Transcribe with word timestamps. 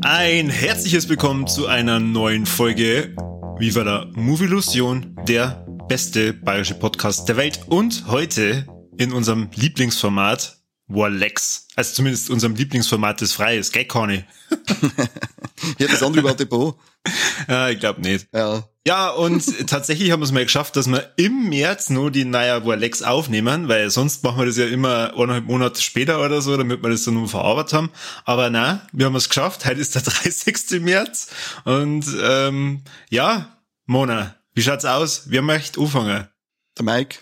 Ein 0.00 0.50
herzliches 0.50 1.08
Willkommen 1.08 1.48
zu 1.48 1.66
einer 1.66 1.98
neuen 1.98 2.46
Folge 2.46 3.16
Viva 3.58 3.82
la 3.82 4.06
Movielusion, 4.14 5.16
der 5.26 5.66
beste 5.88 6.32
bayerische 6.32 6.74
Podcast 6.74 7.28
der 7.28 7.36
Welt. 7.36 7.62
Und 7.66 8.04
heute 8.06 8.64
in 8.98 9.12
unserem 9.12 9.48
Lieblingsformat 9.54 10.58
Warlex. 10.88 11.68
Also 11.76 11.94
zumindest 11.94 12.30
unserem 12.30 12.54
Lieblingsformat 12.54 13.20
des 13.20 13.32
Freies, 13.32 13.72
gell, 13.72 13.84
Conny? 13.84 14.24
ja, 15.78 15.86
das 15.86 16.02
andere 16.02 16.20
überhaupt 16.20 16.40
Depot. 16.40 16.76
Ja, 17.48 17.70
ich 17.70 17.78
glaube 17.78 18.02
nicht. 18.02 18.28
Ja. 18.34 18.68
Ja, 18.86 19.10
und 19.10 19.66
tatsächlich 19.66 20.10
haben 20.10 20.20
wir 20.20 20.24
es 20.24 20.32
mal 20.32 20.44
geschafft, 20.44 20.76
dass 20.76 20.86
wir 20.86 21.12
im 21.16 21.48
März 21.48 21.88
nur 21.88 22.10
die 22.10 22.24
neue 22.24 22.66
Warlex 22.66 23.02
aufnehmen, 23.02 23.68
weil 23.68 23.88
sonst 23.90 24.24
machen 24.24 24.38
wir 24.38 24.46
das 24.46 24.56
ja 24.56 24.66
immer 24.66 25.14
eineinhalb 25.14 25.44
Monate 25.44 25.80
später 25.80 26.22
oder 26.22 26.42
so, 26.42 26.56
damit 26.56 26.82
wir 26.82 26.90
das 26.90 27.04
dann 27.04 27.14
nur 27.14 27.28
verarbeitet 27.28 27.72
haben. 27.72 27.90
Aber 28.24 28.50
na, 28.50 28.86
wir 28.92 29.06
haben 29.06 29.14
es 29.14 29.28
geschafft. 29.28 29.64
Heute 29.64 29.80
ist 29.80 29.94
der 29.94 30.02
30. 30.02 30.82
März. 30.82 31.28
Und 31.64 32.04
ähm, 32.20 32.82
ja, 33.08 33.58
Mona, 33.86 34.34
wie 34.54 34.62
schaut's 34.62 34.84
aus? 34.84 35.24
Wer 35.26 35.42
möchte 35.42 35.80
anfangen? 35.80 36.28
Der 36.76 36.84
Mike. 36.84 37.18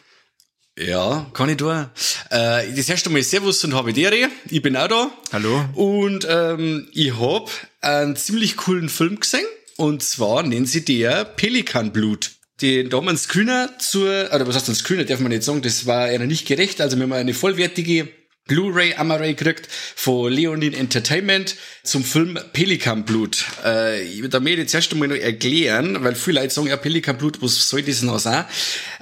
Ja, 0.79 1.27
kann 1.33 1.49
ich 1.49 1.57
tun. 1.57 1.87
Äh, 2.29 2.71
das 2.77 2.89
erste 2.89 3.09
Mal 3.09 3.23
Servus 3.23 3.65
und 3.65 3.75
Habitere. 3.75 4.29
Ich 4.51 4.61
bin 4.61 4.77
auch 4.77 4.89
da. 4.89 5.11
Hallo. 5.33 5.65
Und 5.73 6.27
ähm, 6.29 6.89
ich 6.93 7.19
hab 7.19 7.51
einen 7.81 8.15
ziemlich 8.15 8.59
coolen 8.59 8.91
Film 8.91 9.19
gesehen. 9.19 9.47
Und 9.77 10.03
zwar 10.03 10.43
nennen 10.43 10.67
sie 10.67 10.85
der 10.85 11.25
Pelikanblut. 11.25 12.33
Den 12.61 12.91
da 12.91 12.99
haben 12.99 13.07
wir 13.07 13.11
einen 13.11 13.19
Screener 13.19 13.71
zur, 13.79 14.29
oder 14.35 14.47
was 14.47 14.57
heißt 14.57 14.69
ein 14.69 14.75
Screener, 14.75 15.05
darf 15.05 15.21
man 15.21 15.31
nicht 15.31 15.45
sagen, 15.45 15.63
das 15.63 15.87
war 15.87 16.05
einer 16.05 16.27
nicht 16.27 16.47
gerecht. 16.47 16.79
Also 16.83 16.97
wir 16.99 17.05
haben 17.05 17.13
eine 17.15 17.33
vollwertige 17.33 18.09
Blu-ray 18.47 18.95
Amaray 18.95 19.35
gekriegt 19.35 19.69
von 19.71 20.33
Leonin 20.33 20.73
Entertainment 20.73 21.57
zum 21.83 22.05
Film 22.05 22.39
Pelikanblut. 22.53 23.45
Äh, 23.65 24.03
ich 24.05 24.23
würde 24.23 24.39
mir 24.39 24.55
jetzt 24.55 24.73
erst 24.73 24.93
einmal 24.93 25.09
noch 25.09 25.17
erklären, 25.17 26.05
weil 26.05 26.15
viele 26.15 26.41
Leute 26.41 26.55
sagen, 26.55 26.69
ja, 26.69 26.77
Pelikanblut, 26.77 27.43
was 27.43 27.69
soll 27.69 27.83
das 27.83 28.03
noch 28.03 28.21
sein? 28.21 28.45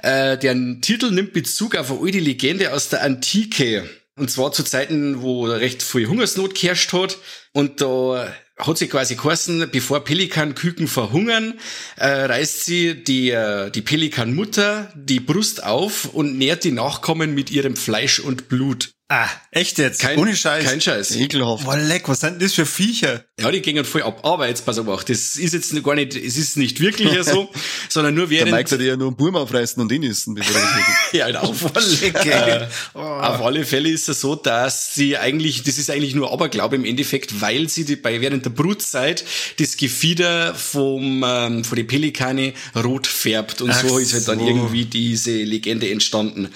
Äh, 0.01 0.39
der 0.39 0.55
Titel 0.81 1.11
nimmt 1.11 1.33
Bezug 1.33 1.75
auf 1.75 1.91
eine 1.91 2.01
alte 2.01 2.19
Legende 2.19 2.73
aus 2.73 2.89
der 2.89 3.03
Antike. 3.03 3.87
Und 4.17 4.31
zwar 4.31 4.51
zu 4.51 4.63
Zeiten, 4.63 5.21
wo 5.21 5.45
recht 5.45 5.83
viel 5.83 6.07
Hungersnot 6.07 6.55
geherrscht 6.55 6.93
hat. 6.93 7.17
Und 7.51 7.81
da 7.81 8.33
hat 8.57 8.77
sie 8.77 8.87
quasi 8.87 9.15
geheißen, 9.15 9.69
bevor 9.71 10.03
Pelikanküken 10.03 10.87
verhungern, 10.87 11.59
äh, 11.97 12.07
reißt 12.07 12.65
sie 12.65 13.03
die, 13.03 13.29
äh, 13.29 13.69
die 13.69 13.81
Pelikanmutter 13.81 14.91
die 14.95 15.19
Brust 15.19 15.63
auf 15.63 16.05
und 16.05 16.37
nährt 16.37 16.63
die 16.63 16.71
Nachkommen 16.71 17.35
mit 17.35 17.51
ihrem 17.51 17.75
Fleisch 17.75 18.19
und 18.19 18.47
Blut. 18.47 18.95
Ah, 19.07 19.29
echt 19.51 19.77
jetzt? 19.77 19.99
Kein, 20.01 20.17
Ohne 20.17 20.35
Scheiß. 20.35 20.65
Kein 20.65 20.81
Scheiß. 20.81 21.15
Ekelhaft. 21.15 21.63
Boah, 21.63 21.77
leck, 21.77 22.09
was 22.09 22.21
sind 22.21 22.33
denn 22.33 22.39
das 22.39 22.55
für 22.55 22.65
Viecher? 22.65 23.23
Ja, 23.39 23.51
die 23.51 23.61
gingen 23.61 23.85
voll 23.85 24.01
ab. 24.01 24.25
Aber 24.25 24.47
jetzt 24.47 24.65
pass 24.65 24.79
auf, 24.79 25.05
das 25.05 25.35
ist 25.35 25.53
jetzt 25.53 25.83
gar 25.83 25.93
nicht, 25.93 26.15
es 26.15 26.37
ist 26.37 26.57
nicht 26.57 26.79
wirklich 26.79 27.11
so, 27.23 27.51
sondern 27.89 28.15
nur 28.15 28.25
Der 28.25 28.37
während... 28.39 28.53
Mike 28.53 28.67
sollte 28.67 28.85
ja 28.85 28.97
nur 28.97 29.09
einen 29.09 29.15
Burm 29.15 29.35
aufreißen 29.35 29.79
und 29.79 29.91
ihn 29.91 30.01
essen, 30.01 30.35
ja, 31.11 31.27
auf 31.39 31.75
alle 31.75 31.85
Fälle. 31.85 32.69
Auf 32.95 33.41
alle 33.43 33.63
Fälle 33.63 33.89
ist 33.89 34.09
es 34.09 34.21
so, 34.21 34.33
dass 34.33 34.95
sie 34.95 35.17
eigentlich, 35.17 35.61
das 35.61 35.77
ist 35.77 35.91
eigentlich 35.91 36.15
nur 36.15 36.33
Aberglaube 36.33 36.75
im 36.75 36.85
Endeffekt, 36.85 37.41
weil 37.41 37.69
sie 37.69 37.85
die, 37.85 37.97
bei 37.97 38.21
während 38.21 38.45
der 38.45 38.49
Brutzeit 38.49 39.23
das 39.59 39.77
Gefieder 39.77 40.55
vom 40.55 41.23
ähm, 41.23 41.63
von 41.63 41.75
den 41.75 41.85
Pelikane 41.85 42.53
rot 42.75 43.05
färbt 43.05 43.61
und 43.61 43.69
Ach 43.69 43.83
so 43.87 43.99
ist 43.99 44.13
halt 44.13 44.27
dann 44.27 44.39
so. 44.39 44.47
irgendwie 44.47 44.85
diese 44.85 45.31
Legende 45.43 45.91
entstanden. 45.91 46.49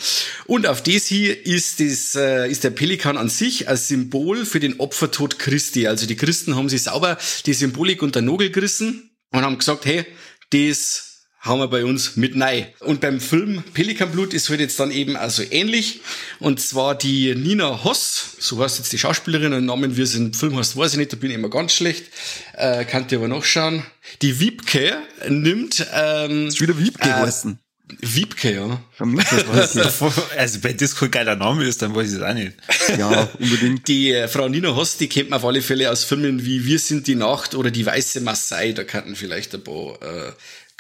Und 0.48 0.66
auf 0.66 0.82
das 0.82 1.06
hier 1.06 1.46
ist 1.46 1.80
das 1.80 2.16
äh, 2.16 2.39
ist 2.48 2.64
der 2.64 2.70
Pelikan 2.72 3.18
an 3.18 3.30
sich 3.30 3.68
als 3.68 3.88
Symbol 3.88 4.46
für 4.46 4.60
den 4.60 4.80
Opfertod 4.80 5.40
Christi. 5.40 5.88
Also 5.88 6.06
die 6.06 6.16
Christen 6.16 6.56
haben 6.56 6.70
sich 6.70 6.84
sauber 6.84 7.18
die 7.46 7.54
Symbolik 7.54 8.02
unter 8.02 8.22
den 8.22 8.28
Nagel 8.32 8.52
gerissen 8.52 9.12
und 9.32 9.42
haben 9.42 9.58
gesagt, 9.58 9.86
hey, 9.86 10.06
das 10.52 11.06
haben 11.40 11.60
wir 11.60 11.68
bei 11.70 11.86
uns 11.86 12.18
mit 12.18 12.36
nei. 12.36 12.74
Und 12.82 13.00
beim 13.00 13.22
Film 13.22 13.64
Pelikanblut 13.74 14.34
ist 14.34 14.50
halt 14.50 14.60
jetzt 14.60 14.80
dann 14.80 14.92
eben 14.92 15.16
also 15.16 15.42
ähnlich. 15.50 16.02
Und 16.40 16.60
zwar 16.60 16.96
die 16.96 17.34
Nina 17.34 17.84
Hoss, 17.84 18.36
so 18.40 18.62
heißt 18.62 18.80
jetzt 18.80 18.92
die 18.92 18.98
Schauspielerin, 18.98 19.54
einen 19.54 19.66
Namen, 19.66 19.96
wie 19.96 20.06
sie 20.06 20.18
im 20.18 20.34
Film 20.34 20.58
heißt, 20.58 20.76
weiß 20.76 20.94
ich 20.94 20.98
nicht, 20.98 21.14
da 21.14 21.18
bin 21.18 21.30
ich 21.30 21.38
immer 21.38 21.50
ganz 21.50 21.72
schlecht. 21.74 22.08
Äh, 22.54 22.84
könnt 22.84 23.12
ihr 23.12 23.20
aber 23.20 23.30
nachschauen. 23.30 23.84
Die 24.22 24.40
Wiebke 24.42 24.98
nimmt, 25.30 25.86
ähm, 25.94 26.48
Ist 26.48 26.60
wieder 26.60 26.78
Wiebke 26.78 27.08
Äh, 27.08 27.14
geheißen. 27.14 27.60
Wiebke, 28.00 28.54
ja. 28.54 28.82
Also 30.38 30.64
wenn 30.64 30.78
das 30.78 30.96
kein 30.96 31.12
geiler 31.12 31.36
Name 31.36 31.66
ist, 31.66 31.82
dann 31.82 31.96
weiß 31.96 32.12
ich 32.12 32.18
es 32.18 32.22
auch 32.22 32.34
nicht. 32.34 32.54
Ja, 32.98 33.30
unbedingt. 33.40 33.88
Die 33.88 34.12
äh, 34.14 34.28
Frau 34.28 34.48
Nina 34.48 34.76
Hoss, 34.76 34.98
die 34.98 35.10
kennt 35.10 35.30
man 35.32 35.40
auf 35.40 35.46
alle 35.46 35.62
Fälle 35.62 35.92
aus 35.92 36.04
Filmen 36.04 36.46
wie 36.46 36.66
Wir 36.66 36.80
sind 36.80 37.08
die 37.08 37.16
Nacht 37.16 37.56
oder 37.56 37.72
Die 37.72 37.86
Weiße 37.86 38.22
Maasai, 38.22 38.74
da 38.74 38.84
könnten 38.84 39.16
vielleicht 39.16 39.54
ein 39.56 39.64
paar 39.64 40.02
äh, 40.02 40.32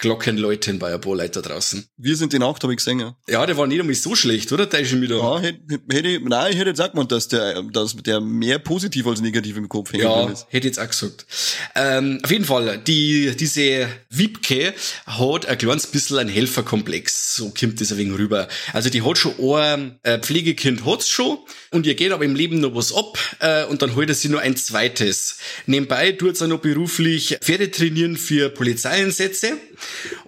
Glocken 0.01 0.37
läuten 0.37 0.79
bei 0.79 0.93
ein 0.93 1.01
paar 1.01 1.17
da 1.17 1.41
draußen. 1.41 1.85
Wir 1.97 2.15
sind 2.15 2.31
die 2.33 2.39
Nacht, 2.39 2.63
habe 2.63 2.73
ich 2.73 2.77
gesehen, 2.77 2.99
ja. 2.99 3.15
Ja, 3.27 3.45
der 3.45 3.57
war 3.57 3.67
nicht 3.67 3.79
einmal 3.79 3.95
so 3.95 4.15
schlecht, 4.15 4.51
oder? 4.51 4.65
Der 4.65 4.79
ist 4.79 4.89
schon 4.89 5.01
wieder. 5.01 5.17
Ja, 5.17 5.39
hätte, 5.39 5.59
hätte 5.91 6.19
nein, 6.23 6.51
ich 6.53 6.57
hätte 6.57 6.69
jetzt 6.69 6.81
auch 6.81 6.91
gemeint, 6.91 7.11
dass 7.11 7.27
der, 7.27 7.61
dass 7.63 7.95
der 7.97 8.21
mehr 8.21 8.59
positiv 8.59 9.07
als 9.07 9.21
negativ 9.21 9.57
im 9.57 9.67
Kopf 9.67 9.91
hängen 9.91 10.03
Ja, 10.03 10.27
ist. 10.29 10.45
hätte 10.49 10.67
ich 10.67 10.75
jetzt 10.75 10.79
auch 10.79 10.87
gesagt. 10.89 11.25
Ähm, 11.75 12.19
auf 12.23 12.31
jeden 12.31 12.45
Fall, 12.45 12.77
die, 12.79 13.35
diese 13.35 13.87
Wiebke 14.09 14.73
hat 15.05 15.45
ein 15.45 15.57
kleines 15.57 15.87
bisschen 15.87 16.17
ein 16.17 16.27
Helferkomplex. 16.29 17.35
So 17.35 17.49
kommt 17.57 17.81
das 17.81 17.91
ein 17.91 17.97
wenig 17.97 18.17
rüber. 18.17 18.47
Also 18.73 18.89
die 18.89 19.01
hat 19.01 19.17
schon 19.17 19.33
ein 19.55 19.99
äh, 20.03 20.19
Pflegekind 20.19 20.85
hat's 20.85 21.09
schon 21.09 21.39
und 21.71 21.85
ihr 21.85 21.95
geht 21.95 22.11
aber 22.11 22.23
im 22.25 22.35
Leben 22.35 22.59
noch 22.59 22.75
was 22.75 22.93
ab 22.93 23.17
äh, 23.39 23.65
und 23.65 23.81
dann 23.81 23.95
holt 23.95 24.13
sie 24.15 24.29
nur 24.29 24.39
ein 24.41 24.55
zweites. 24.55 25.37
Nebenbei 25.65 26.13
tut 26.13 26.37
sie 26.37 26.47
noch 26.47 26.59
beruflich 26.59 27.37
Pferde 27.41 27.69
trainieren 27.69 28.17
für 28.17 28.49
Polizeieinsätze 28.49 29.57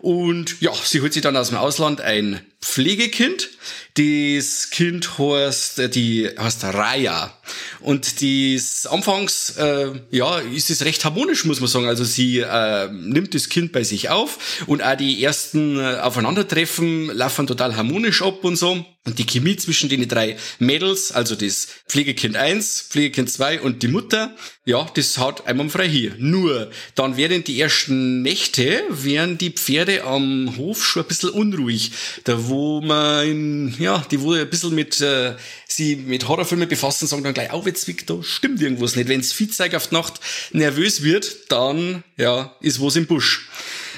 und 0.02 0.62
ja, 0.62 0.72
sie 0.74 1.02
holt 1.02 1.14
sich 1.14 1.22
dann 1.22 1.38
aus 1.38 1.50
dem 1.50 1.58
Ausland 1.58 2.02
ein 2.02 2.42
Pflegekind. 2.62 3.50
Das 3.96 4.70
Kind 4.70 5.18
heißt, 5.18 5.80
äh, 5.80 5.90
die 5.90 6.30
heißt 6.38 6.64
Raya. 6.64 7.34
Und 7.82 8.22
dies 8.22 8.86
anfangs, 8.86 9.58
äh, 9.58 9.92
ja, 10.12 10.40
ist 10.40 10.70
es 10.70 10.86
recht 10.86 11.04
harmonisch, 11.04 11.46
muss 11.46 11.60
man 11.60 11.68
sagen. 11.68 11.88
Also 11.88 12.04
sie 12.04 12.40
äh, 12.40 12.90
nimmt 12.92 13.34
das 13.34 13.50
Kind 13.50 13.72
bei 13.72 13.84
sich 13.84 14.10
auf 14.10 14.64
und 14.68 14.82
auch 14.82 14.96
die 14.96 15.24
ersten 15.24 15.80
äh, 15.80 15.98
Aufeinandertreffen 16.02 17.08
laufen 17.08 17.48
total 17.48 17.76
harmonisch 17.76 18.22
ab 18.22 18.44
und 18.44 18.56
so. 18.56 18.86
Und 19.04 19.18
die 19.18 19.26
Chemie 19.26 19.56
zwischen 19.56 19.90
den 19.90 20.08
drei 20.08 20.38
Mädels, 20.60 21.12
also 21.12 21.36
das 21.36 21.68
Pflegekind 21.88 22.36
1, 22.36 22.86
Pflegekind 22.92 23.32
2 23.32 23.62
und 23.62 23.82
die 23.82 23.88
Mutter, 23.88 24.36
ja, 24.64 24.88
das 24.94 25.18
haut 25.18 25.48
einwandfrei 25.48 25.90
hier. 25.90 26.14
Nur, 26.20 26.70
dann 26.94 27.18
während 27.18 27.48
die 27.48 27.60
ersten 27.60 28.22
Nächte 28.22 28.84
wären 28.90 29.40
die 29.40 29.50
Pferde 29.50 30.04
am 30.04 30.56
Hof 30.56 30.86
schon 30.86 31.02
ein 31.02 31.08
bisschen 31.08 31.32
unruhig. 31.32 31.94
Da 32.26 32.48
wo 32.48 32.82
man, 32.82 33.74
ja, 33.82 34.00
die 34.12 34.22
wo 34.22 34.34
ein 34.34 34.50
bisschen 34.50 34.74
mit, 34.76 35.02
äh, 35.02 35.36
sie 35.68 35.96
mit 35.96 36.28
Horrorfilmen 36.28 36.70
befassen, 36.70 37.08
sagen 37.08 37.24
dann 37.24 37.34
gleich, 37.34 37.52
oh, 37.54 37.64
jetzt 37.66 37.90
da 38.10 38.24
stimmt 38.24 38.62
irgendwas 38.62 38.96
nicht. 38.96 39.10
Wenns 39.10 39.34
Viehzeug 39.34 39.76
auf 39.76 39.88
die 39.88 39.96
Nacht 39.96 40.20
nervös 40.52 41.04
wird, 41.04 41.52
dann, 41.52 42.04
ja, 42.18 42.56
ist 42.62 42.82
was 42.82 42.96
im 42.96 43.08
Busch. 43.08 43.50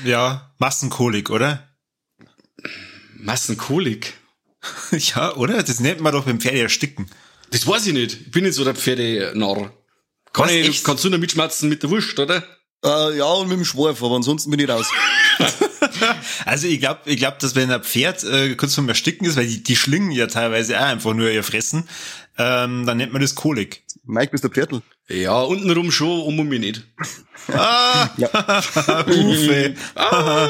Ja, 0.04 0.54
Massenkolik, 0.60 1.30
oder? 1.30 1.70
Massenkolik. 3.18 4.14
Ja, 4.92 5.36
oder? 5.36 5.62
Das 5.62 5.82
nennt 5.82 6.00
man 6.00 6.14
doch 6.14 6.24
beim 6.24 6.40
Pferd 6.40 6.56
ersticken. 6.56 7.10
Das 7.52 7.68
weiß 7.68 7.88
ich 7.88 7.94
nicht. 7.94 8.14
Ich 8.14 8.32
bin 8.32 8.46
nicht 8.46 8.56
so 8.56 8.64
der 8.64 8.76
Pferdenarr. 8.76 9.74
Kann 10.32 10.46
Was, 10.46 10.52
ich, 10.52 10.70
echt? 10.70 10.84
kannst 10.86 11.04
du 11.04 11.10
noch 11.10 11.18
mitschmerzen 11.18 11.68
mit 11.68 11.84
der 11.84 11.90
Wurst, 11.90 12.18
oder? 12.18 12.44
Äh, 12.84 13.18
ja, 13.18 13.26
und 13.26 13.50
mit 13.50 13.58
dem 13.58 13.66
Schwarf, 13.66 14.02
aber 14.02 14.16
ansonsten 14.16 14.50
bin 14.52 14.60
ich 14.60 14.70
raus. 14.70 14.88
Also 16.46 16.68
ich 16.68 16.80
glaube, 16.80 17.02
ich 17.06 17.18
glaub, 17.18 17.40
dass 17.40 17.56
wenn 17.56 17.72
ein 17.72 17.84
Pferd 17.84 18.24
äh, 18.24 18.56
kurz 18.56 18.76
vorm 18.76 18.90
Ersticken 18.90 19.26
ist, 19.26 19.36
weil 19.36 19.48
die, 19.48 19.64
die 19.64 19.76
schlingen 19.76 20.12
ja 20.12 20.28
teilweise 20.28 20.80
auch 20.80 20.86
einfach 20.86 21.14
nur 21.14 21.30
ihr 21.30 21.44
Fressen, 21.44 21.88
ähm, 22.38 22.86
dann 22.86 22.98
nennt 22.98 23.14
man 23.14 23.22
das 23.22 23.36
Kolik. 23.36 23.84
Mike, 24.06 24.32
bist 24.32 24.44
der 24.44 24.52
Pferdl. 24.52 24.82
Ja, 25.08 25.42
untenrum 25.42 25.92
schon, 25.92 26.22
um 26.22 26.40
und 26.40 26.50
mich 26.50 26.60
nicht. 26.60 26.84
Ah, 27.52 28.10
Ufe. 29.08 29.76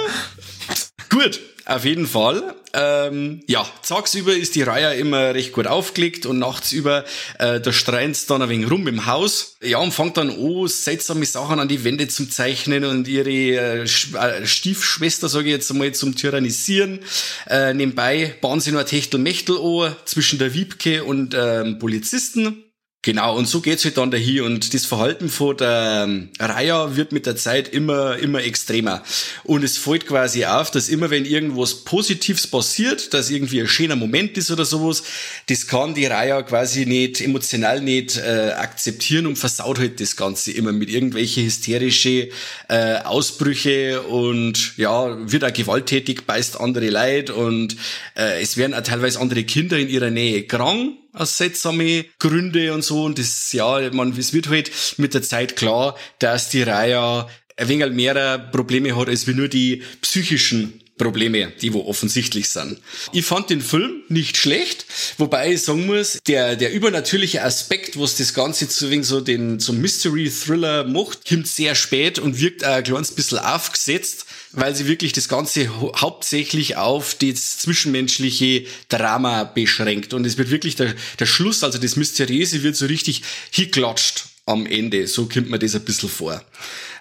Gut, 1.10 1.40
Auf 1.66 1.86
jeden 1.86 2.08
Fall. 2.08 2.56
Ähm, 2.74 3.42
ja, 3.48 3.66
tagsüber 3.88 4.36
ist 4.36 4.56
die 4.56 4.64
Reihe 4.64 4.96
immer 4.96 5.34
recht 5.34 5.54
gut 5.54 5.66
aufgelegt 5.66 6.26
und 6.26 6.40
nachts 6.40 6.74
über, 6.74 7.06
äh, 7.40 7.62
da 7.62 7.72
streint's 7.72 8.26
dann 8.26 8.42
ein 8.42 8.50
wenig 8.50 8.70
rum 8.70 8.88
im 8.88 9.06
Haus. 9.06 9.56
Ja, 9.62 9.78
und 9.78 9.94
fängt 9.94 10.18
dann 10.18 10.30
an, 10.30 10.84
seltsame 10.84 11.26
Sachen 11.26 11.60
an 11.60 11.70
die 11.70 11.86
Wände 11.86 12.10
zum 12.10 12.30
Zeichnen 12.30 12.84
und 12.84 13.08
ihre 13.08 13.30
äh, 13.30 13.84
äh 13.84 14.46
Stiefschwester, 14.46 15.30
sage 15.30 15.46
ich 15.46 15.52
jetzt 15.52 15.72
einmal, 15.72 15.94
zum 15.94 16.16
Tyrannisieren. 16.16 17.00
Äh, 17.48 17.74
nebenbei 17.74 18.36
bauen 18.42 18.60
sie 18.60 18.76
ein 18.76 18.86
Techtelmechtel 18.86 19.56
an 19.56 19.96
zwischen 20.06 20.40
der 20.40 20.54
Wiebke 20.54 21.06
und 21.06 21.36
ähm, 21.38 21.80
Polizisten. 21.80 22.73
Genau, 23.06 23.36
und 23.36 23.50
so 23.50 23.60
geht's 23.60 23.84
halt 23.84 23.98
dann 23.98 24.12
dahin 24.12 24.44
und 24.44 24.74
das 24.74 24.86
Verhalten 24.86 25.28
von 25.28 25.58
der 25.58 26.06
ähm, 26.08 26.30
Raya 26.40 26.96
wird 26.96 27.12
mit 27.12 27.26
der 27.26 27.36
Zeit 27.36 27.68
immer, 27.68 28.18
immer 28.18 28.42
extremer. 28.42 29.04
Und 29.44 29.66
es 29.66 29.78
fällt 29.78 30.08
quasi 30.08 30.46
auf, 30.46 30.72
dass 30.72 30.88
immer 30.88 31.10
wenn 31.10 31.26
irgendwas 31.26 31.84
Positives 31.84 32.48
passiert, 32.48 33.14
dass 33.14 33.30
irgendwie 33.30 33.60
ein 33.60 33.68
schöner 33.68 33.98
Moment 33.98 34.38
ist 34.38 34.52
oder 34.52 34.64
sowas, 34.64 35.04
das 35.50 35.68
kann 35.68 35.94
die 35.94 36.06
Raya 36.06 36.44
quasi 36.44 36.86
nicht, 36.86 37.20
emotional 37.20 37.82
nicht 37.82 38.16
äh, 38.16 38.54
akzeptieren 38.56 39.28
und 39.28 39.36
versaut 39.36 39.80
halt 39.80 40.00
das 40.00 40.16
Ganze 40.16 40.54
immer 40.54 40.72
mit 40.72 40.90
irgendwelche 40.90 41.44
hysterische 41.44 42.30
äh, 42.70 42.96
Ausbrüche 43.04 44.02
und 44.04 44.78
ja, 44.78 45.30
wird 45.30 45.44
auch 45.44 45.52
gewalttätig, 45.52 46.26
beißt 46.26 46.58
andere 46.58 46.90
Leid 46.90 47.32
und 47.32 47.76
äh, 48.16 48.42
es 48.42 48.56
werden 48.56 48.74
auch 48.74 48.82
teilweise 48.82 49.20
andere 49.20 49.44
Kinder 49.44 49.78
in 49.78 49.90
ihrer 49.90 50.10
Nähe 50.10 50.44
krank 50.44 51.03
aus 51.14 51.38
seltsame 51.38 52.06
Gründe 52.20 52.74
und 52.74 52.84
so. 52.84 53.04
Und 53.04 53.20
das, 53.20 53.52
ja, 53.54 53.90
man, 53.92 54.18
es 54.18 54.34
wird 54.34 54.50
halt 54.50 54.72
mit 54.98 55.14
der 55.14 55.22
Zeit 55.22 55.56
klar, 55.56 55.96
dass 56.20 56.50
die 56.50 56.64
Reihe 56.64 57.28
ein 57.56 57.68
wenig 57.68 57.92
mehr 57.92 58.40
Probleme 58.52 58.96
hat, 58.96 59.08
als 59.08 59.28
wie 59.28 59.34
nur 59.34 59.48
die 59.48 59.84
psychischen 60.02 60.82
Probleme, 60.98 61.52
die 61.62 61.74
wo 61.74 61.86
offensichtlich 61.86 62.50
sind. 62.50 62.80
Ich 63.12 63.26
fand 63.26 63.50
den 63.50 63.62
Film 63.62 64.04
nicht 64.10 64.38
schlecht, 64.38 64.86
wobei 65.18 65.54
ich 65.54 65.64
sagen 65.64 65.88
muss, 65.88 66.20
der, 66.28 66.56
der 66.56 66.72
übernatürliche 66.72 67.44
Aspekt, 67.44 68.00
was 68.00 68.16
das 68.16 68.34
Ganze 68.34 68.70
zu 68.70 68.90
wegen 68.92 69.04
so 69.04 69.20
den, 69.20 69.60
so 69.60 69.74
Mystery-Thriller 69.74 70.84
macht, 70.86 71.28
kommt 71.28 71.48
sehr 71.48 71.74
spät 71.74 72.20
und 72.20 72.40
wirkt 72.40 72.64
auch 72.64 72.76
ein 72.76 72.84
kleines 72.84 73.12
bisschen 73.12 73.40
aufgesetzt 73.40 74.28
weil 74.54 74.76
sie 74.76 74.88
wirklich 74.88 75.14
das 75.14 75.28
Ganze 75.28 75.68
hauptsächlich 75.80 76.78
auf 76.78 77.16
das 77.16 77.58
zwischenmenschliche 77.58 78.66
Drama 78.90 79.44
beschränkt. 79.44 80.14
Und 80.14 80.26
es 80.26 80.38
wird 80.38 80.52
wirklich 80.52 80.76
der, 80.76 80.94
der 81.20 81.26
Schluss, 81.26 81.64
also 81.64 81.78
das 81.78 81.96
Mysteriöse 81.96 82.64
wird 82.64 82.76
so 82.76 82.86
richtig 82.86 83.24
hinklatscht 83.52 84.26
am 84.46 84.66
Ende. 84.66 85.08
So 85.08 85.28
kommt 85.28 85.50
man 85.50 85.60
das 85.60 85.76
ein 85.76 85.84
bisschen 85.84 86.10
vor. 86.10 86.42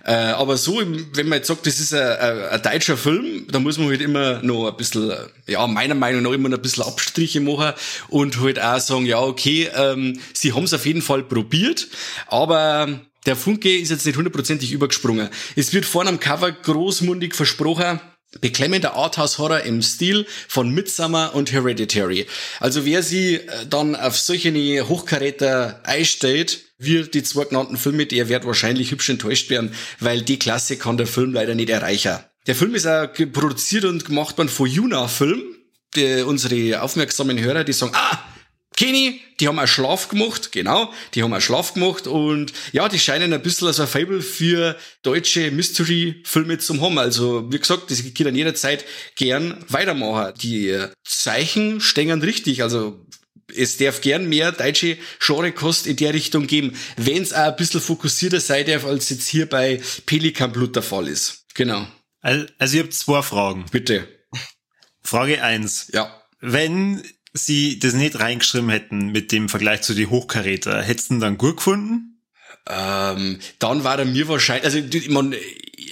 Äh, 0.04 0.12
aber 0.12 0.56
so, 0.56 0.80
wenn 1.14 1.28
man 1.28 1.38
jetzt 1.38 1.48
sagt, 1.48 1.66
das 1.66 1.78
ist 1.78 1.94
ein, 1.94 2.00
ein, 2.00 2.42
ein, 2.48 2.62
deutscher 2.62 2.96
Film, 2.96 3.46
da 3.48 3.60
muss 3.60 3.78
man 3.78 3.88
halt 3.88 4.00
immer 4.00 4.42
noch 4.42 4.68
ein 4.68 4.76
bisschen, 4.76 5.12
ja, 5.46 5.64
meiner 5.68 5.94
Meinung 5.94 6.22
nach 6.22 6.32
immer 6.32 6.48
noch 6.48 6.58
ein 6.58 6.62
bisschen 6.62 6.82
Abstriche 6.82 7.40
machen 7.40 7.72
und 8.08 8.40
halt 8.40 8.60
auch 8.60 8.80
sagen, 8.80 9.06
ja, 9.06 9.20
okay, 9.20 9.70
ähm, 9.76 10.18
sie 10.32 10.54
haben 10.54 10.64
es 10.64 10.74
auf 10.74 10.86
jeden 10.86 11.02
Fall 11.02 11.22
probiert, 11.22 11.86
aber 12.26 13.00
der 13.26 13.36
Funke 13.36 13.76
ist 13.76 13.90
jetzt 13.90 14.06
nicht 14.06 14.16
hundertprozentig 14.16 14.72
übergesprungen. 14.72 15.28
Es 15.56 15.72
wird 15.72 15.84
vorne 15.84 16.10
am 16.10 16.20
Cover 16.20 16.50
großmundig 16.50 17.34
versprochen, 17.34 18.00
beklemmender 18.40 18.94
Arthouse-Horror 18.94 19.60
im 19.60 19.82
Stil 19.82 20.26
von 20.48 20.70
Midsummer 20.70 21.34
und 21.34 21.52
Hereditary. 21.52 22.26
Also 22.60 22.84
wer 22.84 23.02
sie 23.02 23.36
äh, 23.36 23.66
dann 23.68 23.94
auf 23.94 24.18
solche 24.18 24.52
Hochkaräter 24.88 25.80
einstellt, 25.84 26.64
wird 26.78 27.14
die 27.14 27.22
zwei 27.22 27.44
genannten 27.44 27.76
Filme, 27.76 28.06
der 28.06 28.28
wird 28.28 28.46
wahrscheinlich 28.46 28.90
hübsch 28.90 29.10
enttäuscht 29.10 29.50
werden, 29.50 29.74
weil 30.00 30.22
die 30.22 30.38
Klasse 30.38 30.76
kann 30.76 30.96
der 30.96 31.06
Film 31.06 31.32
leider 31.32 31.54
nicht 31.54 31.70
erreichen. 31.70 32.18
Der 32.46 32.56
Film 32.56 32.74
ist 32.74 32.86
auch 32.86 33.08
produziert 33.32 33.84
und 33.84 34.04
gemacht 34.04 34.36
worden 34.38 34.48
von 34.48 34.66
Juna 34.66 35.06
Film. 35.06 35.42
Die, 35.94 36.22
unsere 36.22 36.80
aufmerksamen 36.82 37.38
Hörer, 37.38 37.64
die 37.64 37.74
sagen, 37.74 37.92
ah, 37.94 38.18
Kenny, 38.76 39.20
die 39.40 39.48
haben 39.48 39.58
auch 39.58 39.66
Schlaf 39.66 40.08
gemacht, 40.08 40.52
genau, 40.52 40.92
die 41.14 41.22
haben 41.22 41.32
auch 41.32 41.40
Schlaf 41.40 41.74
gemacht 41.74 42.06
und 42.06 42.52
ja, 42.72 42.88
die 42.88 42.98
scheinen 42.98 43.32
ein 43.32 43.42
bisschen 43.42 43.68
als 43.68 43.80
ein 43.80 43.86
Fable 43.86 44.22
für 44.22 44.76
deutsche 45.02 45.50
Mystery-Filme 45.50 46.58
zu 46.58 46.80
haben. 46.80 46.98
Also, 46.98 47.52
wie 47.52 47.58
gesagt, 47.58 47.90
das 47.90 48.02
geht 48.02 48.26
dann 48.26 48.34
jederzeit 48.34 48.84
gern 49.16 49.64
weitermachen. 49.68 50.34
Die 50.40 50.78
Zeichen 51.04 51.80
stehen 51.80 52.22
richtig, 52.22 52.62
also 52.62 53.04
es 53.54 53.76
darf 53.76 54.00
gern 54.00 54.28
mehr 54.28 54.52
deutsche 54.52 54.96
Genrekost 55.18 55.86
in 55.86 55.96
der 55.96 56.14
Richtung 56.14 56.46
geben, 56.46 56.76
wenn 56.96 57.22
es 57.22 57.32
auch 57.32 57.48
ein 57.48 57.56
bisschen 57.56 57.80
fokussierter 57.80 58.40
sein 58.40 58.66
darf, 58.66 58.84
als 58.84 59.10
jetzt 59.10 59.28
hier 59.28 59.48
bei 59.48 59.80
Pelikan 60.06 60.52
Blut 60.52 60.76
der 60.76 60.82
Fall 60.82 61.08
ist. 61.08 61.44
Genau. 61.54 61.86
Also, 62.20 62.76
ihr 62.76 62.84
habt 62.84 62.94
zwei 62.94 63.22
Fragen. 63.22 63.66
Bitte. 63.70 64.08
Frage 65.02 65.42
eins. 65.42 65.88
Ja. 65.92 66.22
Wenn 66.40 67.02
sie 67.32 67.78
das 67.78 67.94
nicht 67.94 68.18
reingeschrieben 68.18 68.70
hätten 68.70 69.08
mit 69.08 69.32
dem 69.32 69.48
Vergleich 69.48 69.82
zu 69.82 69.94
die 69.94 70.06
Hochkaräter, 70.06 70.82
hättest 70.82 71.10
du 71.10 71.18
dann 71.18 71.38
gut 71.38 71.58
gefunden? 71.58 72.20
Ähm, 72.68 73.38
dann 73.58 73.84
war 73.84 73.98
er 73.98 74.04
mir 74.04 74.28
wahrscheinlich, 74.28 74.64
also 74.64 74.78
man, 75.10 75.34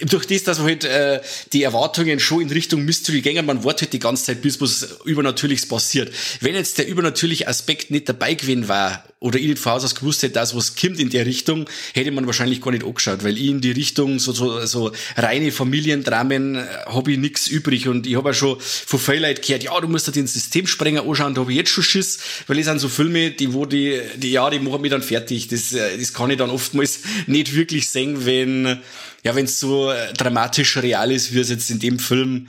durch 0.03 0.27
das, 0.27 0.45
dass 0.45 0.59
man 0.59 0.69
halt 0.69 0.85
äh, 0.85 1.21
die 1.53 1.63
Erwartungen 1.63 2.21
schon 2.21 2.43
in 2.43 2.51
Richtung 2.51 2.85
Mystery 2.85 3.23
gängen, 3.23 3.47
man 3.47 3.65
wartet 3.65 3.83
halt 3.83 3.93
die 3.95 3.99
ganze 3.99 4.25
Zeit, 4.27 4.43
bis 4.43 4.61
was 4.61 4.99
Übernatürliches 5.05 5.67
passiert. 5.67 6.13
Wenn 6.41 6.55
jetzt 6.55 6.79
der 6.79 6.87
übernatürliche 6.87 7.49
Aspekt 7.49 7.91
nicht 7.91 8.09
dabei 8.09 8.35
gewesen 8.35 8.69
war 8.69 9.05
oder 9.21 9.39
ich 9.39 9.47
nicht 9.47 9.59
voraus 9.59 9.85
aus 9.85 9.95
gewusst 9.95 10.23
hätte, 10.23 10.35
dass 10.35 10.57
was 10.57 10.75
kommt 10.75 10.99
in 10.99 11.11
der 11.11 11.27
Richtung, 11.27 11.69
hätte 11.93 12.11
man 12.11 12.27
wahrscheinlich 12.27 12.61
gar 12.61 12.71
nicht 12.71 12.85
angeschaut, 12.85 13.23
weil 13.23 13.37
ich 13.37 13.49
in 13.49 13.61
die 13.61 13.71
Richtung 13.71 14.19
so, 14.19 14.33
so, 14.33 14.65
so 14.65 14.93
reine 15.17 15.53
Familiendramen 15.53 16.57
äh, 16.57 16.67
habe 16.87 17.13
ich 17.13 17.19
nix 17.19 17.47
übrig 17.47 17.87
und 17.87 18.07
ich 18.07 18.17
habe 18.17 18.31
auch 18.31 18.35
schon 18.35 18.59
von 18.59 18.99
vielen 18.99 19.23
Leuten 19.23 19.43
gehört, 19.43 19.63
ja, 19.63 19.79
du 19.79 19.89
musst 19.89 20.09
dir 20.09 20.13
den 20.13 20.27
Systemsprenger 20.27 21.07
anschauen, 21.07 21.35
da 21.35 21.43
habe 21.43 21.53
ich 21.53 21.59
jetzt 21.59 21.71
schon 21.71 21.85
Schiss, 21.85 22.19
weil 22.47 22.59
es 22.59 22.65
sind 22.65 22.79
so 22.79 22.89
Filme, 22.89 23.31
die 23.31 23.53
wo 23.53 23.67
die, 23.67 24.01
die 24.17 24.33
ja, 24.33 24.49
die 24.49 24.59
machen 24.59 24.81
mich 24.81 24.91
dann 24.91 25.03
fertig. 25.03 25.49
Das, 25.49 25.73
äh, 25.73 25.99
das 25.99 26.15
kann 26.15 26.31
ich 26.31 26.39
dann 26.39 26.51
oftmals 26.51 27.01
nicht 27.27 27.55
wirklich 27.55 27.91
sehen, 27.91 28.25
wenn 28.25 28.81
ja, 29.23 29.35
wenn 29.35 29.45
es 29.45 29.61
so 29.61 29.91
äh, 29.91 30.15
dramatisch 30.15 30.79
real 30.79 31.13
ist, 31.13 31.35
wie 31.35 31.41
es 31.41 31.51
jetzt 31.51 31.71
in 31.71 31.79
dem 31.79 31.99
Film 31.99 32.49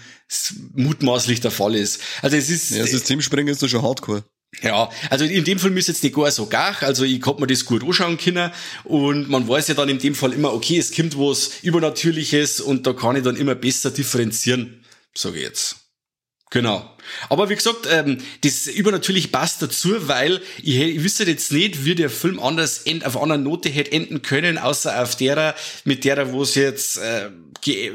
mutmaßlich 0.74 1.42
der 1.42 1.52
Fall 1.52 1.76
ist. 1.76 2.00
Also 2.22 2.38
es 2.38 2.50
ist. 2.50 2.72
Ja, 2.72 2.88
Systemsprenger 2.88 3.52
ist 3.52 3.62
da 3.62 3.68
schon 3.68 3.82
hardcore. 3.82 4.24
Ja, 4.62 4.90
also 5.10 5.24
in 5.24 5.46
dem 5.46 5.60
Film 5.60 5.78
ist 5.78 5.88
jetzt 5.88 6.04
nicht 6.04 6.14
gar 6.14 6.30
so 6.30 6.46
gar, 6.46 6.84
also 6.84 7.06
ich 7.06 7.22
konnte 7.22 7.42
mir 7.42 7.48
das 7.48 7.66
gut 7.66 7.84
anschauen 7.84 8.18
können 8.18 8.52
und 8.84 9.30
man 9.30 9.48
weiß 9.48 9.70
ja 9.70 9.76
dann 9.76 9.88
in 9.88 9.98
dem 9.98 10.14
Fall 10.14 10.34
immer, 10.34 10.54
okay, 10.54 10.78
es 10.78 10.94
kommt 10.94 11.18
was 11.18 11.52
Übernatürliches 11.64 12.60
und 12.60 12.86
da 12.86 12.94
kann 12.94 13.16
ich 13.16 13.24
dann 13.24 13.38
immer 13.38 13.56
besser 13.56 13.92
differenzieren, 13.92 14.84
sage 15.16 15.38
ich 15.38 15.44
jetzt. 15.44 15.81
Genau. 16.52 16.86
Aber 17.30 17.50
wie 17.50 17.56
gesagt, 17.56 17.88
ähm, 17.90 18.18
das 18.44 18.68
übernatürlich 18.68 19.32
passt 19.32 19.62
dazu, 19.62 20.08
weil 20.10 20.42
ich, 20.62 20.80
ich 20.80 21.02
wüsste 21.02 21.24
jetzt 21.24 21.52
nicht, 21.54 21.86
wie 21.86 21.96
der 21.96 22.10
Film 22.10 22.40
anders 22.42 22.80
end, 22.80 23.06
auf 23.06 23.20
einer 23.20 23.38
Note 23.38 23.70
hätte 23.70 23.94
enden 23.94 24.22
können, 24.22 24.58
außer 24.58 25.02
auf 25.02 25.16
derer, 25.16 25.56
mit 25.86 26.04
derer, 26.04 26.34
wo 26.34 26.44
es 26.44 26.56
jetzt, 26.56 26.98
äh, 26.98 27.30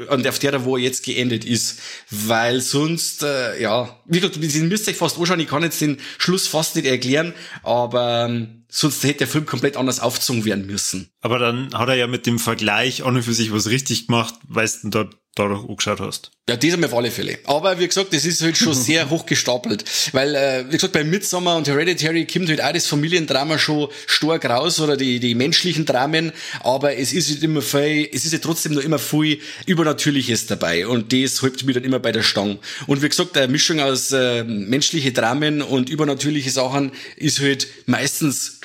und 0.09 0.27
auf 0.27 0.39
derer, 0.39 0.65
wo 0.65 0.75
er 0.75 0.83
jetzt 0.83 1.05
geendet 1.05 1.45
ist. 1.45 1.79
Weil 2.09 2.59
sonst, 2.59 3.21
äh, 3.21 3.61
ja, 3.61 3.95
wie 4.05 4.19
gesagt, 4.19 4.37
ihr 4.37 4.63
müsst 4.63 4.89
euch 4.89 4.97
fast 4.97 5.19
anschauen, 5.19 5.39
ich 5.39 5.47
kann 5.47 5.61
jetzt 5.61 5.79
den 5.79 5.99
Schluss 6.17 6.47
fast 6.47 6.75
nicht 6.75 6.87
erklären, 6.87 7.35
aber 7.61 8.25
ähm, 8.27 8.65
sonst 8.69 9.03
hätte 9.03 9.19
der 9.19 9.27
Film 9.27 9.45
komplett 9.45 9.77
anders 9.77 9.99
aufgezogen 9.99 10.45
werden 10.45 10.65
müssen. 10.65 11.11
Aber 11.21 11.37
dann 11.37 11.71
hat 11.75 11.89
er 11.89 11.95
ja 11.95 12.07
mit 12.07 12.25
dem 12.25 12.39
Vergleich 12.39 13.03
auch 13.03 13.07
und 13.07 13.21
für 13.21 13.33
sich 13.33 13.53
was 13.53 13.69
richtig 13.69 14.07
gemacht, 14.07 14.33
weißt 14.47 14.85
du, 14.85 14.89
dort 14.89 15.15
dadurch 15.37 15.67
angeschaut 15.67 15.99
hast. 15.99 16.31
Ja, 16.49 16.55
das 16.55 16.71
haben 16.71 16.81
wir 16.81 16.87
auf 16.87 16.95
alle 16.95 17.11
Fälle. 17.11 17.39
Aber 17.45 17.77
wie 17.79 17.87
gesagt, 17.87 18.13
das 18.13 18.23
ist 18.23 18.41
halt 18.41 18.57
schon 18.57 18.73
sehr 18.89 19.09
hoch 19.09 19.25
gestapelt. 19.25 19.83
Weil, 20.13 20.35
äh, 20.35 20.65
wie 20.67 20.73
gesagt, 20.75 20.93
bei 20.93 21.03
Midsommar 21.03 21.57
und 21.57 21.67
Hereditary 21.67 22.25
kommt 22.25 22.49
halt 22.49 22.61
auch 22.61 22.71
das 22.71 22.87
Familiendrama 22.87 23.57
schon 23.57 23.89
stark 24.05 24.45
raus 24.45 24.79
oder 24.79 24.95
die, 24.95 25.19
die 25.19 25.35
menschlichen 25.35 25.85
Dramen. 25.85 26.31
Aber 26.61 26.95
es 26.95 27.11
ist 27.11 27.29
halt 27.29 27.43
immer 27.43 27.61
viel, 27.61 28.09
es 28.13 28.25
ist 28.25 28.33
ja 28.33 28.39
trotzdem 28.39 28.73
noch 28.73 28.83
immer 28.83 28.99
viel 28.99 29.39
Übernatürliches 29.65 30.45
dabei. 30.45 30.87
Und 30.87 31.11
das 31.11 31.41
hält 31.41 31.63
mich 31.65 31.75
dann 31.75 31.83
immer 31.83 31.99
bei 31.99 32.11
der 32.11 32.23
Stange. 32.23 32.59
Und 32.87 33.01
wie 33.01 33.09
gesagt, 33.09 33.37
eine 33.37 33.47
Mischung 33.49 33.81
aus 33.81 34.11
äh, 34.11 34.43
menschliche 34.43 35.11
Dramen 35.11 35.61
und 35.61 35.89
übernatürliche 35.89 36.49
Sachen 36.51 36.91
ist 37.17 37.41
halt 37.41 37.67
meistens 37.85 38.56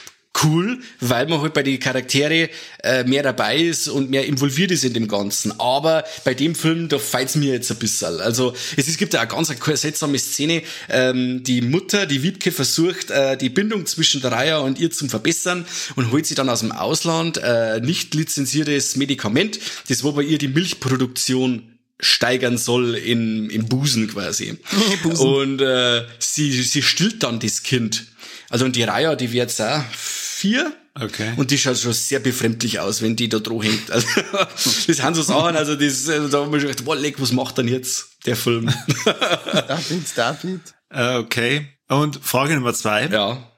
cool, 0.42 0.78
weil 1.00 1.26
man 1.26 1.40
halt 1.40 1.54
bei 1.54 1.62
den 1.62 1.78
Charaktere 1.78 2.48
äh, 2.82 3.04
mehr 3.04 3.22
dabei 3.22 3.58
ist 3.58 3.88
und 3.88 4.10
mehr 4.10 4.26
involviert 4.26 4.70
ist 4.70 4.84
in 4.84 4.94
dem 4.94 5.08
Ganzen. 5.08 5.58
Aber 5.60 6.04
bei 6.24 6.34
dem 6.34 6.54
Film, 6.54 6.88
da 6.88 6.98
feit's 6.98 7.34
mir 7.34 7.52
jetzt 7.52 7.70
ein 7.70 7.78
bisschen. 7.78 8.20
Also 8.20 8.54
es, 8.76 8.88
es 8.88 8.96
gibt 8.96 9.14
ja 9.14 9.20
eine 9.20 9.28
ganz 9.28 9.50
eine 9.50 9.76
seltsame 9.76 10.18
Szene. 10.18 10.62
Ähm, 10.88 11.44
die 11.44 11.60
Mutter, 11.60 12.06
die 12.06 12.22
Wiebke, 12.22 12.52
versucht, 12.52 13.10
äh, 13.10 13.36
die 13.36 13.50
Bindung 13.50 13.86
zwischen 13.86 14.20
der 14.20 14.32
Raya 14.32 14.58
und 14.58 14.78
ihr 14.78 14.90
zu 14.90 15.08
verbessern 15.08 15.66
und 15.96 16.10
holt 16.12 16.26
sie 16.26 16.34
dann 16.34 16.48
aus 16.48 16.60
dem 16.60 16.72
Ausland 16.72 17.38
äh, 17.38 17.80
nicht 17.80 18.14
lizenziertes 18.14 18.96
Medikament, 18.96 19.58
das 19.88 20.02
wo 20.02 20.12
bei 20.12 20.22
ihr 20.22 20.38
die 20.38 20.48
Milchproduktion 20.48 21.68
steigern 22.00 22.58
soll 22.58 22.96
in, 22.96 23.48
im 23.50 23.66
Busen 23.66 24.08
quasi. 24.08 24.58
Busen. 25.02 25.26
Und 25.26 25.60
äh, 25.60 26.04
sie, 26.18 26.62
sie 26.62 26.82
stillt 26.82 27.22
dann 27.22 27.38
das 27.38 27.62
Kind. 27.62 28.06
Also 28.52 28.64
und 28.66 28.76
die 28.76 28.82
Raya, 28.84 29.16
die 29.16 29.32
wird 29.32 29.60
auch 29.60 29.82
vier. 29.92 30.72
Okay. 30.94 31.32
Und 31.36 31.50
die 31.50 31.56
schaut 31.56 31.78
schon 31.78 31.94
sehr 31.94 32.20
befremdlich 32.20 32.78
aus, 32.78 33.00
wenn 33.00 33.16
die 33.16 33.28
da 33.28 33.38
droh 33.38 33.62
hängt. 33.62 33.90
Also, 33.90 34.06
das 34.32 34.84
sind 34.86 35.14
so 35.16 35.22
Sachen, 35.22 35.56
also 35.56 35.74
das, 35.74 36.06
also 36.08 36.28
da 36.28 36.40
haben 36.42 36.52
wir 36.52 36.60
schon 36.60 36.68
gedacht, 36.68 36.84
boah, 36.84 36.94
leck, 36.94 37.20
was 37.20 37.32
macht 37.32 37.56
denn 37.58 37.66
jetzt? 37.68 38.08
der 38.26 38.36
Film. 38.36 38.66
David, 39.04 40.04
David. 40.14 40.60
Äh, 40.90 41.16
okay. 41.16 41.66
Und 41.88 42.20
Frage 42.22 42.54
Nummer 42.54 42.74
zwei. 42.74 43.06
ja. 43.06 43.48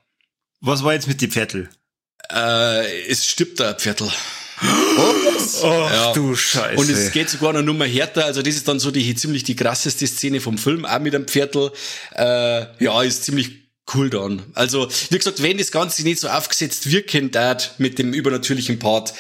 Was 0.61 0.83
war 0.83 0.95
jetzt 0.95 1.09
mit 1.09 1.21
die 1.21 1.29
Viertel? 1.29 1.69
Äh, 2.33 3.07
es 3.09 3.27
stirbt 3.27 3.61
da 3.61 3.73
ein 3.73 3.79
Viertel. 3.79 4.09
Oh, 5.63 5.89
Ja. 5.93 6.13
du 6.15 6.35
Scheiße. 6.35 6.79
Und 6.81 6.89
es 6.89 7.13
geht 7.13 7.29
sogar 7.29 7.53
noch 7.53 7.63
Nummer 7.63 7.85
härter. 7.85 8.25
Also 8.25 8.41
das 8.41 8.55
ist 8.55 8.67
dann 8.69 8.79
so 8.79 8.91
die 8.91 9.15
ziemlich 9.15 9.43
die 9.45 9.57
krasseste 9.57 10.07
Szene 10.07 10.41
vom 10.41 10.57
Film, 10.57 10.87
auch 10.87 11.01
mit 11.01 11.15
einem 11.15 11.29
Viertel. 11.29 11.71
Äh, 12.15 12.67
ja, 12.83 13.03
ist 13.03 13.25
ziemlich 13.25 13.64
cool 13.95 14.11
dann. 14.11 14.43
Also, 14.55 14.89
wie 15.11 15.19
gesagt, 15.19 15.43
wenn 15.43 15.59
das 15.59 15.71
Ganze 15.71 16.03
nicht 16.03 16.21
so 16.21 16.29
aufgesetzt 16.29 16.91
wirken 16.91 17.31
darf 17.31 17.79
mit 17.79 17.99
dem 17.99 18.13
übernatürlichen 18.13 18.79
Part, 18.79 19.15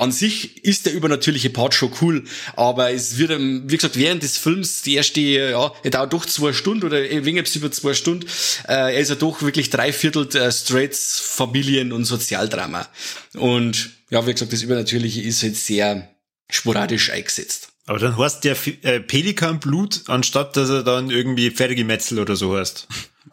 an 0.00 0.12
sich 0.12 0.64
ist 0.64 0.86
der 0.86 0.94
übernatürliche 0.94 1.50
Part 1.50 1.74
schon 1.74 1.92
cool, 2.00 2.24
aber 2.56 2.90
es 2.90 3.18
wird, 3.18 3.38
wie 3.38 3.76
gesagt, 3.76 3.98
während 3.98 4.22
des 4.22 4.38
Films, 4.38 4.80
die 4.80 4.94
erste, 4.94 5.20
ja, 5.20 5.72
er 5.82 5.90
dauert 5.90 6.14
doch 6.14 6.24
zwei 6.24 6.54
Stunden 6.54 6.86
oder 6.86 6.96
ein 6.96 7.26
wenig 7.26 7.54
über 7.54 7.70
zwei 7.70 7.92
Stunden, 7.92 8.26
äh, 8.66 8.94
er 8.94 8.98
ist 8.98 9.10
ja 9.10 9.14
doch 9.14 9.42
wirklich 9.42 9.68
dreiviertel 9.68 10.26
äh, 10.34 10.50
Straits, 10.50 11.20
Familien- 11.20 11.92
und 11.92 12.06
Sozialdrama. 12.06 12.88
Und 13.34 13.90
ja, 14.08 14.26
wie 14.26 14.32
gesagt, 14.32 14.54
das 14.54 14.62
Übernatürliche 14.62 15.20
ist 15.20 15.42
halt 15.42 15.56
sehr 15.56 16.08
sporadisch 16.50 17.10
eingesetzt. 17.10 17.68
Aber 17.84 17.98
dann 17.98 18.16
heißt 18.16 18.44
der 18.44 18.56
äh, 18.82 19.00
Pelikanblut, 19.00 20.04
anstatt 20.06 20.56
dass 20.56 20.70
er 20.70 20.82
dann 20.82 21.10
irgendwie 21.10 21.50
Pferdegemetzel 21.50 22.20
oder 22.20 22.36
so 22.36 22.56
heißt. 22.56 22.88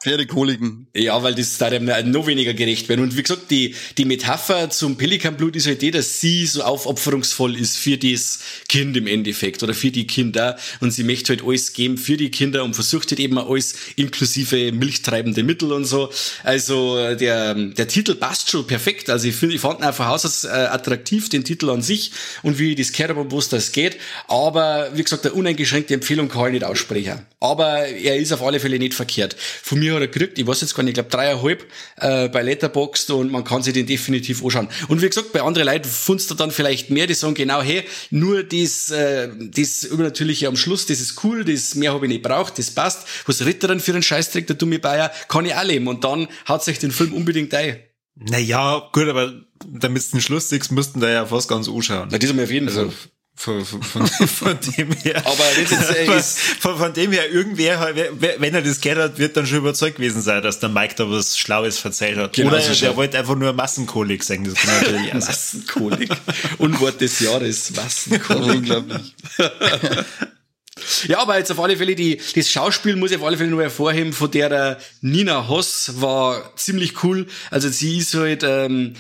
Pferdekoliken. 0.08 0.88
Ja, 0.96 1.22
weil 1.22 1.36
das 1.36 1.58
da 1.58 1.70
dem 1.70 1.86
noch 2.10 2.28
weniger 2.28 2.54
gerecht 2.54 2.88
werden. 2.88 3.02
Und 3.02 3.18
wie 3.18 3.24
gesagt, 3.24 3.52
die, 3.52 3.76
die 3.98 4.06
Metapher 4.06 4.70
zum 4.70 4.98
Pelikanblut 4.98 5.58
ist 5.58 5.68
halt 5.68 5.82
die, 5.82 5.92
dass 5.92 6.22
sie 6.22 6.46
so 6.46 6.64
aufopferungsvoll 6.64 7.58
ist 7.58 7.78
für 7.78 7.98
das 7.98 8.40
Kind 8.70 8.96
im 8.96 9.06
Endeffekt 9.06 9.64
oder 9.64 9.74
für 9.74 9.92
die 9.92 10.08
Kinder. 10.08 10.58
Und 10.80 10.92
sie 10.92 11.04
möchte 11.04 11.34
halt 11.34 11.44
alles 11.44 11.74
geben 11.74 11.98
für 11.98 12.16
die 12.16 12.32
Kinder 12.32 12.64
und 12.64 12.74
versucht 12.74 13.12
halt 13.12 13.20
eben 13.20 13.38
alles 13.38 13.76
inklusive 13.98 14.72
milchtreibende 14.72 15.44
Mittel 15.44 15.74
und 15.74 15.84
so. 15.84 16.10
Also 16.44 17.16
der, 17.16 17.54
der 17.54 17.88
Titel 17.90 18.16
passt 18.16 18.50
schon 18.50 18.66
perfekt. 18.66 19.10
Also 19.10 19.28
ich 19.28 19.36
finde, 19.36 19.56
ich 19.56 19.62
fand 19.62 19.82
ihn 19.82 19.86
auch 19.86 19.94
von 19.94 20.08
Haus 20.08 20.26
aus 20.26 20.46
äh, 20.46 20.48
attraktiv, 20.48 21.28
den 21.28 21.44
Titel 21.44 21.70
an 21.70 21.82
sich 21.82 22.12
und 22.44 22.60
wie 22.60 22.76
das 22.76 22.94
Kerber, 22.94 23.30
wo 23.30 23.40
es 23.40 23.50
das 23.50 23.74
geht. 23.74 23.98
Aber 24.30 24.90
wie 24.94 25.04
gesagt, 25.04 25.26
eine 25.26 25.36
uneingeschränkte 25.36 25.94
Empfehlung 25.94 26.30
kann 26.30 26.46
ich 26.48 26.54
nicht 26.54 26.64
aussprechen. 26.64 27.26
Aber 27.42 27.86
er 27.88 28.16
ist 28.16 28.32
auf 28.32 28.42
alle 28.42 28.62
Fälle 28.62 28.80
nicht 28.80 28.94
verkehrt. 28.94 29.36
Von 29.62 29.80
mir 29.80 29.97
hat 29.98 30.04
er 30.04 30.08
gekriegt, 30.08 30.40
ich 30.40 30.48
weiß 30.48 30.62
jetzt 30.62 30.76
gar 30.76 30.84
nicht, 30.84 30.92
ich 30.92 30.96
glaube 30.96 31.10
dreieinhalb 31.10 31.66
äh, 31.98 32.30
bei 32.30 32.42
Letterboxd 32.42 33.12
und 33.12 33.32
man 33.32 33.44
kann 33.44 33.64
sich 33.64 33.74
den 33.74 33.86
definitiv 33.86 34.44
anschauen. 34.44 34.70
Und 34.88 35.02
wie 35.02 35.08
gesagt, 35.08 35.34
bei 35.34 35.42
anderen 35.42 35.68
Leuten 35.68 35.90
findest 35.90 36.32
du 36.32 36.36
dann 36.36 36.52
vielleicht 36.52 36.90
mehr, 36.90 37.08
die 37.08 37.14
sagen 37.14 37.34
genau, 37.34 37.62
hey, 37.62 37.84
nur 38.10 38.44
das, 38.44 38.90
äh, 38.90 39.30
das 39.38 39.84
Übernatürliche 39.84 40.48
am 40.48 40.56
Schluss, 40.56 40.86
das 40.86 41.00
ist 41.00 41.24
cool, 41.24 41.44
das 41.44 41.76
mehr 41.76 41.94
habe 41.94 42.06
ich 42.06 42.10
nicht 42.10 42.24
braucht, 42.24 42.58
das 42.58 42.72
passt. 42.72 43.08
Was 43.26 43.46
Ritterin 43.46 43.80
für 43.80 43.94
einen 43.94 44.04
Scheißtrick, 44.04 44.48
der 44.48 44.56
dumme 44.56 44.80
Bayer, 44.80 45.12
kann 45.28 45.46
ich 45.46 45.54
auch 45.54 45.64
leben. 45.64 45.88
Und 45.88 46.04
dann 46.04 46.28
haut 46.48 46.64
sich 46.64 46.80
den 46.80 46.92
Film 46.92 47.14
unbedingt 47.14 47.54
ein. 47.54 47.78
Naja, 48.16 48.90
gut, 48.94 49.08
aber 49.08 49.34
damit 49.68 50.08
du 50.08 50.12
den 50.12 50.22
Schluss 50.22 50.50
siehst, 50.50 50.72
müssten 50.72 51.00
da 51.00 51.10
ja 51.10 51.26
fast 51.26 51.48
ganz 51.48 51.70
anschauen. 51.70 52.08
Na, 52.12 52.18
das 52.18 52.30
haben 52.30 52.38
wir 52.38 52.46
auf 52.46 52.52
jeden 52.52 52.70
Fall. 52.70 52.86
Also 52.86 52.98
von, 53.38 53.64
von, 53.66 53.82
von, 53.84 54.08
von 54.08 54.58
dem 54.78 54.92
her. 54.94 55.22
Aber 55.26 56.16
ist- 56.18 56.40
von, 56.60 56.78
von 56.78 56.92
dem 56.94 57.12
her, 57.12 57.30
irgendwer, 57.32 57.92
wer- 57.94 58.10
wer- 58.20 58.42
wenn 58.42 58.54
er 58.56 58.62
das 58.64 58.82
gehört 58.82 59.00
hat, 59.00 59.20
wird 59.20 59.38
dann 59.38 59.46
schon 59.46 59.60
überzeugt 59.60 59.98
gewesen 59.98 60.22
sein, 60.22 60.42
dass 60.42 60.60
der 60.60 60.70
Mike 60.70 60.96
da 60.98 61.10
was 61.10 61.38
Schlaues 61.38 61.78
verzeiht 61.78 62.18
hat. 62.18 62.34
Genau 62.34 62.50
Oder 62.50 62.62
so 62.62 62.74
der 62.74 62.96
wollte 62.96 63.18
einfach 63.20 63.36
nur 63.36 63.54
Massenkolik 63.54 64.24
sagen. 64.24 64.44
Das 64.44 64.56
kann 64.56 64.82
natürlich. 64.82 65.14
Massenkolik. 65.14 66.10
Unwort 66.58 67.00
des 67.00 67.20
Jahres, 67.20 67.72
Massenkolik. 67.76 68.56
Unglaublich. 68.58 69.16
Ja, 71.08 71.20
aber 71.20 71.38
jetzt 71.38 71.52
auf 71.52 71.60
alle 71.60 71.76
Fälle, 71.76 71.96
die, 71.96 72.20
das 72.36 72.50
Schauspiel 72.52 72.96
muss 72.96 73.12
ich 73.12 73.18
auf 73.18 73.24
alle 73.24 73.36
Fälle 73.38 73.50
nur 73.50 73.62
hervorheben, 73.62 74.14
von 74.14 74.30
der 74.32 74.78
Nina 75.02 75.48
Hoss 75.48 75.92
war 76.02 76.56
ziemlich 76.56 77.04
cool. 77.04 77.28
Also 77.52 77.70
sie 77.70 77.98
ist 77.98 78.14
halt, 78.14 78.44
ähm, 78.44 78.94
äh, 78.94 78.98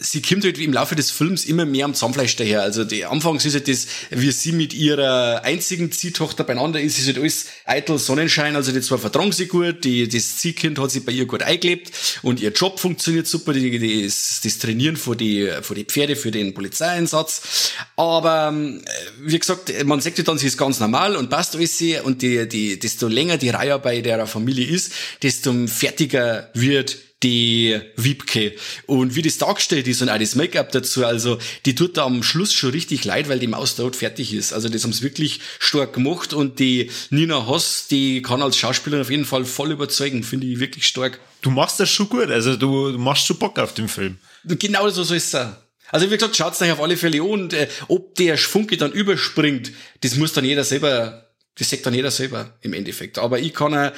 sie 0.00 0.22
kommt 0.22 0.44
halt 0.44 0.58
im 0.58 0.72
Laufe 0.72 0.94
des 0.94 1.10
Films 1.10 1.44
immer 1.44 1.64
mehr 1.64 1.84
am 1.84 1.94
Zahnfleisch 1.94 2.36
daher. 2.36 2.62
Also 2.62 2.84
die, 2.84 3.04
anfangs 3.04 3.44
ist 3.44 3.54
halt 3.54 3.68
das, 3.68 3.86
wie 4.10 4.30
sie 4.30 4.52
mit 4.52 4.74
ihrer 4.74 5.42
einzigen 5.44 5.90
Ziehtochter 5.92 6.44
beieinander 6.44 6.80
ist, 6.80 6.98
ist 6.98 7.06
halt 7.06 7.18
alles 7.18 7.46
eitel 7.64 7.98
Sonnenschein. 7.98 8.56
Also 8.56 8.72
die 8.72 8.80
zwei 8.80 8.98
vertragen 8.98 9.32
sie 9.32 9.46
gut, 9.46 9.84
die, 9.84 10.08
das 10.08 10.36
Ziehkind 10.36 10.78
hat 10.78 10.90
sich 10.90 11.04
bei 11.04 11.12
ihr 11.12 11.26
gut 11.26 11.42
eingelebt 11.42 11.92
und 12.22 12.40
ihr 12.40 12.50
Job 12.50 12.78
funktioniert 12.78 13.26
super, 13.26 13.52
die, 13.52 13.78
die, 13.78 14.04
das, 14.04 14.40
das 14.42 14.58
Trainieren 14.58 14.96
für 14.96 15.16
die, 15.16 15.50
für 15.62 15.74
die 15.74 15.84
Pferde, 15.84 16.16
für 16.16 16.30
den 16.30 16.54
Polizeieinsatz. 16.54 17.72
Aber 17.96 18.48
ähm, 18.52 18.82
wie 19.20 19.38
gesagt, 19.38 19.72
man 19.84 20.00
sagt 20.00 20.18
ja 20.18 20.24
dann, 20.24 20.38
sie 20.38 20.46
ist 20.46 20.58
ganz 20.58 20.80
normal 20.80 21.16
und 21.16 21.30
passt 21.30 21.56
alles 21.56 21.82
und 22.04 22.22
die, 22.22 22.48
die, 22.48 22.78
desto 22.78 23.08
länger 23.08 23.36
die 23.36 23.50
Reihe 23.50 23.78
bei 23.78 24.00
der 24.00 24.26
Familie 24.26 24.66
ist, 24.66 24.92
desto 25.22 25.66
fertiger 25.66 26.50
wird 26.54 26.96
die 27.22 27.80
Wiebke. 27.96 28.54
Und 28.86 29.14
wie 29.14 29.22
das 29.22 29.38
dargestellt 29.38 29.88
ist 29.88 30.02
und 30.02 30.10
auch 30.10 30.18
das 30.18 30.34
Make-up 30.34 30.70
dazu, 30.72 31.04
also 31.06 31.38
die 31.64 31.74
tut 31.74 31.96
da 31.96 32.04
am 32.04 32.22
Schluss 32.22 32.52
schon 32.52 32.70
richtig 32.70 33.04
leid, 33.04 33.28
weil 33.28 33.38
die 33.38 33.46
Maus 33.46 33.76
dort 33.76 33.96
fertig 33.96 34.34
ist. 34.34 34.52
Also 34.52 34.68
das 34.68 34.84
haben 34.84 34.92
sie 34.92 35.02
wirklich 35.02 35.40
stark 35.58 35.94
gemacht 35.94 36.34
und 36.34 36.58
die 36.58 36.90
Nina 37.10 37.46
Hoss, 37.46 37.86
die 37.88 38.20
kann 38.20 38.42
als 38.42 38.58
Schauspielerin 38.58 39.02
auf 39.02 39.10
jeden 39.10 39.24
Fall 39.24 39.44
voll 39.44 39.72
überzeugen, 39.72 40.24
finde 40.24 40.46
ich 40.46 40.60
wirklich 40.60 40.86
stark. 40.86 41.18
Du 41.40 41.50
machst 41.50 41.80
das 41.80 41.88
schon 41.88 42.08
gut. 42.08 42.30
Also 42.30 42.56
du, 42.56 42.92
du 42.92 42.98
machst 42.98 43.26
schon 43.26 43.38
Bock 43.38 43.58
auf 43.58 43.72
den 43.72 43.88
Film. 43.88 44.18
Genau 44.44 44.88
so 44.90 45.02
soll 45.02 45.16
es 45.16 45.30
sein. 45.30 45.56
Also 45.90 46.10
wie 46.10 46.16
gesagt, 46.16 46.36
schaut's 46.36 46.60
euch 46.60 46.72
auf 46.72 46.80
alle 46.80 46.96
Fälle 46.96 47.22
an 47.22 47.28
und 47.28 47.52
äh, 47.52 47.68
ob 47.88 48.14
der 48.16 48.36
Funke 48.36 48.76
dann 48.76 48.92
überspringt, 48.92 49.72
das 50.00 50.16
muss 50.16 50.32
dann 50.32 50.44
jeder 50.44 50.64
selber, 50.64 51.28
das 51.56 51.70
sagt 51.70 51.86
dann 51.86 51.94
jeder 51.94 52.10
selber 52.10 52.56
im 52.60 52.72
Endeffekt. 52.72 53.18
Aber 53.18 53.38
ich 53.38 53.54
kann 53.54 53.72
äh, 53.72 53.92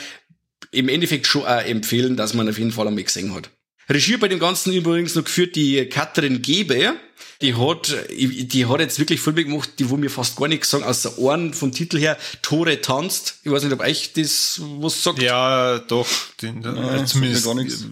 im 0.71 0.89
Endeffekt 0.89 1.27
schon 1.27 1.43
auch 1.43 1.65
empfehlen, 1.65 2.17
dass 2.17 2.35
man 2.35 2.49
auf 2.49 2.59
jeden 2.59 2.73
Fall 2.73 2.87
einmal 2.89 3.05
gesehen 3.05 3.35
hat. 3.35 3.51
Regie 3.89 4.19
bei 4.19 4.29
dem 4.29 4.39
Ganzen 4.39 4.73
übrigens 4.73 5.15
noch 5.15 5.25
geführt 5.25 5.57
die 5.57 5.87
Katrin 5.87 6.43
Gebe. 6.43 6.95
Die 7.41 7.55
hat, 7.55 7.97
die 8.11 8.67
hat 8.67 8.81
jetzt 8.81 8.99
wirklich 8.99 9.21
Filme 9.21 9.45
gemacht, 9.45 9.71
die 9.79 9.89
wo 9.89 9.97
mir 9.97 10.11
fast 10.11 10.37
gar 10.37 10.49
nichts 10.49 10.71
sagen, 10.71 10.85
außer 10.85 11.19
Ohren 11.19 11.55
vom 11.55 11.73
Titel 11.73 11.99
her, 11.99 12.19
Tore 12.43 12.81
tanzt. 12.81 13.39
Ich 13.45 13.51
weiß 13.51 13.63
nicht, 13.63 13.73
ob 13.73 13.81
euch 13.81 14.13
das 14.13 14.61
was 14.81 15.03
sagt. 15.03 15.23
Ja, 15.23 15.79
doch. 15.79 16.09
Den, 16.43 16.63
Ja, 16.63 17.05
zumindest 17.07 17.45
sagt 17.45 17.57
mir 17.57 17.65
gar 17.65 17.65
nichts. 17.65 17.87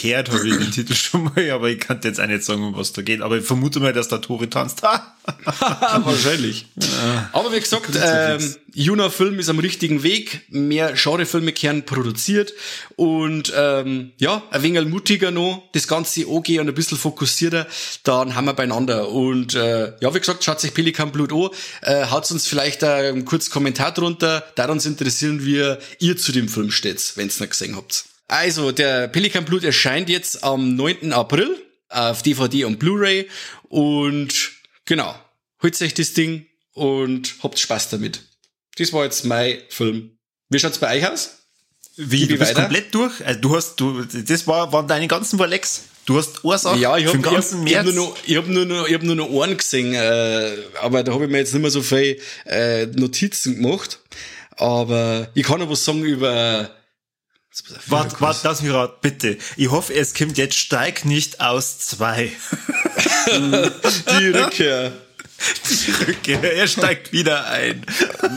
Gehört 0.00 0.30
habe 0.30 0.48
ich 0.48 0.56
den 0.56 0.70
Titel 0.70 0.94
schon 0.94 1.24
mal, 1.24 1.50
aber 1.50 1.68
ich 1.68 1.80
kann 1.80 2.00
jetzt 2.02 2.20
auch 2.20 2.26
nicht 2.26 2.44
sagen, 2.44 2.62
um 2.62 2.76
was 2.76 2.92
da 2.92 3.02
geht. 3.02 3.20
Aber 3.20 3.36
ich 3.38 3.44
vermute 3.44 3.80
mal, 3.80 3.92
dass 3.92 4.08
da 4.08 4.18
Tore 4.18 4.48
tanzt. 4.48 4.82
Wahrscheinlich. 5.44 6.66
Aber 7.32 7.52
wie 7.52 7.60
gesagt, 7.60 7.90
ähm, 8.02 8.54
Juna 8.72 9.10
Film 9.10 9.38
ist 9.38 9.48
am 9.48 9.58
richtigen 9.58 10.02
Weg. 10.02 10.42
Mehr 10.48 10.92
Genrefilme 10.92 11.52
kehren 11.52 11.84
produziert. 11.84 12.52
Und 12.96 13.52
ähm, 13.56 14.12
ja, 14.18 14.42
ein 14.50 14.62
wenig 14.62 14.86
mutiger 14.86 15.30
noch, 15.30 15.64
das 15.72 15.88
Ganze 15.88 16.26
angehen 16.26 16.60
und 16.60 16.68
ein 16.68 16.74
bisschen 16.74 16.98
fokussierter, 16.98 17.66
dann 18.04 18.34
haben 18.34 18.46
wir 18.46 18.54
beieinander. 18.54 19.08
Und 19.10 19.54
äh, 19.54 19.92
ja, 20.00 20.14
wie 20.14 20.18
gesagt, 20.20 20.44
schaut 20.44 20.60
sich 20.60 20.74
Pelikan 20.74 21.12
Blut 21.12 21.32
an. 21.32 21.50
Äh, 21.82 22.06
haut 22.06 22.30
uns 22.30 22.46
vielleicht 22.46 22.82
äh, 22.82 23.08
einen 23.08 23.24
kurzen 23.24 23.50
Kommentar 23.50 23.92
drunter. 23.92 24.44
Da 24.54 24.68
uns 24.68 24.86
interessieren, 24.86 25.44
wie 25.44 25.76
ihr 25.98 26.16
zu 26.16 26.32
dem 26.32 26.48
Film 26.48 26.70
steht, 26.70 27.12
wenn 27.16 27.28
ihr 27.28 27.34
noch 27.40 27.50
gesehen 27.50 27.76
habt. 27.76 28.07
Also, 28.28 28.72
der 28.72 29.08
Pelikan 29.08 29.44
Blut 29.44 29.64
erscheint 29.64 30.08
jetzt 30.10 30.44
am 30.44 30.76
9. 30.76 31.12
April 31.12 31.56
auf 31.88 32.22
DVD 32.22 32.64
und 32.64 32.78
Blu-ray. 32.78 33.28
Und 33.70 34.50
genau, 34.84 35.14
holt 35.62 35.80
euch 35.80 35.94
das 35.94 36.12
Ding 36.12 36.46
und 36.74 37.34
habt 37.42 37.58
Spaß 37.58 37.88
damit. 37.90 38.20
Das 38.76 38.92
war 38.92 39.04
jetzt 39.04 39.24
mein 39.24 39.58
Film. 39.70 40.18
Wie 40.50 40.58
schaut's 40.58 40.78
bei 40.78 40.98
euch 40.98 41.08
aus? 41.10 41.36
Wie, 41.96 42.20
Gib 42.20 42.28
du 42.28 42.38
bist 42.38 42.50
weiter? 42.50 42.60
komplett 42.62 42.94
durch? 42.94 43.26
Also 43.26 43.40
du 43.40 43.56
hast, 43.56 43.76
du, 43.80 44.04
das 44.04 44.46
war, 44.46 44.72
waren 44.72 44.86
deine 44.86 45.08
ganzen 45.08 45.38
Rolex. 45.40 45.84
Du 46.06 46.16
hast 46.18 46.36
Sache 46.62 46.78
Ja, 46.78 46.96
ich 46.96 47.04
für 47.04 47.08
habe 47.08 47.18
den 47.18 47.22
ganzen 47.22 47.66
ich 47.66 47.76
hab, 47.76 47.86
ich 47.86 47.92
hab 47.92 47.94
März. 47.94 47.96
nur, 47.96 48.06
noch- 48.06 48.16
ich 48.26 48.36
hab 48.36 48.46
nur, 48.46 48.64
noch, 48.66 48.86
ich 48.88 48.94
hab 48.94 49.02
nur 49.02 49.14
noch 49.16 49.42
einen 49.42 49.56
gesehen, 49.56 49.94
äh, 49.94 50.56
aber 50.80 51.02
da 51.02 51.12
habe 51.12 51.24
ich 51.24 51.30
mir 51.30 51.38
jetzt 51.38 51.52
nicht 51.52 51.60
mehr 51.62 51.70
so 51.70 51.82
viel 51.82 52.20
äh, 52.46 52.86
Notizen 52.86 53.56
gemacht. 53.56 53.98
Aber 54.56 55.28
ich 55.34 55.44
kann 55.44 55.60
noch 55.60 55.70
was 55.70 55.84
sagen 55.84 56.04
über... 56.04 56.70
Warte, 57.86 58.16
warte, 58.20 58.40
lass 58.44 58.62
mich 58.62 58.72
raten, 58.72 58.96
bitte. 59.00 59.38
Ich 59.56 59.70
hoffe, 59.70 59.94
es 59.94 60.14
kommt 60.14 60.38
jetzt 60.38 60.56
Steig 60.56 61.04
nicht 61.04 61.40
aus 61.40 61.78
zwei. 61.78 62.30
Die 64.20 64.28
Rückkehr. 64.28 64.92
Okay, 66.02 66.38
er 66.42 66.66
steigt 66.66 67.12
wieder 67.12 67.46
ein. 67.48 67.84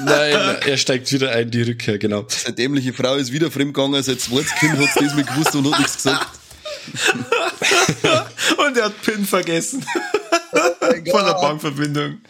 Nein, 0.06 0.58
er 0.66 0.78
steigt 0.78 1.12
wieder 1.12 1.32
ein, 1.32 1.50
die 1.50 1.64
Rückkehr, 1.64 1.98
genau. 1.98 2.28
Eine 2.46 2.54
dämliche 2.54 2.94
Frau 2.94 3.16
ist 3.16 3.32
wieder 3.32 3.50
fremdgegangen, 3.50 4.04
seit 4.04 4.22
zweites 4.22 4.54
Kind 4.56 4.78
hat's 4.78 4.94
das 4.94 5.16
mal 5.16 5.24
gewusst 5.24 5.56
und 5.56 5.72
hat 5.72 5.80
nichts 5.80 5.96
gesagt. 5.96 6.28
Und 8.58 8.78
er 8.78 8.86
hat 8.86 9.02
PIN 9.02 9.26
vergessen. 9.26 9.86
Von 10.52 11.26
der 11.26 11.34
Bankverbindung. 11.34 12.22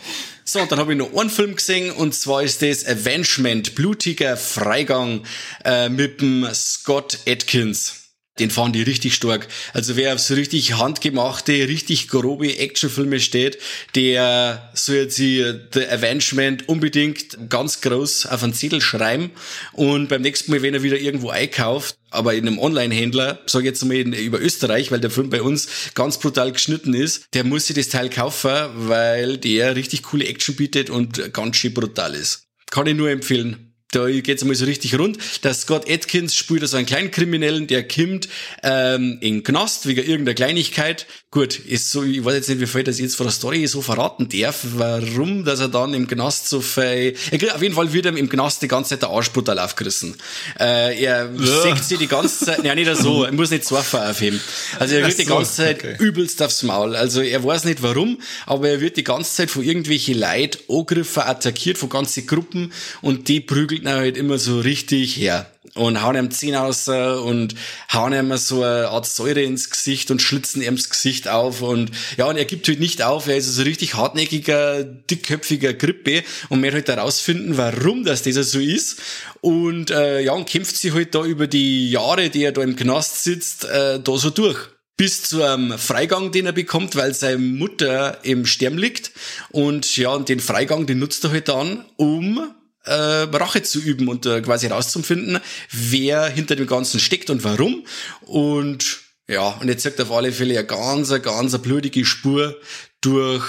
So, 0.43 0.59
und 0.59 0.71
dann 0.71 0.79
habe 0.79 0.93
ich 0.93 0.97
noch 0.97 1.13
einen 1.15 1.29
Film 1.29 1.55
gesehen, 1.55 1.91
und 1.91 2.13
zwar 2.13 2.43
ist 2.43 2.61
das 2.61 2.85
Avengement, 2.85 3.75
blutiger 3.75 4.35
Freigang 4.37 5.23
äh, 5.63 5.87
mit 5.89 6.21
dem 6.21 6.47
Scott 6.53 7.19
Atkins. 7.27 8.00
Den 8.39 8.49
fahren 8.49 8.71
die 8.71 8.81
richtig 8.81 9.13
stark. 9.13 9.49
Also 9.73 9.97
wer 9.97 10.13
auf 10.13 10.19
so 10.19 10.35
richtig 10.35 10.77
handgemachte, 10.77 11.51
richtig 11.51 12.07
grobe 12.07 12.57
Actionfilme 12.57 13.19
steht, 13.19 13.57
der 13.93 14.71
soll 14.73 14.95
jetzt 14.95 15.17
hier 15.17 15.67
The 15.73 15.85
Avengement 15.87 16.69
unbedingt 16.69 17.49
ganz 17.49 17.81
groß 17.81 18.27
auf 18.27 18.41
einen 18.41 18.53
Zettel 18.53 18.79
schreiben 18.79 19.31
und 19.73 20.07
beim 20.07 20.21
nächsten 20.21 20.51
Mal, 20.51 20.61
wenn 20.61 20.73
er 20.73 20.81
wieder 20.81 20.97
irgendwo 20.97 21.29
einkauft, 21.29 21.97
aber 22.09 22.33
in 22.33 22.47
einem 22.47 22.57
Online-Händler, 22.57 23.41
sage 23.47 23.65
jetzt 23.65 23.83
mal 23.83 23.95
über 23.97 24.39
Österreich, 24.39 24.91
weil 24.91 25.01
der 25.01 25.11
Film 25.11 25.29
bei 25.29 25.41
uns 25.41 25.67
ganz 25.93 26.17
brutal 26.17 26.53
geschnitten 26.53 26.93
ist, 26.93 27.25
der 27.33 27.43
muss 27.43 27.67
sich 27.67 27.75
das 27.75 27.89
Teil 27.89 28.09
kaufen, 28.09 28.49
weil 28.75 29.37
der 29.39 29.75
richtig 29.75 30.03
coole 30.03 30.25
Action 30.25 30.55
bietet 30.55 30.89
und 30.89 31.33
ganz 31.33 31.57
schön 31.57 31.73
brutal 31.73 32.15
ist. 32.15 32.47
Kann 32.69 32.87
ich 32.87 32.95
nur 32.95 33.09
empfehlen 33.09 33.70
da 33.91 34.09
geht's 34.09 34.41
einmal 34.41 34.55
so 34.55 34.65
richtig 34.65 34.97
rund. 34.97 35.17
Der 35.43 35.53
Scott 35.53 35.89
Atkins 35.89 36.35
spielt 36.35 36.67
so 36.67 36.77
einen 36.77 36.85
kleinen 36.85 37.11
Kriminellen, 37.11 37.67
der 37.67 37.87
kommt 37.87 38.29
ähm, 38.63 39.17
in 39.21 39.43
Knast 39.43 39.85
wegen 39.85 40.01
irgendeiner 40.01 40.35
Kleinigkeit. 40.35 41.07
Gut, 41.29 41.59
ist 41.59 41.91
so, 41.91 42.03
ich 42.03 42.23
weiß 42.23 42.33
jetzt 42.33 42.49
nicht, 42.49 42.59
wie 42.59 42.67
viel 42.67 42.83
das 42.83 42.99
jetzt 42.99 43.15
von 43.15 43.25
der 43.25 43.31
Story 43.31 43.65
so 43.67 43.81
verraten 43.81 44.27
darf, 44.27 44.59
warum, 44.75 45.45
dass 45.45 45.61
er 45.61 45.69
dann 45.69 45.93
im 45.93 46.07
Knast 46.07 46.49
so 46.49 46.59
viel, 46.59 47.15
er 47.31 47.55
auf 47.55 47.61
jeden 47.61 47.73
Fall 47.73 47.93
wird 47.93 48.05
er 48.05 48.17
im 48.17 48.27
Knast 48.27 48.61
die 48.61 48.67
ganze 48.67 48.91
Zeit 48.91 49.03
der 49.03 49.09
Arsch 49.09 49.31
brutal 49.31 49.59
aufgerissen. 49.59 50.15
Äh, 50.59 51.01
er 51.03 51.29
ja. 51.33 51.61
sägt 51.61 51.85
sich 51.85 51.97
die 51.97 52.07
ganze 52.07 52.45
Zeit, 52.45 52.63
ja 52.65 52.75
nicht 52.75 52.93
so, 52.97 53.23
er 53.23 53.31
muss 53.31 53.49
nicht 53.49 53.65
Surfen 53.65 54.01
aufheben. 54.01 54.41
Also 54.79 54.95
er 54.95 55.03
wird 55.03 55.13
so, 55.13 55.23
die 55.23 55.29
ganze 55.29 55.55
Zeit 55.55 55.79
okay. 55.79 55.95
übelst 55.99 56.41
aufs 56.41 56.63
Maul. 56.63 56.95
Also 56.95 57.21
er 57.21 57.43
weiß 57.43 57.63
nicht 57.63 57.81
warum, 57.81 58.19
aber 58.45 58.69
er 58.69 58.81
wird 58.81 58.97
die 58.97 59.03
ganze 59.03 59.33
Zeit 59.33 59.51
von 59.51 59.63
irgendwelchen 59.63 60.15
Leid 60.15 60.59
angegriffen, 60.67 61.23
attackiert, 61.23 61.77
von 61.77 61.89
ganzen 61.89 62.27
Gruppen 62.27 62.73
und 63.01 63.27
die 63.27 63.39
prügeln 63.39 63.80
kriegt 63.81 63.95
halt 63.95 64.17
immer 64.17 64.37
so 64.37 64.59
richtig 64.59 65.17
her 65.17 65.47
und 65.75 66.01
hauen 66.01 66.15
ihm 66.15 66.31
Zehen 66.31 66.55
aus 66.55 66.87
und 66.87 67.55
hauen 67.91 68.13
ihm 68.13 68.35
so 68.37 68.63
eine 68.63 68.89
Art 68.89 69.05
Säure 69.05 69.41
ins 69.41 69.69
Gesicht 69.69 70.11
und 70.11 70.21
schlitzen 70.21 70.61
ihm 70.61 70.75
das 70.75 70.89
Gesicht 70.89 71.27
auf 71.27 71.61
und 71.61 71.91
ja, 72.17 72.25
und 72.25 72.37
er 72.37 72.45
gibt 72.45 72.67
halt 72.67 72.79
nicht 72.79 73.01
auf, 73.01 73.27
er 73.27 73.37
ist 73.37 73.53
so 73.53 73.63
richtig 73.63 73.95
hartnäckiger, 73.95 74.83
dickköpfiger 74.83 75.73
Grippe 75.73 76.23
und 76.49 76.61
möchte 76.61 76.75
halt 76.75 76.87
herausfinden, 76.89 77.57
warum 77.57 78.03
das 78.03 78.21
dieser 78.23 78.43
so 78.43 78.59
ist. 78.59 79.01
Und 79.41 79.91
äh, 79.91 80.21
ja, 80.21 80.33
und 80.33 80.47
kämpft 80.47 80.75
sich 80.75 80.93
halt 80.93 81.15
da 81.15 81.23
über 81.23 81.47
die 81.47 81.89
Jahre, 81.89 82.29
die 82.29 82.43
er 82.43 82.51
da 82.51 82.61
im 82.61 82.75
Knast 82.75 83.23
sitzt, 83.23 83.65
äh, 83.65 83.99
da 83.99 84.17
so 84.17 84.29
durch. 84.29 84.57
Bis 84.97 85.23
zu 85.23 85.41
einem 85.41 85.79
Freigang, 85.79 86.31
den 86.31 86.45
er 86.45 86.51
bekommt, 86.51 86.95
weil 86.95 87.15
seine 87.15 87.39
Mutter 87.39 88.19
im 88.23 88.45
Sterben 88.45 88.77
liegt. 88.77 89.11
Und 89.49 89.97
ja, 89.97 90.09
und 90.09 90.29
den 90.29 90.39
Freigang, 90.39 90.85
den 90.85 90.99
nutzt 90.99 91.23
er 91.23 91.31
halt 91.31 91.47
dann, 91.47 91.85
um 91.95 92.53
äh, 92.85 92.93
Rache 92.93 93.63
zu 93.63 93.79
üben 93.79 94.07
und 94.07 94.25
äh, 94.25 94.41
quasi 94.41 94.67
herauszufinden, 94.67 95.39
wer 95.71 96.27
hinter 96.27 96.55
dem 96.55 96.67
Ganzen 96.67 96.99
steckt 96.99 97.29
und 97.29 97.43
warum. 97.43 97.85
Und 98.21 98.99
ja, 99.27 99.49
und 99.61 99.67
jetzt 99.67 99.83
zeigt 99.83 100.01
auf 100.01 100.11
alle 100.11 100.31
Fälle 100.31 100.57
eine 100.57 100.67
ganz, 100.67 101.09
ganz 101.21 101.57
blutige 101.59 102.05
Spur 102.05 102.59
durch, 103.01 103.45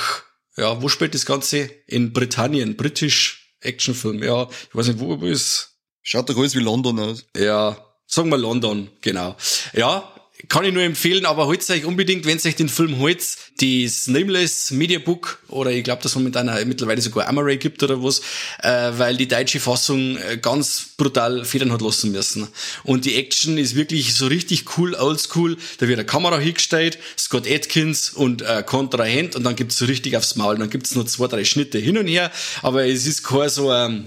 ja, 0.56 0.80
wo 0.82 0.88
spielt 0.88 1.14
das 1.14 1.26
Ganze? 1.26 1.70
In 1.86 2.12
Britannien, 2.12 2.76
britisch 2.76 3.56
Actionfilm, 3.60 4.22
ja, 4.22 4.48
ich 4.68 4.74
weiß 4.74 4.88
nicht, 4.88 4.98
wo 4.98 5.14
er 5.14 5.22
ist. 5.22 5.70
Schaut 6.02 6.28
doch 6.28 6.36
alles 6.36 6.54
wie 6.54 6.60
London 6.60 6.98
aus. 6.98 7.24
Ja, 7.36 7.76
sagen 8.06 8.28
wir 8.28 8.38
London, 8.38 8.90
genau. 9.00 9.36
Ja, 9.72 10.11
kann 10.48 10.64
ich 10.64 10.72
nur 10.72 10.82
empfehlen, 10.82 11.26
aber 11.26 11.46
holt 11.46 11.68
euch 11.70 11.84
unbedingt, 11.84 12.26
wenn 12.26 12.38
euch 12.38 12.56
den 12.56 12.68
Film 12.68 12.98
holt, 12.98 13.22
das 13.60 14.06
Nameless 14.06 14.70
Mediabook 14.70 15.38
oder 15.48 15.70
ich 15.70 15.84
glaube, 15.84 16.02
dass 16.02 16.14
momentan 16.14 16.50
mittlerweile 16.66 17.00
sogar 17.00 17.28
Amaray 17.28 17.56
gibt 17.56 17.82
oder 17.82 18.02
was, 18.02 18.20
äh, 18.62 18.90
weil 18.96 19.16
die 19.16 19.28
deutsche 19.28 19.60
Fassung 19.60 20.16
äh, 20.16 20.38
ganz 20.38 20.94
brutal 20.96 21.44
Federn 21.44 21.72
hat 21.72 21.82
lassen 21.82 22.12
müssen. 22.12 22.48
Und 22.84 23.04
die 23.04 23.16
Action 23.16 23.58
ist 23.58 23.74
wirklich 23.74 24.14
so 24.14 24.26
richtig 24.26 24.78
cool, 24.78 24.94
oldschool. 24.94 25.56
Da 25.78 25.88
wird 25.88 25.98
eine 25.98 26.06
Kamera 26.06 26.38
hingestellt, 26.38 26.98
Scott 27.16 27.48
Atkins 27.48 28.10
und 28.10 28.42
äh, 28.42 28.62
Kontrahent 28.64 29.36
und 29.36 29.44
dann 29.44 29.56
gibt's 29.56 29.78
so 29.78 29.84
richtig 29.84 30.16
aufs 30.16 30.36
Maul. 30.36 30.58
Dann 30.58 30.70
gibt's 30.70 30.94
nur 30.94 31.06
zwei, 31.06 31.28
drei 31.28 31.44
Schnitte 31.44 31.78
hin 31.78 31.98
und 31.98 32.06
her, 32.06 32.32
aber 32.62 32.86
es 32.86 33.06
ist 33.06 33.22
kein 33.22 33.48
so 33.48 33.72
ähm, 33.72 34.06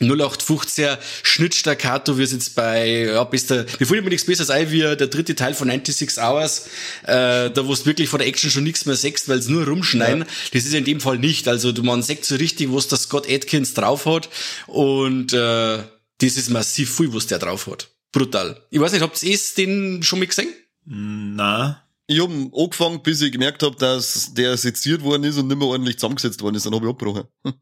0815er 0.00 0.98
Schnittstaccato, 1.22 2.18
wie 2.18 2.22
es 2.22 2.32
jetzt 2.32 2.54
bei, 2.54 3.04
ja, 3.06 3.24
bis 3.24 3.46
der, 3.46 3.64
mir 3.78 3.86
fällt 3.86 4.04
mir 4.04 4.10
nichts 4.10 4.26
Besseres 4.26 4.50
ein, 4.50 4.70
wie 4.70 4.80
der 4.80 5.06
dritte 5.06 5.34
Teil 5.34 5.54
von 5.54 5.68
96 5.68 6.18
Hours, 6.22 6.66
äh, 7.04 7.50
da 7.50 7.66
wo 7.66 7.74
du 7.74 7.86
wirklich 7.86 8.08
von 8.08 8.18
der 8.18 8.28
Action 8.28 8.50
schon 8.50 8.64
nichts 8.64 8.84
mehr 8.84 8.96
sechst, 8.96 9.28
weil 9.28 9.38
es 9.38 9.48
nur 9.48 9.66
rumschneiden. 9.66 10.20
Ja. 10.20 10.26
Das 10.52 10.64
ist 10.64 10.74
in 10.74 10.84
dem 10.84 11.00
Fall 11.00 11.18
nicht. 11.18 11.48
Also 11.48 11.72
du 11.72 11.82
man 11.82 12.02
sagt 12.02 12.24
so 12.24 12.36
richtig, 12.36 12.70
wo 12.70 12.78
es 12.78 12.88
der 12.88 12.98
Scott 12.98 13.30
Atkins 13.30 13.74
drauf 13.74 14.04
hat 14.06 14.28
und 14.66 15.32
äh, 15.32 15.78
das 16.18 16.36
ist 16.36 16.50
massiv 16.50 16.94
viel, 16.94 17.12
was 17.14 17.26
der 17.26 17.38
drauf 17.38 17.66
hat. 17.66 17.88
Brutal. 18.12 18.62
Ich 18.70 18.80
weiß 18.80 18.92
nicht, 18.92 19.02
habt 19.02 19.22
ihr 19.22 19.38
den 19.56 20.02
schon 20.02 20.18
mal 20.18 20.26
gesehen? 20.26 20.48
Na. 20.84 21.82
Ich 22.06 22.20
hab 22.20 22.30
angefangen, 22.30 23.02
bis 23.02 23.20
ich 23.20 23.32
gemerkt 23.32 23.62
habe, 23.62 23.76
dass 23.76 24.32
der 24.32 24.56
seziert 24.56 25.02
worden 25.02 25.24
ist 25.24 25.38
und 25.38 25.48
nicht 25.48 25.58
mehr 25.58 25.66
ordentlich 25.66 25.98
zusammengesetzt 25.98 26.40
worden 26.40 26.54
ist. 26.54 26.64
Dann 26.64 26.74
habe 26.74 26.86
ich 26.86 26.90
abgebrochen. 26.90 27.24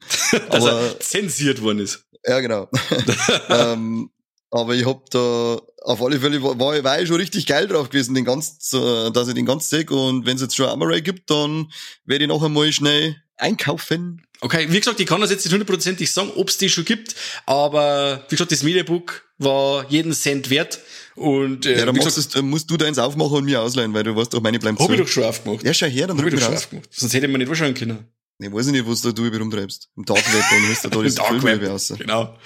dass 0.50 0.64
er 0.64 1.00
zensiert 1.00 1.62
worden 1.62 1.78
ist. 1.78 2.04
Ja, 2.26 2.40
genau. 2.40 2.68
ähm, 3.48 4.10
aber 4.50 4.74
ich 4.74 4.86
hab 4.86 5.10
da 5.10 5.60
auf 5.82 6.02
alle 6.02 6.18
Fälle 6.20 6.42
war, 6.42 6.58
war 6.58 7.00
ich 7.00 7.08
schon 7.08 7.16
richtig 7.16 7.46
geil 7.46 7.66
drauf 7.66 7.90
gewesen, 7.90 8.14
den 8.14 8.24
ganz, 8.24 8.70
dass 8.70 9.28
ich 9.28 9.34
den 9.34 9.46
ganz 9.46 9.68
sehe. 9.68 9.84
Und 9.86 10.26
wenn 10.26 10.36
es 10.36 10.42
jetzt 10.42 10.56
schon 10.56 10.68
Amaray 10.68 11.02
gibt, 11.02 11.28
dann 11.28 11.70
werde 12.04 12.24
ich 12.24 12.28
noch 12.28 12.42
einmal 12.42 12.72
schnell 12.72 13.16
einkaufen. 13.36 14.22
Okay, 14.40 14.66
wie 14.70 14.78
gesagt, 14.78 15.00
ich 15.00 15.06
kann 15.06 15.20
das 15.20 15.30
jetzt 15.30 15.44
nicht 15.44 15.52
hundertprozentig 15.52 16.10
sagen, 16.12 16.30
ob 16.36 16.48
es 16.48 16.58
die 16.58 16.68
schon 16.68 16.84
gibt, 16.84 17.14
aber 17.46 18.24
wie 18.28 18.36
gesagt, 18.36 18.52
das 18.52 18.62
Mediabook 18.62 19.24
war 19.38 19.90
jeden 19.90 20.12
Cent 20.12 20.50
wert. 20.50 20.80
Und, 21.16 21.66
äh, 21.66 21.78
ja, 21.78 21.86
dann 21.86 21.94
gesagt, 21.94 22.16
das, 22.16 22.42
musst 22.42 22.70
du 22.70 22.76
deins 22.76 22.98
aufmachen 22.98 23.38
und 23.38 23.44
mir 23.44 23.60
ausleihen, 23.60 23.94
weil 23.94 24.02
du 24.02 24.14
weißt 24.14 24.34
doch, 24.34 24.40
meine 24.40 24.58
bleiben 24.58 24.78
Hab 24.78 24.90
ich 24.90 24.98
doch 24.98 25.08
schon 25.08 25.24
aufgemacht. 25.24 25.64
Ja, 25.64 25.72
schau 25.72 25.86
her, 25.86 26.08
dann 26.08 26.18
hab 26.18 26.26
ich 26.26 26.34
doch 26.34 26.40
schon 26.40 26.54
aufgemacht. 26.54 26.88
Sonst 26.92 27.14
hätte 27.14 27.28
man 27.28 27.38
nicht 27.38 27.48
wahrscheinlich 27.48 27.78
können. 27.78 28.06
Ich 28.38 28.52
weiß 28.52 28.66
nicht, 28.66 28.86
was 28.86 29.02
da 29.02 29.12
du 29.12 29.24
über 29.24 29.38
rumtreibst. 29.38 29.88
Im 29.96 30.04
Dark 30.04 30.24
Web, 30.32 30.44
dann 30.50 30.68
hast 30.68 30.84
du 30.84 30.88
da 30.88 31.02
das 31.02 31.14
Dark 31.14 31.42
Web 31.42 31.68
raus. 31.68 31.92
Genau. 31.96 32.36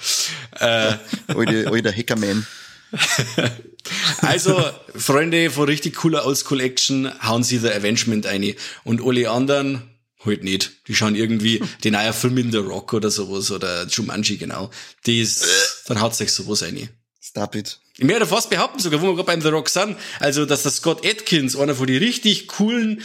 Äh. 0.59 0.93
alter, 1.27 1.71
alter 1.71 1.91
Hackerman. 1.91 2.45
also, 4.21 4.63
Freunde 4.95 5.49
von 5.49 5.65
richtig 5.65 5.95
cooler 5.95 6.25
Oldschool 6.25 6.61
Action, 6.61 7.11
hauen 7.23 7.43
sie 7.43 7.57
The 7.57 7.69
Avengement 7.69 8.25
ein. 8.25 8.53
Und 8.83 9.01
alle 9.01 9.29
anderen, 9.29 9.89
halt 10.25 10.43
nicht. 10.43 10.87
Die 10.87 10.95
schauen 10.95 11.15
irgendwie 11.15 11.61
den 11.83 11.93
neuen 11.93 12.13
Film 12.13 12.37
in 12.37 12.51
The 12.51 12.57
Rock 12.57 12.93
oder 12.93 13.09
sowas 13.09 13.51
oder 13.51 13.85
Jumanji, 13.87 14.37
genau. 14.37 14.69
Die 15.05 15.21
ist, 15.21 15.45
dann 15.87 16.01
haut 16.01 16.15
sich 16.15 16.31
sowas 16.31 16.63
ein. 16.63 16.89
Stop 17.21 17.55
it. 17.55 17.79
Ich 17.99 18.07
werde 18.07 18.25
fast 18.25 18.49
behaupten, 18.49 18.79
sogar, 18.79 19.01
wo 19.01 19.07
wir 19.07 19.15
gerade 19.15 19.25
beim 19.25 19.41
The 19.41 19.49
Rock 19.49 19.67
sind, 19.67 19.97
also, 20.21 20.45
dass 20.45 20.63
der 20.63 20.71
Scott 20.71 21.05
Atkins 21.05 21.57
einer 21.57 21.75
von 21.75 21.85
den 21.85 21.97
richtig 21.97 22.47
coolen, 22.47 23.01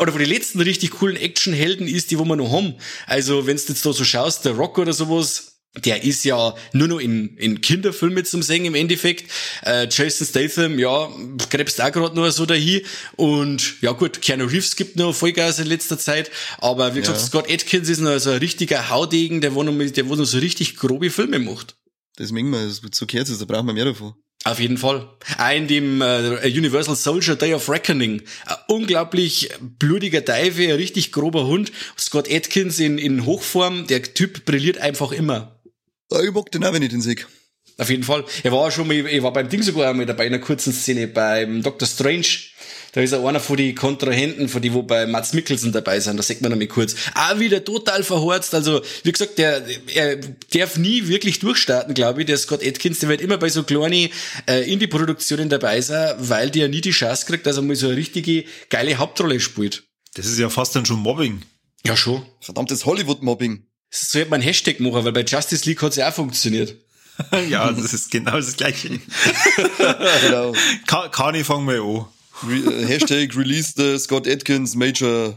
oder 0.00 0.12
von 0.12 0.20
den 0.20 0.30
letzten 0.30 0.60
richtig 0.60 0.92
coolen 0.92 1.16
Actionhelden 1.16 1.88
ist, 1.88 2.12
die 2.12 2.18
wo 2.18 2.24
wir 2.24 2.36
noch 2.36 2.52
haben. 2.52 2.74
Also, 3.06 3.46
wenn 3.46 3.56
du 3.56 3.62
jetzt 3.62 3.84
da 3.84 3.92
so 3.92 4.04
schaust, 4.04 4.44
The 4.44 4.50
Rock 4.50 4.78
oder 4.78 4.92
sowas, 4.92 5.56
der 5.84 6.04
ist 6.04 6.24
ja 6.24 6.54
nur 6.72 6.88
noch 6.88 7.00
in, 7.00 7.36
in 7.36 7.60
Kinderfilmen 7.60 8.24
zum 8.24 8.40
Singen 8.42 8.66
im 8.66 8.74
Endeffekt. 8.76 9.30
Äh, 9.64 9.88
Jason 9.90 10.26
Statham, 10.26 10.78
ja, 10.78 11.10
krebst 11.50 11.82
auch 11.82 11.92
gerade 11.92 12.14
noch 12.14 12.30
so 12.30 12.46
dahin. 12.46 12.82
Und 13.16 13.82
ja 13.82 13.92
gut, 13.92 14.22
Keanu 14.22 14.44
Reeves 14.44 14.76
gibt 14.76 14.96
noch 14.96 15.12
Vollgas 15.12 15.58
in 15.58 15.66
letzter 15.66 15.98
Zeit. 15.98 16.30
Aber 16.58 16.94
wie 16.94 17.00
gesagt, 17.00 17.18
ja. 17.18 17.24
Scott 17.24 17.50
Atkins 17.50 17.88
ist 17.88 18.00
noch 18.00 18.18
so 18.18 18.30
ein 18.30 18.38
richtiger 18.38 18.90
Haudegen, 18.90 19.40
der 19.40 19.54
wo 19.54 19.64
noch, 19.64 19.74
der 19.76 20.08
wo 20.08 20.14
noch 20.14 20.24
so 20.24 20.38
richtig 20.38 20.76
grobe 20.76 21.10
Filme 21.10 21.40
macht. 21.40 21.76
Das 22.16 22.30
mögen 22.30 22.50
wir, 22.50 22.64
das 22.64 22.80
so 22.92 23.06
gehört 23.06 23.28
da 23.28 23.44
brauchen 23.44 23.66
wir 23.66 23.74
mehr 23.74 23.84
davon. 23.86 24.14
Auf 24.46 24.60
jeden 24.60 24.78
Fall. 24.78 25.08
Auch 25.38 25.50
in 25.50 25.66
dem 25.66 26.00
äh, 26.00 26.38
Universal 26.44 26.94
Soldier 26.94 27.34
Day 27.34 27.52
of 27.52 27.68
Reckoning. 27.68 28.22
Ein 28.44 28.56
unglaublich 28.68 29.50
blutiger 29.60 30.24
Teufel, 30.24 30.66
ein 30.66 30.76
richtig 30.76 31.10
grober 31.10 31.48
Hund. 31.48 31.72
Scott 31.98 32.30
Atkins 32.30 32.78
in, 32.78 32.96
in 32.96 33.26
Hochform. 33.26 33.88
Der 33.88 34.04
Typ 34.04 34.44
brilliert 34.44 34.78
einfach 34.78 35.10
immer. 35.10 35.60
Ja, 36.12 36.22
ich 36.22 36.32
mag 36.32 36.48
den 36.52 36.62
auch, 36.62 36.72
wenn 36.72 36.82
ich 36.82 36.90
den 36.90 37.00
sehe. 37.00 37.16
Auf 37.78 37.90
jeden 37.90 38.04
Fall. 38.04 38.24
Er 38.42 38.52
war 38.52 38.70
schon 38.70 38.88
mal, 38.88 38.94
er 38.94 39.22
war 39.22 39.32
beim 39.32 39.48
Ding 39.48 39.62
sogar 39.62 39.90
einmal 39.90 40.06
dabei 40.06 40.26
in 40.26 40.32
einer 40.32 40.42
kurzen 40.42 40.72
Szene 40.72 41.08
beim 41.08 41.62
Doctor 41.62 41.86
Strange. 41.86 42.26
Da 42.92 43.02
ist 43.02 43.12
er 43.12 43.22
einer 43.26 43.40
von 43.40 43.58
die 43.58 43.74
Kontrahenten, 43.74 44.48
von 44.48 44.62
die, 44.62 44.72
wo 44.72 44.82
bei 44.82 45.06
Mats 45.06 45.34
Mikkelsen 45.34 45.70
dabei 45.70 46.00
sind. 46.00 46.16
Da 46.16 46.22
sieht 46.22 46.40
man 46.40 46.50
nämlich 46.50 46.70
kurz. 46.70 46.94
Auch 47.14 47.38
wieder 47.38 47.62
total 47.62 48.02
verhorzt. 48.02 48.54
Also, 48.54 48.80
wie 49.02 49.12
gesagt, 49.12 49.36
der, 49.36 49.62
er 49.94 50.16
darf 50.54 50.78
nie 50.78 51.06
wirklich 51.06 51.38
durchstarten, 51.38 51.92
glaube 51.92 52.20
ich. 52.20 52.26
Der 52.26 52.38
Scott 52.38 52.64
Atkins, 52.64 53.00
der 53.00 53.10
wird 53.10 53.20
immer 53.20 53.36
bei 53.36 53.50
so 53.50 53.64
kleinen 53.64 54.08
äh, 54.48 54.72
Indie-Produktionen 54.72 55.50
dabei 55.50 55.82
sein, 55.82 56.14
weil 56.18 56.48
der 56.50 56.68
nie 56.68 56.80
die 56.80 56.92
Chance 56.92 57.26
kriegt, 57.26 57.44
dass 57.44 57.56
er 57.56 57.62
mal 57.62 57.76
so 57.76 57.88
eine 57.88 57.96
richtige 57.96 58.44
geile 58.70 58.96
Hauptrolle 58.96 59.40
spielt. 59.40 59.84
Das 60.14 60.24
ist 60.24 60.38
ja 60.38 60.48
fast 60.48 60.74
dann 60.74 60.86
schon 60.86 61.00
Mobbing. 61.00 61.42
Ja, 61.84 61.94
schon. 61.94 62.24
Verdammtes 62.40 62.86
Hollywood-Mobbing. 62.86 63.66
So 63.90 64.18
hätte 64.18 64.30
man 64.30 64.40
einen 64.40 64.48
Hashtag 64.48 64.80
machen, 64.80 65.04
weil 65.04 65.12
bei 65.12 65.22
Justice 65.22 65.68
League 65.68 65.82
hat 65.82 65.90
es 65.90 65.96
ja 65.96 66.08
auch 66.08 66.14
funktioniert. 66.14 66.74
ja, 67.48 67.72
das 67.72 67.94
ist 67.94 68.10
genau 68.10 68.32
das 68.32 68.56
Gleiche. 68.56 68.88
genau. 70.22 70.54
Kani, 70.86 71.44
fang 71.44 71.64
mal 71.64 71.80
an. 71.80 72.06
Re 72.46 72.56
äh, 72.56 72.86
Hashtag 72.86 73.36
Release 73.36 73.72
the 73.76 73.98
Scott 73.98 74.28
Atkins 74.28 74.74
Major 74.74 75.36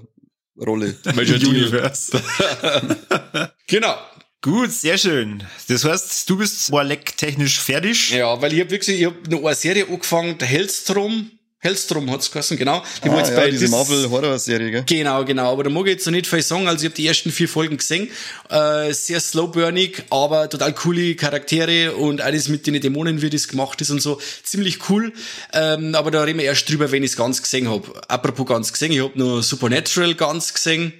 Rolle. 0.58 0.96
Major 1.16 1.38
Universe. 1.38 2.12
genau. 3.68 3.96
Gut, 4.42 4.72
sehr 4.72 4.98
schön. 4.98 5.44
Das 5.68 5.84
heißt, 5.84 6.30
du 6.30 6.38
bist 6.38 6.72
Warleck 6.72 7.18
technisch 7.18 7.60
fertig. 7.60 8.12
Ja, 8.12 8.42
weil 8.42 8.54
ich 8.54 8.60
habe 8.62 8.72
wirklich, 8.72 9.00
ich 9.00 9.06
habe 9.06 9.18
eine 9.26 9.56
Serie 9.56 9.88
angefangen, 9.88 10.38
der 10.38 10.48
Hellstrom. 10.48 11.32
Hellstrom 11.62 12.10
hat's 12.10 12.32
geheißen, 12.32 12.56
genau. 12.56 12.82
Die 13.04 13.10
Ah, 13.10 13.12
war 13.12 13.20
jetzt 13.20 13.32
ja, 13.32 13.36
bei 13.36 13.52
diese 13.52 13.68
Marvel-Horror-Serie, 13.68 14.72
gell? 14.72 14.84
Genau, 14.88 15.26
genau. 15.26 15.52
Aber 15.52 15.66
da 15.66 15.70
mag 15.70 15.88
ich 15.88 15.94
jetzt 15.94 16.06
noch 16.06 16.14
nicht 16.14 16.26
viel 16.26 16.42
sagen. 16.42 16.70
Also 16.70 16.84
ich 16.84 16.86
habe 16.86 16.96
die 16.96 17.06
ersten 17.06 17.32
vier 17.32 17.50
Folgen 17.50 17.76
gesehen. 17.76 18.10
Äh, 18.50 18.94
sehr 18.94 19.20
slowburnig, 19.20 20.04
aber 20.10 20.50
total 20.50 20.74
coole 20.74 21.16
Charaktere 21.16 21.96
und 21.96 22.22
alles 22.22 22.48
mit 22.48 22.66
den 22.66 22.80
Dämonen, 22.80 23.22
wie 23.22 23.30
das 23.30 23.50
gemacht 23.50 23.82
ist 23.82 23.90
und 23.90 24.02
so. 24.02 24.22
Ziemlich 24.44 24.90
cool. 24.90 25.12
Ähm, 25.52 25.96
aber 25.96 26.12
da 26.12 26.24
reden 26.24 26.40
wir 26.40 26.46
erst 26.46 26.70
drüber, 26.70 26.92
wenn 26.94 27.04
ich 27.04 27.12
es 27.12 27.18
ganz 27.18 27.42
gesehen 27.44 27.70
hab. 27.70 28.10
Apropos 28.10 28.46
ganz 28.46 28.72
gesehen, 28.72 28.94
ich 28.94 29.02
hab 29.02 29.18
nur 29.18 29.44
Supernatural 29.44 30.16
ganz 30.16 30.54
gesehen. 30.54 30.94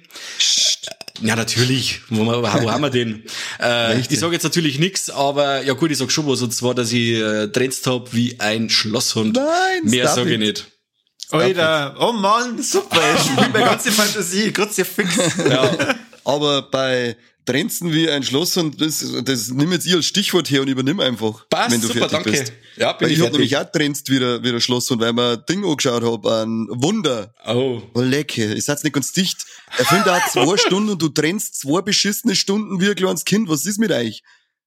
Ja, 1.20 1.36
natürlich. 1.36 2.00
Wo, 2.08 2.24
wo, 2.26 2.48
haben 2.48 2.82
wir 2.82 2.90
den? 2.90 3.24
Äh, 3.62 4.00
ich 4.00 4.18
sage 4.18 4.32
jetzt 4.32 4.42
natürlich 4.42 4.78
nix, 4.78 5.10
aber 5.10 5.62
ja 5.62 5.74
gut, 5.74 5.90
ich 5.90 5.98
sag 5.98 6.10
schon 6.10 6.26
was. 6.26 6.40
Und 6.40 6.54
zwar, 6.54 6.74
dass 6.74 6.92
ich 6.92 7.20
äh, 7.20 7.48
tränzt 7.48 7.86
hab 7.86 8.14
wie 8.14 8.40
ein 8.40 8.70
Schlosshund. 8.70 9.36
Nein, 9.36 9.84
Mehr 9.84 10.08
sage 10.08 10.32
ich 10.32 10.38
nicht. 10.38 10.66
Alter, 11.30 11.94
oh 12.00 12.12
Mann, 12.12 12.62
super. 12.62 13.00
Ich 13.14 13.22
spiele 13.24 13.48
meine 13.50 13.64
ganze 13.66 13.92
Fantasie, 13.92 14.52
kurz 14.52 14.76
hier 14.76 14.86
fix. 14.86 15.14
Ja. 15.48 15.70
Aber 16.24 16.62
bei 16.62 17.16
Trenzen 17.50 17.92
wie 17.92 18.08
ein 18.08 18.22
Schloss 18.22 18.56
und 18.56 18.80
das, 18.80 19.04
das 19.24 19.48
nimm 19.50 19.72
jetzt 19.72 19.86
ich 19.86 19.94
als 19.94 20.06
Stichwort 20.06 20.50
her 20.50 20.62
und 20.62 20.68
übernimm 20.68 21.00
einfach, 21.00 21.48
Passt, 21.48 21.70
wenn 21.72 21.80
du 21.80 21.86
super, 21.88 22.08
fertig 22.08 22.24
danke. 22.24 22.30
bist. 22.30 22.52
Ja, 22.76 22.92
bin 22.92 23.06
Weil 23.06 23.12
ich 23.12 23.18
ich 23.18 23.24
hab 23.24 23.30
fertig. 23.34 23.50
nämlich 23.50 23.56
auch 23.56 23.72
trenzt 23.72 24.10
wie 24.10 24.18
der, 24.18 24.42
wie 24.42 24.60
Schloss 24.60 24.90
und 24.90 25.00
weil 25.00 25.12
mir 25.12 25.32
ein 25.32 25.44
Ding 25.48 25.64
angeschaut 25.64 26.02
hab, 26.02 26.26
ein 26.26 26.66
Wunder. 26.70 27.34
Oh. 27.46 27.82
Oh, 27.94 28.00
lecker, 28.00 28.52
ich 28.56 28.64
seid's 28.64 28.84
nicht 28.84 28.92
ganz 28.92 29.12
dicht. 29.12 29.44
Er 29.76 29.84
filmt 29.84 30.06
da 30.06 30.20
zwei 30.30 30.56
Stunden 30.66 30.90
und 30.90 31.02
du 31.02 31.08
trennst 31.08 31.60
zwei 31.60 31.80
beschissene 31.82 32.34
Stunden 32.34 32.80
wie 32.80 32.88
ein 32.88 32.94
kleines 32.94 33.24
Kind. 33.24 33.48
Was 33.48 33.66
ist 33.66 33.78
mit 33.78 33.90
euch? 33.92 34.22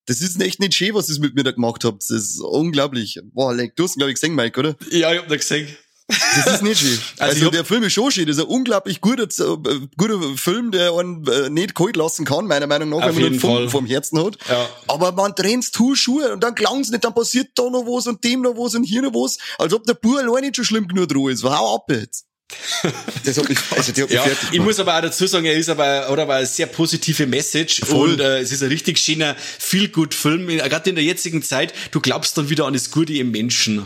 Das 0.06 0.20
ist 0.20 0.40
echt 0.42 0.60
nicht 0.60 0.74
schön, 0.74 0.94
was 0.94 1.10
ihr 1.10 1.20
mit 1.22 1.34
mir 1.36 1.44
da 1.44 1.52
gemacht 1.52 1.86
habt. 1.86 2.02
Das 2.02 2.10
ist 2.10 2.42
unglaublich. 2.42 3.20
Boah, 3.32 3.54
leck, 3.54 3.76
du 3.78 3.84
hast 3.86 3.96
ihn, 3.96 4.00
glaub 4.00 4.10
ich, 4.10 4.16
gesehen, 4.16 4.36
Mike, 4.36 4.60
oder? 4.60 4.76
Ja, 4.92 5.14
ich 5.14 5.20
hab 5.20 5.28
da 5.30 5.38
gesehen. 5.38 5.68
Das 6.08 6.56
ist 6.56 6.62
nicht 6.64 6.80
schön. 6.82 7.00
Also 7.18 7.24
Also, 7.24 7.38
ich 7.38 7.44
hab- 7.46 7.52
der 7.54 7.66
Film 7.66 7.84
ist 7.84 7.94
schon 7.94 8.12
schön. 8.12 8.26
Das 8.28 8.38
ist 8.38 8.44
ein 8.44 8.48
unglaublich 8.50 9.00
guter, 9.02 9.24
äh, 9.24 9.80
guter 9.98 10.20
Film, 10.38 10.72
der 10.72 10.92
einen 10.94 11.26
äh, 11.28 11.50
nicht 11.50 11.76
kalt 11.76 11.96
lassen 11.96 12.26
kann, 12.26 12.46
meiner 12.46 12.68
Meinung 12.68 12.90
nach, 12.90 12.98
Auf 13.08 13.16
wenn 13.16 13.22
man 13.32 13.40
Funken 13.40 13.58
Fall. 13.64 13.70
vom 13.70 13.86
Herzen 13.86 14.24
hat. 14.24 14.38
Ja. 14.50 14.70
Aber 14.88 15.12
man 15.14 15.36
trennt 15.36 15.72
Schuhe 15.94 16.34
und 16.34 16.44
dann 16.44 16.56
klang's 16.56 16.90
nicht, 16.90 17.04
dann 17.04 17.14
passiert 17.16 17.50
da 17.56 17.64
noch 17.64 17.86
was 17.86 18.08
und 18.08 18.24
dem 18.24 18.42
noch 18.42 18.56
was 18.56 18.76
und 18.76 18.84
hier 18.84 19.02
noch 19.02 19.14
was, 19.14 19.38
als 19.58 19.74
ob 19.74 19.86
der 19.86 19.94
Bur 19.94 20.20
allein 20.20 20.42
nicht 20.44 20.56
schon 20.58 20.66
schlimm 20.66 20.88
genug 20.88 21.08
dran 21.10 21.30
ist. 21.30 21.44
Hau 21.44 21.76
ab 21.76 21.86
jetzt. 21.90 22.26
Das 23.24 23.38
hat 23.38 23.48
mich, 23.48 23.58
also 23.72 23.92
die 23.94 24.02
hat 24.04 24.10
mich 24.10 24.16
Ja, 24.18 24.24
fertig 24.24 24.50
ich 24.52 24.60
muss 24.60 24.78
aber 24.80 24.98
auch 24.98 25.02
dazu 25.02 25.26
sagen, 25.26 25.46
er 25.46 25.54
ist 25.56 25.70
aber, 25.70 26.10
oder 26.12 26.24
aber 26.24 26.36
eine 26.36 26.46
sehr 26.46 26.66
positive 26.68 27.26
Message 27.26 27.80
Voll. 27.86 28.12
und 28.14 28.20
äh, 28.20 28.40
es 28.42 28.52
ist 28.52 28.62
ein 28.62 28.68
richtig 28.68 28.98
schöner 29.00 29.36
Feel-Good-Film. 29.60 30.48
Gerade 30.48 30.90
in 30.90 30.96
der 30.98 31.06
jetzigen 31.06 31.42
Zeit, 31.42 31.74
du 31.92 32.02
glaubst 32.02 32.38
dann 32.38 32.50
wieder 32.50 32.66
an 32.66 32.74
das 32.74 32.92
Gute 32.92 33.14
im 33.14 33.32
Menschen. 33.32 33.86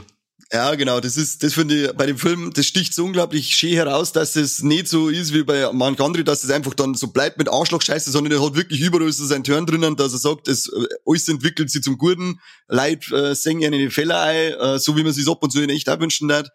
Ja, 0.52 0.76
genau, 0.76 1.02
das 1.02 1.18
ist, 1.18 1.44
das 1.44 1.54
finde 1.56 1.88
ich 1.88 1.92
bei 1.92 2.06
dem 2.06 2.18
Film, 2.18 2.54
das 2.54 2.66
sticht 2.66 2.94
so 2.94 3.04
unglaublich 3.04 3.54
schön 3.54 3.74
heraus, 3.74 4.14
dass 4.14 4.38
es 4.38 4.64
nicht 4.64 4.88
so 4.88 5.10
ist 5.10 5.34
wie 5.34 5.44
bei 5.44 5.70
manchen 5.74 6.02
anderen, 6.02 6.26
dass 6.26 6.46
es 6.46 6.50
einfach 6.50 6.74
dann 6.74 6.96
so 6.96 7.08
bleibt 7.08 7.38
mit 7.38 7.50
Arschlochscheiße, 7.50 8.12
sondern 8.12 8.32
er 8.32 8.46
hat 8.46 8.56
wirklich 8.56 8.80
überall 8.80 9.12
so 9.12 9.26
seinen 9.26 9.44
Turn 9.44 9.66
drinnen, 9.66 9.98
dass 9.98 10.14
er 10.14 10.20
sagt, 10.20 10.48
es, 10.48 10.70
äh, 10.70 10.88
alles 11.06 11.28
entwickelt 11.28 11.70
sich 11.70 11.84
zum 11.84 11.98
Guten, 11.98 12.40
Leute 12.70 13.14
äh, 13.14 13.36
singen 13.36 13.74
in 13.74 13.80
die 13.80 13.90
Fälle 13.90 14.18
ein, 14.22 14.54
äh, 14.54 14.80
so 14.80 14.96
wie 14.96 15.04
man 15.04 15.12
sich 15.12 15.28
ab 15.28 15.44
und 15.44 15.52
zu 15.52 15.62
in 15.62 15.70
echt 15.70 15.90
auch 15.90 16.00
wünschen 16.00 16.32
hat. 16.32 16.50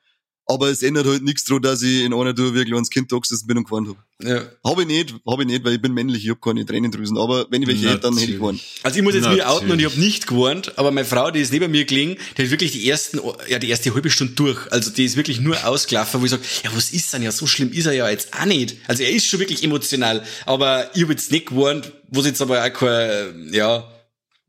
Aber 0.46 0.68
es 0.68 0.82
ändert 0.82 1.06
halt 1.06 1.22
nichts 1.22 1.44
daran, 1.44 1.62
dass 1.62 1.82
ich 1.82 2.02
in 2.02 2.12
einer 2.12 2.34
Tour 2.34 2.52
ein 2.52 2.64
kleines 2.64 2.90
Kind 2.90 3.08
gesessen 3.08 3.46
bin 3.46 3.58
und 3.58 3.64
gewarnt 3.64 3.88
habe. 3.88 3.98
Ja. 4.28 4.42
Habe 4.68 4.82
ich 4.82 4.88
nicht, 4.88 5.14
habe 5.26 5.42
ich 5.42 5.48
nicht, 5.48 5.64
weil 5.64 5.74
ich 5.74 5.80
bin 5.80 5.94
männlich, 5.94 6.24
ich 6.24 6.30
habe 6.30 6.40
keine 6.40 6.66
Tränendrüsen, 6.66 7.16
aber 7.16 7.46
wenn 7.50 7.62
ich 7.62 7.68
welche 7.68 7.88
hätte, 7.88 8.00
dann 8.00 8.16
hätte 8.16 8.32
ich 8.32 8.38
gewarnt. 8.38 8.60
Also 8.82 8.96
ich 8.98 9.02
muss 9.04 9.14
jetzt 9.14 9.28
mir 9.28 9.48
outen 9.48 9.70
und 9.70 9.78
ich 9.78 9.84
Natürlich. 9.84 9.92
habe 9.92 10.00
nicht 10.00 10.26
gewarnt, 10.26 10.78
aber 10.78 10.90
meine 10.90 11.06
Frau, 11.06 11.30
die 11.30 11.40
ist 11.40 11.52
neben 11.52 11.70
mir 11.70 11.84
gelegen, 11.84 12.16
die 12.36 12.42
hat 12.42 12.50
wirklich 12.50 12.72
die 12.72 12.88
ersten, 12.88 13.20
ja 13.48 13.58
die 13.60 13.68
erste 13.68 13.94
halbe 13.94 14.10
Stunde 14.10 14.34
durch. 14.34 14.70
Also 14.72 14.90
die 14.90 15.04
ist 15.04 15.16
wirklich 15.16 15.40
nur 15.40 15.64
ausgelaufen, 15.64 16.20
wo 16.20 16.24
ich 16.24 16.30
sage, 16.32 16.42
ja 16.64 16.70
was 16.74 16.90
ist 16.90 17.12
denn 17.12 17.22
ja, 17.22 17.30
so 17.32 17.46
schlimm 17.46 17.70
ist 17.72 17.86
er 17.86 17.92
ja 17.92 18.10
jetzt 18.10 18.34
auch 18.34 18.44
nicht. 18.44 18.76
Also 18.88 19.04
er 19.04 19.10
ist 19.10 19.26
schon 19.26 19.38
wirklich 19.40 19.62
emotional, 19.62 20.24
aber 20.44 20.90
ich 20.94 21.02
habe 21.02 21.12
jetzt 21.12 21.30
nicht 21.30 21.46
gewarnt, 21.46 21.92
was 22.08 22.26
jetzt 22.26 22.42
aber 22.42 22.64
auch 22.64 22.72
kein, 22.72 23.52
ja, 23.52 23.88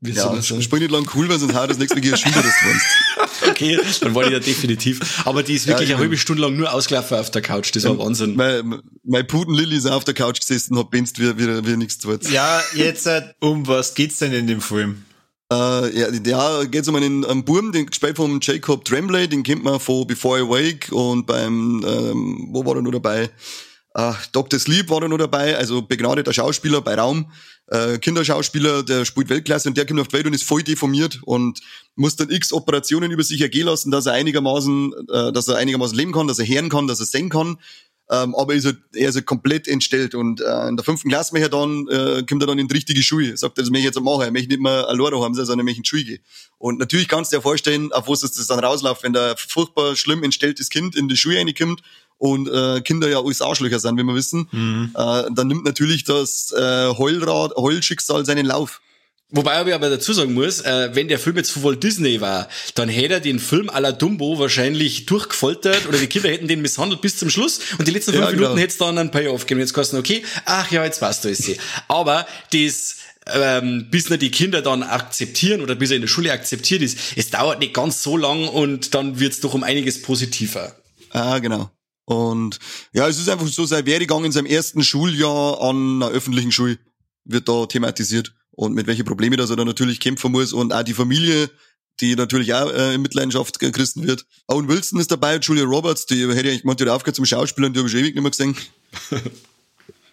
wie 0.00 0.12
soll 0.12 0.24
Ja, 0.26 0.32
man 0.32 0.42
sagen? 0.42 0.60
spiel 0.60 0.80
nicht 0.80 0.90
lang 0.90 1.08
cool, 1.14 1.28
weil 1.28 1.38
sonst 1.38 1.54
haut 1.54 1.70
das 1.70 1.78
nächste 1.78 1.98
Mal 2.00 2.16
Schüler, 2.16 2.42
das 2.42 2.44
du. 2.62 3.23
Okay, 3.48 3.78
dann 4.00 4.14
war 4.14 4.24
ich 4.24 4.30
da 4.30 4.38
definitiv. 4.38 5.22
Aber 5.24 5.42
die 5.42 5.54
ist 5.54 5.66
wirklich 5.66 5.88
Ja, 5.88 5.96
eine 5.96 6.04
halbe 6.04 6.16
Stunde 6.16 6.42
lang 6.42 6.56
nur 6.56 6.72
ausgelaufen 6.72 7.18
auf 7.18 7.30
der 7.30 7.42
Couch. 7.42 7.74
Das 7.74 7.84
war 7.84 7.98
Wahnsinn. 7.98 8.36
Mein, 8.36 8.80
mein 9.04 9.26
Putenlilly 9.26 9.76
ist 9.76 9.86
auch 9.86 9.96
auf 9.96 10.04
der 10.04 10.14
Couch 10.14 10.40
gesessen, 10.40 10.78
hat 10.78 10.90
benzt 10.90 11.18
wie, 11.18 11.36
wie, 11.38 11.66
wie 11.66 11.76
nichts 11.76 11.98
tut. 11.98 12.28
Ja, 12.30 12.62
jetzt, 12.74 13.06
äh, 13.06 13.22
um 13.40 13.66
was 13.66 13.94
geht's 13.94 14.18
denn 14.18 14.32
in 14.32 14.46
dem 14.46 14.60
Film? 14.60 15.04
Äh, 15.52 15.98
ja, 15.98 16.08
ja 16.10 16.64
geht's 16.64 16.88
um 16.88 16.96
einen, 16.96 17.24
einen 17.24 17.44
Burm, 17.44 17.72
den 17.72 17.86
gespielt 17.86 18.16
vom 18.16 18.38
Jacob 18.42 18.84
Tremblay, 18.84 19.28
den 19.28 19.42
kennt 19.42 19.62
man 19.62 19.78
von 19.78 20.06
Before 20.06 20.40
I 20.40 20.48
Wake 20.48 20.90
und 20.92 21.26
beim, 21.26 21.84
ähm, 21.86 22.48
wo 22.50 22.64
war 22.64 22.76
er 22.76 22.82
noch 22.82 22.92
dabei? 22.92 23.30
Äh, 23.94 24.12
Dr. 24.32 24.58
Sleep 24.58 24.90
war 24.90 25.02
er 25.02 25.08
noch 25.08 25.18
dabei, 25.18 25.56
also 25.56 25.82
begnadeter 25.82 26.32
Schauspieler 26.32 26.80
bei 26.80 26.96
Raum, 26.96 27.30
äh, 27.68 27.98
Kinderschauspieler, 27.98 28.82
der 28.82 29.04
spielt 29.04 29.30
Weltklasse 29.30 29.68
und 29.68 29.76
der 29.76 29.86
kommt 29.86 30.00
auf 30.00 30.08
die 30.08 30.14
Welt 30.16 30.26
und 30.26 30.34
ist 30.34 30.44
voll 30.44 30.62
deformiert 30.62 31.20
und 31.22 31.60
muss 31.94 32.16
dann 32.16 32.30
x 32.30 32.52
Operationen 32.52 33.10
über 33.12 33.22
sich 33.22 33.40
ergehen 33.40 33.66
lassen, 33.66 33.90
dass 33.92 34.06
er 34.06 34.12
einigermaßen, 34.14 34.92
äh, 35.08 35.32
dass 35.32 35.48
er 35.48 35.56
einigermaßen 35.56 35.96
leben 35.96 36.12
kann, 36.12 36.26
dass 36.26 36.40
er 36.40 36.46
hören 36.46 36.68
kann, 36.68 36.88
dass 36.88 37.00
er 37.00 37.06
sehen 37.06 37.30
kann. 37.30 37.56
Ähm, 38.10 38.34
aber 38.34 38.54
ist 38.54 38.66
halt, 38.66 38.78
er 38.92 39.08
ist 39.08 39.14
halt 39.14 39.24
komplett 39.24 39.66
entstellt 39.66 40.14
und 40.14 40.40
äh, 40.42 40.68
in 40.68 40.76
der 40.76 40.84
fünften 40.84 41.08
Klasse 41.08 41.32
möchte 41.32 41.48
er 41.48 41.50
dann, 41.50 41.88
äh, 41.88 42.22
kommt 42.28 42.42
er 42.42 42.46
dann 42.46 42.58
in 42.58 42.68
die 42.68 42.74
richtige 42.74 43.02
Schule. 43.02 43.34
Sagt 43.36 43.56
er, 43.58 43.62
das 43.62 43.70
möchte 43.70 43.88
ich 43.88 43.94
jetzt 43.94 44.00
machen. 44.00 44.22
Er 44.22 44.30
möchte 44.30 44.48
nicht 44.48 44.60
mehr 44.60 44.86
alleine 44.88 45.16
sein, 45.16 45.46
sondern 45.46 45.60
er 45.60 45.64
möchte 45.64 45.78
in 45.78 45.82
die 45.84 45.88
Schule 45.88 46.04
gehen. 46.04 46.18
Und 46.58 46.78
natürlich 46.78 47.08
kannst 47.08 47.32
du 47.32 47.36
dir 47.36 47.42
vorstellen, 47.42 47.92
auf 47.92 48.06
was 48.06 48.20
das 48.20 48.46
dann 48.46 48.58
rausläuft, 48.58 49.02
wenn 49.04 49.14
da 49.14 49.34
furchtbar 49.36 49.96
schlimm 49.96 50.22
entstelltes 50.22 50.68
Kind 50.68 50.96
in 50.96 51.08
die 51.08 51.16
Schule 51.16 51.38
reinkommt 51.38 51.82
und 52.18 52.48
äh, 52.48 52.82
Kinder 52.82 53.08
ja 53.08 53.20
alles 53.20 53.40
Arschlöcher 53.40 53.80
sind, 53.80 53.98
wie 53.98 54.04
wir 54.04 54.14
wissen, 54.14 54.48
äh, 54.94 55.30
dann 55.32 55.48
nimmt 55.48 55.64
natürlich 55.64 56.04
das 56.04 56.52
äh, 56.52 56.88
Heulrad, 56.96 57.54
Heulschicksal 57.56 58.26
seinen 58.26 58.46
Lauf. 58.46 58.80
Wobei 59.30 59.66
ich 59.66 59.74
aber 59.74 59.90
dazu 59.90 60.12
sagen 60.12 60.32
muss, 60.32 60.60
äh, 60.60 60.90
wenn 60.92 61.08
der 61.08 61.18
Film 61.18 61.36
jetzt 61.36 61.50
von 61.50 61.64
Walt 61.64 61.82
Disney 61.82 62.20
war, 62.20 62.48
dann 62.74 62.88
hätte 62.88 63.14
er 63.14 63.20
den 63.20 63.38
Film 63.40 63.68
à 63.68 63.80
la 63.80 63.90
Dumbo 63.90 64.38
wahrscheinlich 64.38 65.06
durchgefoltert 65.06 65.88
oder 65.88 65.98
die 65.98 66.06
Kinder 66.06 66.28
hätten 66.28 66.46
den 66.46 66.62
misshandelt 66.62 67.00
bis 67.00 67.16
zum 67.16 67.30
Schluss 67.30 67.58
und 67.78 67.88
die 67.88 67.92
letzten 67.92 68.12
fünf 68.12 68.24
Ja, 68.24 68.30
genau. 68.30 68.42
Minuten 68.42 68.58
hätte 68.58 68.72
es 68.72 68.78
dann 68.78 68.96
einen 68.98 69.10
Payoff 69.10 69.42
gegeben. 69.42 69.60
Jetzt 69.60 69.72
kosten 69.72 69.96
okay, 69.96 70.22
ach 70.44 70.70
ja, 70.70 70.84
jetzt 70.84 71.00
passt 71.00 71.26
alles. 71.26 71.48
eh. 71.48 71.58
Aber 71.88 72.26
das 72.52 72.96
ähm, 73.26 73.88
bis 73.90 74.10
nicht 74.10 74.22
die 74.22 74.30
Kinder 74.30 74.62
dann 74.62 74.82
akzeptieren 74.82 75.62
oder 75.62 75.74
bis 75.74 75.90
er 75.90 75.96
in 75.96 76.02
der 76.02 76.08
Schule 76.08 76.30
akzeptiert 76.30 76.82
ist, 76.82 76.98
es 77.16 77.30
dauert 77.30 77.58
nicht 77.58 77.74
ganz 77.74 78.02
so 78.02 78.16
lang 78.16 78.46
und 78.46 78.94
dann 78.94 79.18
wird's 79.18 79.40
doch 79.40 79.54
um 79.54 79.62
einiges 79.64 80.02
positiver. 80.02 80.76
Ah, 81.10 81.38
genau. 81.38 81.70
Und 82.04 82.58
ja, 82.92 83.08
es 83.08 83.18
ist 83.18 83.28
einfach 83.30 83.46
so, 83.48 83.64
sein 83.64 83.86
Werdegang 83.86 84.24
in 84.24 84.32
seinem 84.32 84.46
ersten 84.46 84.84
Schuljahr 84.84 85.60
an 85.62 86.02
einer 86.02 86.10
öffentlichen 86.12 86.52
Schule 86.52 86.78
wird 87.24 87.48
da 87.48 87.64
thematisiert. 87.66 88.34
Und 88.56 88.74
mit 88.74 88.86
welchen 88.86 89.04
Problemen 89.04 89.36
das 89.36 89.50
er 89.50 89.56
da 89.56 89.64
natürlich 89.64 90.00
kämpfen 90.00 90.32
muss. 90.32 90.52
Und 90.52 90.72
auch 90.72 90.82
die 90.82 90.94
Familie, 90.94 91.50
die 92.00 92.16
natürlich 92.16 92.54
auch 92.54 92.70
äh, 92.72 92.94
in 92.94 93.02
Mitleidenschaft 93.02 93.58
gerissen 93.58 94.06
wird. 94.06 94.26
Owen 94.48 94.68
Wilson 94.68 95.00
ist 95.00 95.10
dabei, 95.10 95.36
Julia 95.36 95.64
Roberts, 95.64 96.06
die 96.06 96.26
hätte 96.28 96.48
ich 96.48 96.64
hat 96.64 96.88
aufgehört 96.88 97.16
zum 97.16 97.24
Schauspielern, 97.24 97.72
die 97.72 97.78
habe 97.78 97.88
ich 97.88 97.94
ewig 97.94 98.14
nicht 98.14 98.22
mehr 98.22 98.30
gesehen. 98.30 98.56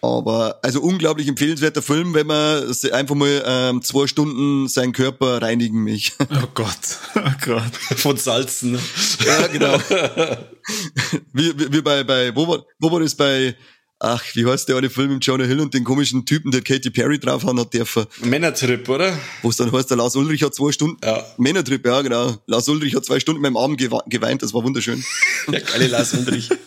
Aber 0.04 0.58
also 0.62 0.80
unglaublich 0.80 1.28
empfehlenswerter 1.28 1.80
Film, 1.80 2.12
wenn 2.12 2.26
man 2.26 2.74
einfach 2.92 3.14
mal 3.14 3.42
ähm, 3.46 3.82
zwei 3.82 4.08
Stunden 4.08 4.66
seinen 4.66 4.92
Körper 4.92 5.40
reinigen 5.40 5.84
mich. 5.84 6.12
Oh 6.18 6.48
Gott, 6.54 6.98
oh 7.14 7.20
Gott. 7.44 7.76
Von 7.96 8.16
Salzen. 8.16 8.80
Ja, 9.24 9.46
genau. 9.46 9.78
wie, 11.32 11.56
wie, 11.56 11.72
wie 11.72 11.82
bei, 11.82 12.02
bei, 12.02 12.34
wo 12.34 12.48
war, 12.48 12.64
wo 12.80 12.90
war 12.90 12.98
das 12.98 13.14
bei, 13.14 13.54
ach, 14.04 14.22
wie 14.34 14.44
heißt 14.44 14.68
der 14.68 14.76
eine 14.76 14.90
Film 14.90 15.14
mit 15.14 15.24
Jonah 15.24 15.44
Hill 15.44 15.60
und 15.60 15.72
den 15.74 15.84
komischen 15.84 16.26
Typen, 16.26 16.50
der 16.50 16.60
Katy 16.60 16.90
Perry 16.90 17.18
drauf 17.18 17.44
haben 17.44 17.58
hat 17.60 17.72
dürfen, 17.72 18.04
Männertrip, 18.22 18.88
oder? 18.88 19.16
wo 19.42 19.48
es 19.50 19.56
dann 19.56 19.70
heißt, 19.72 19.90
der 19.90 19.96
Lars 19.98 20.16
Ulrich 20.16 20.42
hat 20.42 20.54
zwei 20.54 20.72
Stunden, 20.72 20.98
Ja. 21.04 21.24
Männertrip, 21.38 21.86
ja, 21.86 22.02
genau. 22.02 22.36
Lars 22.46 22.68
Ulrich 22.68 22.94
hat 22.96 23.04
zwei 23.04 23.20
Stunden 23.20 23.40
mit 23.40 23.48
dem 23.50 23.56
Arm 23.56 23.76
geweint, 23.76 24.42
das 24.42 24.52
war 24.52 24.64
wunderschön. 24.64 25.02
Der 25.48 25.60
geile 25.60 25.86
Lars 25.86 26.14
Ulrich. 26.14 26.48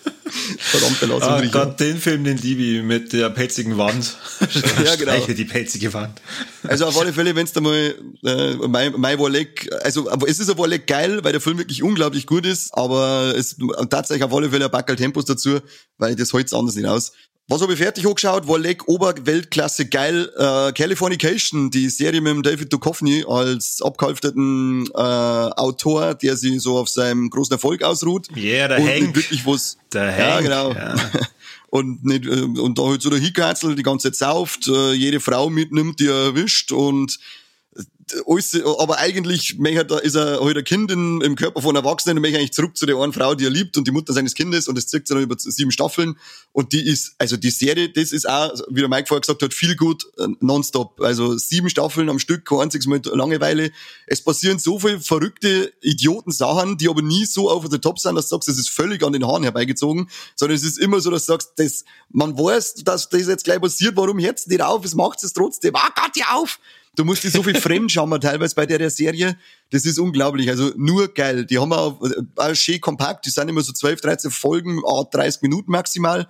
Verdammt, 0.57 0.99
der 1.01 1.07
Lars 1.07 1.23
Oh 1.23 1.33
Ulrich. 1.35 1.53
ja. 1.53 1.63
Gott, 1.63 1.79
den 1.79 1.97
Film, 1.97 2.23
den 2.23 2.37
Liebe 2.37 2.83
mit 2.83 3.13
der 3.13 3.29
pelzigen 3.29 3.77
Wand. 3.77 4.15
Ja, 4.83 4.95
genau. 4.95 5.11
Streiche 5.13 5.33
die 5.35 5.45
pelzige 5.45 5.93
Wand. 5.93 6.19
Also 6.63 6.85
auf 6.85 6.99
alle 6.99 7.13
Fälle, 7.13 7.35
wenn 7.35 7.45
es 7.45 7.53
da 7.53 7.61
mal 7.61 7.95
äh, 8.23 8.53
mein, 8.67 8.93
mein 8.97 9.17
Warleck, 9.19 9.69
also 9.83 10.09
es 10.27 10.39
ist 10.39 10.49
ein 10.49 10.57
Warleck 10.57 10.87
geil, 10.87 11.23
weil 11.23 11.31
der 11.31 11.41
Film 11.41 11.57
wirklich 11.57 11.83
unglaublich 11.83 12.25
gut 12.25 12.45
ist, 12.45 12.71
aber 12.73 13.33
es 13.37 13.55
tatsächlich 13.89 14.23
auf 14.23 14.33
alle 14.33 14.49
Fälle 14.49 14.65
ein 14.65 14.71
Backel 14.71 14.95
Tempos 14.95 15.25
dazu, 15.25 15.59
weil 15.97 16.15
das 16.15 16.33
holt's 16.33 16.53
anders 16.53 16.75
nicht 16.75 16.85
aus. 16.87 17.13
Was 17.47 17.61
habe 17.61 17.73
ich 17.73 17.79
fertig 17.79 18.07
angeschaut? 18.07 18.47
Warleck 18.47 18.87
Oberweltklasse 18.87 19.85
geil. 19.85 20.31
Äh, 20.35 20.71
Californication, 20.71 21.69
die 21.69 21.89
Serie 21.89 22.19
mit 22.19 22.33
dem 22.33 22.41
David 22.41 22.73
Duchovny 22.73 23.23
als 23.27 23.83
abgehalfterten 23.83 24.87
äh, 24.87 24.97
Autor, 24.97 26.15
der 26.15 26.37
sich 26.37 26.59
so 26.59 26.79
auf 26.79 26.89
seinem 26.89 27.29
großen 27.29 27.53
Erfolg 27.53 27.83
ausruht. 27.83 28.29
Yeah, 28.35 28.67
der 28.67 28.79
und 28.79 28.87
Hank. 28.87 29.15
wirklich 29.15 29.45
was 29.45 29.77
Der 29.93 30.05
ja, 30.17 30.35
Hank, 30.35 30.43
genau. 30.45 30.73
ja. 30.73 30.95
und 31.69 32.03
nicht, 32.03 32.25
äh, 32.25 32.29
und 32.29 32.79
da 32.79 32.83
halt 32.83 33.03
so 33.03 33.11
der 33.11 33.19
Hickerzl 33.19 33.75
die 33.75 33.83
ganze 33.83 34.11
Zeit 34.11 34.15
sauft, 34.15 34.67
äh, 34.67 34.93
jede 34.93 35.19
Frau 35.19 35.51
mitnimmt, 35.51 35.99
die 35.99 36.07
er 36.07 36.25
erwischt 36.25 36.71
und 36.71 37.19
alles, 38.27 38.55
aber 38.63 38.99
eigentlich 38.99 39.59
ist 39.59 40.15
er 40.15 40.39
halt 40.39 40.57
ein 40.57 40.63
Kind 40.63 40.91
in, 40.91 41.21
im 41.21 41.35
Körper 41.35 41.61
von 41.61 41.75
Erwachsenen 41.75 42.17
und 42.17 42.21
möchte 42.21 42.37
eigentlich 42.37 42.53
zurück 42.53 42.77
zu 42.77 42.85
der 42.85 42.97
einen 42.97 43.13
Frau, 43.13 43.33
die 43.33 43.45
er 43.45 43.49
liebt 43.49 43.77
und 43.77 43.87
die 43.87 43.91
Mutter 43.91 44.13
seines 44.13 44.35
Kindes 44.35 44.67
und 44.67 44.77
das 44.77 44.87
zirkt 44.87 45.07
sich 45.07 45.15
dann 45.15 45.23
über 45.23 45.35
sieben 45.37 45.71
Staffeln 45.71 46.17
und 46.51 46.71
die 46.71 46.85
ist, 46.85 47.15
also 47.17 47.35
die 47.35 47.49
Serie, 47.49 47.89
das 47.89 48.11
ist 48.11 48.29
auch, 48.29 48.53
wie 48.69 48.81
der 48.81 48.89
Mike 48.89 49.07
vorher 49.07 49.21
gesagt 49.21 49.41
hat, 49.41 49.53
viel 49.53 49.75
gut 49.75 50.05
äh, 50.17 50.27
nonstop. 50.39 51.01
Also 51.01 51.37
sieben 51.37 51.69
Staffeln 51.69 52.09
am 52.09 52.19
Stück, 52.19 52.45
kein 52.45 52.59
einziges 52.59 52.87
Mal 52.87 53.01
Langeweile. 53.05 53.71
Es 54.07 54.23
passieren 54.23 54.59
so 54.59 54.79
viele 54.79 54.99
verrückte 54.99 55.73
Idioten-Sachen, 55.81 56.77
die 56.77 56.89
aber 56.89 57.01
nie 57.01 57.25
so 57.25 57.49
auf 57.49 57.67
der 57.69 57.81
Top 57.81 57.99
sind, 57.99 58.15
dass 58.15 58.29
du 58.29 58.35
sagst, 58.35 58.49
das 58.49 58.57
ist 58.57 58.69
völlig 58.69 59.03
an 59.03 59.13
den 59.13 59.25
Haaren 59.25 59.43
herbeigezogen, 59.43 60.09
sondern 60.35 60.55
es 60.55 60.63
ist 60.63 60.77
immer 60.77 60.99
so, 60.99 61.09
dass 61.09 61.25
du 61.25 61.33
sagst, 61.33 61.53
das, 61.57 61.85
man 62.09 62.37
weiß, 62.37 62.75
dass 62.83 63.09
das 63.09 63.27
jetzt 63.27 63.43
gleich 63.45 63.59
passiert, 63.59 63.95
warum 63.95 64.19
jetzt 64.19 64.47
nicht 64.47 64.61
auf, 64.61 64.85
es 64.85 64.95
macht 64.95 65.23
es 65.23 65.33
trotzdem, 65.33 65.75
ah 65.75 65.89
Gott, 65.95 66.15
ja 66.15 66.25
auf! 66.33 66.59
Du 66.95 67.03
musst 67.03 67.23
dir 67.23 67.29
so 67.29 67.43
viel 67.43 67.55
fremdschauen 67.59 68.19
teilweise 68.21 68.55
bei 68.55 68.65
der, 68.65 68.77
der 68.77 68.89
Serie. 68.89 69.37
Das 69.71 69.85
ist 69.85 69.99
unglaublich. 69.99 70.49
Also 70.49 70.71
nur 70.77 71.07
geil. 71.13 71.45
Die 71.45 71.59
haben 71.59 71.73
auch, 71.73 72.01
auch 72.35 72.55
schön 72.55 72.79
kompakt. 72.81 73.25
Die 73.25 73.29
sind 73.29 73.49
immer 73.49 73.61
so 73.61 73.73
12, 73.73 74.01
13 74.01 74.31
Folgen, 74.31 74.81
30 75.11 75.41
Minuten 75.41 75.71
maximal. 75.71 76.27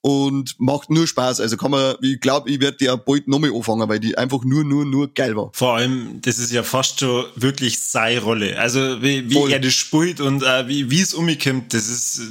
Und 0.00 0.54
macht 0.60 0.90
nur 0.90 1.08
Spaß. 1.08 1.40
Also 1.40 1.56
kann 1.56 1.72
man, 1.72 1.96
ich 2.00 2.20
glaube, 2.20 2.48
ich 2.48 2.60
werde 2.60 2.76
die 2.76 2.88
auch 2.88 2.98
bald 2.98 3.26
nochmal 3.26 3.52
anfangen, 3.52 3.88
weil 3.88 3.98
die 3.98 4.16
einfach 4.16 4.44
nur, 4.44 4.62
nur, 4.62 4.84
nur 4.84 5.12
geil 5.12 5.36
war. 5.36 5.50
Vor 5.52 5.74
allem, 5.74 6.20
das 6.22 6.38
ist 6.38 6.52
ja 6.52 6.62
fast 6.62 7.00
schon 7.00 7.24
wirklich 7.34 7.80
seine 7.80 8.20
Rolle. 8.20 8.58
Also 8.60 9.02
wie, 9.02 9.28
wie 9.28 9.52
er 9.52 9.58
das 9.58 9.74
spielt 9.74 10.20
und 10.20 10.44
äh, 10.44 10.68
wie, 10.68 10.88
wie 10.88 11.00
es 11.00 11.14
umgekommt, 11.14 11.74
das 11.74 11.88
ist, 11.88 12.22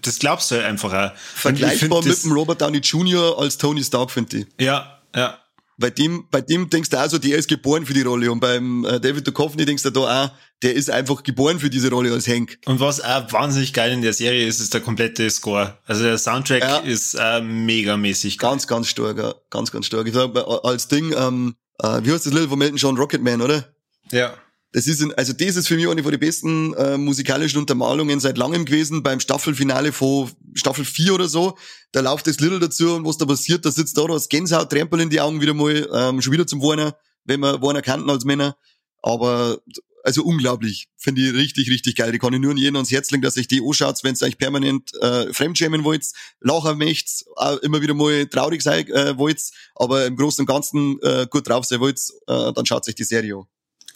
das 0.00 0.20
glaubst 0.20 0.52
du 0.52 0.56
halt 0.56 0.66
einfach 0.66 0.92
auch. 0.92 1.16
Vergleichbar 1.34 2.04
mit 2.04 2.22
dem 2.22 2.32
Robert 2.32 2.62
Downey 2.62 2.78
Jr. 2.78 3.36
als 3.36 3.58
Tony 3.58 3.82
Stark, 3.82 4.12
finde 4.12 4.38
ich. 4.38 4.46
Ja, 4.64 5.00
ja. 5.14 5.38
Bei 5.80 5.90
dem, 5.90 6.26
bei 6.30 6.40
dem 6.40 6.68
denkst 6.68 6.90
du 6.90 6.96
auch 6.96 7.08
so, 7.08 7.18
der 7.18 7.38
ist 7.38 7.48
geboren 7.48 7.86
für 7.86 7.94
die 7.94 8.02
Rolle. 8.02 8.32
Und 8.32 8.40
beim 8.40 8.84
äh, 8.84 8.98
David 9.00 9.26
Duchovny 9.26 9.64
denkst 9.64 9.84
du 9.84 9.90
da 9.90 10.24
auch, 10.24 10.30
der 10.62 10.74
ist 10.74 10.90
einfach 10.90 11.22
geboren 11.22 11.60
für 11.60 11.70
diese 11.70 11.88
Rolle 11.88 12.12
als 12.12 12.26
Hank. 12.26 12.58
Und 12.66 12.80
was 12.80 13.00
auch 13.00 13.32
wahnsinnig 13.32 13.72
geil 13.72 13.92
in 13.92 14.02
der 14.02 14.12
Serie 14.12 14.46
ist, 14.46 14.60
ist 14.60 14.74
der 14.74 14.80
komplette 14.80 15.30
Score. 15.30 15.78
Also 15.86 16.02
der 16.02 16.18
Soundtrack 16.18 16.62
ja. 16.62 16.78
ist 16.78 17.14
äh, 17.14 17.40
megamäßig 17.40 18.38
geil. 18.38 18.50
Ganz, 18.50 18.66
ganz 18.66 18.88
stark, 18.88 19.18
ja. 19.18 19.34
ganz, 19.50 19.70
ganz 19.70 19.86
stark. 19.86 20.08
Ich 20.08 20.14
sag, 20.14 20.36
als 20.64 20.88
Ding, 20.88 21.14
ähm, 21.16 21.54
äh, 21.80 22.00
wie 22.02 22.12
heißt 22.12 22.26
das 22.26 22.32
Lied 22.32 22.48
von 22.48 22.58
Melton 22.58 22.76
John 22.76 22.96
Rocketman, 22.96 23.40
oder? 23.40 23.72
Ja. 24.10 24.34
Das 24.72 24.86
ist, 24.86 25.00
ein, 25.00 25.14
also 25.14 25.32
das 25.32 25.56
ist 25.56 25.66
für 25.66 25.76
mich 25.76 25.88
eine 25.88 26.02
von 26.02 26.10
den 26.10 26.20
besten 26.20 26.74
äh, 26.74 26.98
musikalischen 26.98 27.58
Untermalungen 27.58 28.20
seit 28.20 28.36
langem 28.36 28.66
gewesen. 28.66 29.02
Beim 29.02 29.18
Staffelfinale 29.18 29.92
von 29.92 30.30
Staffel 30.54 30.84
4 30.84 31.14
oder 31.14 31.26
so, 31.26 31.56
da 31.92 32.00
läuft 32.00 32.26
das 32.26 32.38
Little 32.38 32.58
dazu 32.58 32.94
und 32.94 33.06
was 33.06 33.16
da 33.16 33.24
passiert, 33.24 33.64
da 33.64 33.70
sitzt 33.70 33.96
da 33.96 34.06
das 34.06 34.28
Gänsehaut, 34.28 34.70
Trempel 34.70 35.00
in 35.00 35.08
die 35.08 35.22
Augen 35.22 35.40
wieder 35.40 35.54
mal, 35.54 35.88
ähm, 35.94 36.20
schon 36.20 36.34
wieder 36.34 36.46
zum 36.46 36.60
Warner, 36.60 36.96
wenn 37.24 37.40
man 37.40 37.62
Warner 37.62 37.80
kannten 37.80 38.10
als 38.10 38.24
Männer. 38.26 38.56
Aber 39.00 39.58
also 40.04 40.22
unglaublich. 40.22 40.88
Finde 40.96 41.20
ich 41.22 41.34
richtig, 41.34 41.70
richtig 41.70 41.96
geil. 41.96 42.12
Die 42.12 42.18
kann 42.18 42.32
ich 42.32 42.40
nur 42.40 42.50
an 42.50 42.56
jeden 42.56 42.76
ans 42.76 42.90
Herz 42.90 43.10
legen, 43.10 43.22
dass 43.22 43.36
ich 43.36 43.48
die 43.48 43.62
anschaut, 43.62 44.02
wenn 44.02 44.14
ihr 44.14 44.26
euch 44.26 44.38
permanent 44.38 44.92
äh, 45.00 45.32
fremdschämen 45.32 45.84
wollt, 45.84 46.06
lachen 46.40 46.78
möchtet, 46.78 47.26
auch 47.36 47.58
immer 47.58 47.80
wieder 47.80 47.94
mal 47.94 48.26
traurig 48.26 48.62
sein 48.62 48.86
äh, 48.88 49.16
wollt, 49.18 49.42
aber 49.74 50.06
im 50.06 50.16
Großen 50.16 50.42
und 50.42 50.46
Ganzen 50.46 50.98
äh, 51.02 51.26
gut 51.28 51.48
drauf 51.48 51.64
sein 51.64 51.80
wollt, 51.80 52.00
äh, 52.26 52.52
dann 52.52 52.66
schaut 52.66 52.88
euch 52.88 52.94
die 52.94 53.04
Serie 53.04 53.36
an. 53.36 53.44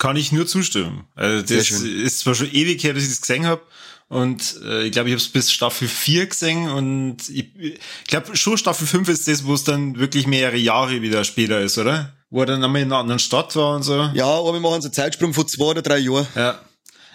Kann 0.02 0.16
ich 0.16 0.32
nur 0.32 0.48
zustimmen. 0.48 1.04
Also 1.14 1.54
das 1.54 1.70
ist 1.70 2.18
zwar 2.18 2.34
schon 2.34 2.50
ewig 2.52 2.82
her, 2.82 2.92
dass 2.92 3.04
ich 3.04 3.10
das 3.10 3.20
gesehen 3.20 3.46
habe. 3.46 3.62
Und 4.08 4.56
äh, 4.64 4.82
ich 4.82 4.90
glaube, 4.90 5.08
ich 5.08 5.12
habe 5.12 5.22
es 5.22 5.28
bis 5.28 5.52
Staffel 5.52 5.86
4 5.86 6.26
gesehen 6.26 6.68
und 6.68 7.28
ich, 7.28 7.54
ich 7.56 7.78
glaube, 8.08 8.34
schon 8.34 8.58
Staffel 8.58 8.88
5 8.88 9.08
ist 9.08 9.28
das, 9.28 9.44
wo 9.44 9.54
es 9.54 9.62
dann 9.62 10.00
wirklich 10.00 10.26
mehrere 10.26 10.56
Jahre 10.56 11.02
wieder 11.02 11.22
später 11.22 11.60
ist, 11.60 11.78
oder? 11.78 12.12
Wo 12.30 12.40
er 12.40 12.46
dann 12.46 12.64
einmal 12.64 12.82
in 12.82 12.88
einer 12.88 12.98
anderen 12.98 13.20
Stadt 13.20 13.54
war 13.54 13.76
und 13.76 13.84
so. 13.84 14.10
Ja, 14.12 14.26
aber 14.26 14.54
wir 14.54 14.58
machen 14.58 14.82
so 14.82 14.88
einen 14.88 14.92
Zeitsprung 14.92 15.32
von 15.34 15.46
zwei 15.46 15.66
oder 15.66 15.82
drei 15.82 15.98
Jahren. 15.98 16.26
Ja. 16.34 16.58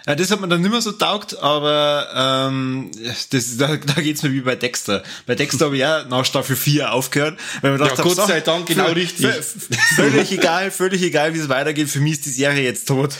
Ja, 0.08 0.14
das 0.14 0.30
hat 0.30 0.40
man 0.40 0.48
dann 0.48 0.62
nicht 0.62 0.70
mehr 0.70 0.80
so 0.80 0.92
taugt, 0.92 1.38
aber 1.38 2.08
ähm, 2.48 2.90
das, 3.28 3.58
da, 3.58 3.76
da 3.76 4.00
geht's 4.00 4.22
mir 4.22 4.32
wie 4.32 4.40
bei 4.40 4.56
Dexter. 4.56 5.02
Bei 5.26 5.34
Dexter 5.34 5.66
habe 5.66 5.74
ich 5.74 5.82
ja 5.82 6.04
nach 6.04 6.24
Staffel 6.24 6.56
4 6.56 6.94
aufgehört, 6.94 7.38
weil 7.60 7.72
man 7.72 7.80
dachte, 7.80 7.98
ja, 7.98 8.02
Gott 8.04 8.26
sei 8.26 8.40
Dank, 8.40 8.64
genau 8.64 8.86
richtig. 8.86 9.26
Völlig 9.96 10.32
egal, 10.32 10.70
völlig 10.70 11.02
egal, 11.02 11.34
wie 11.34 11.38
es 11.38 11.50
weitergeht. 11.50 11.90
Für 11.90 12.00
mich 12.00 12.12
ist 12.12 12.24
die 12.24 12.30
Serie 12.30 12.62
jetzt 12.64 12.88
tot. 12.88 13.10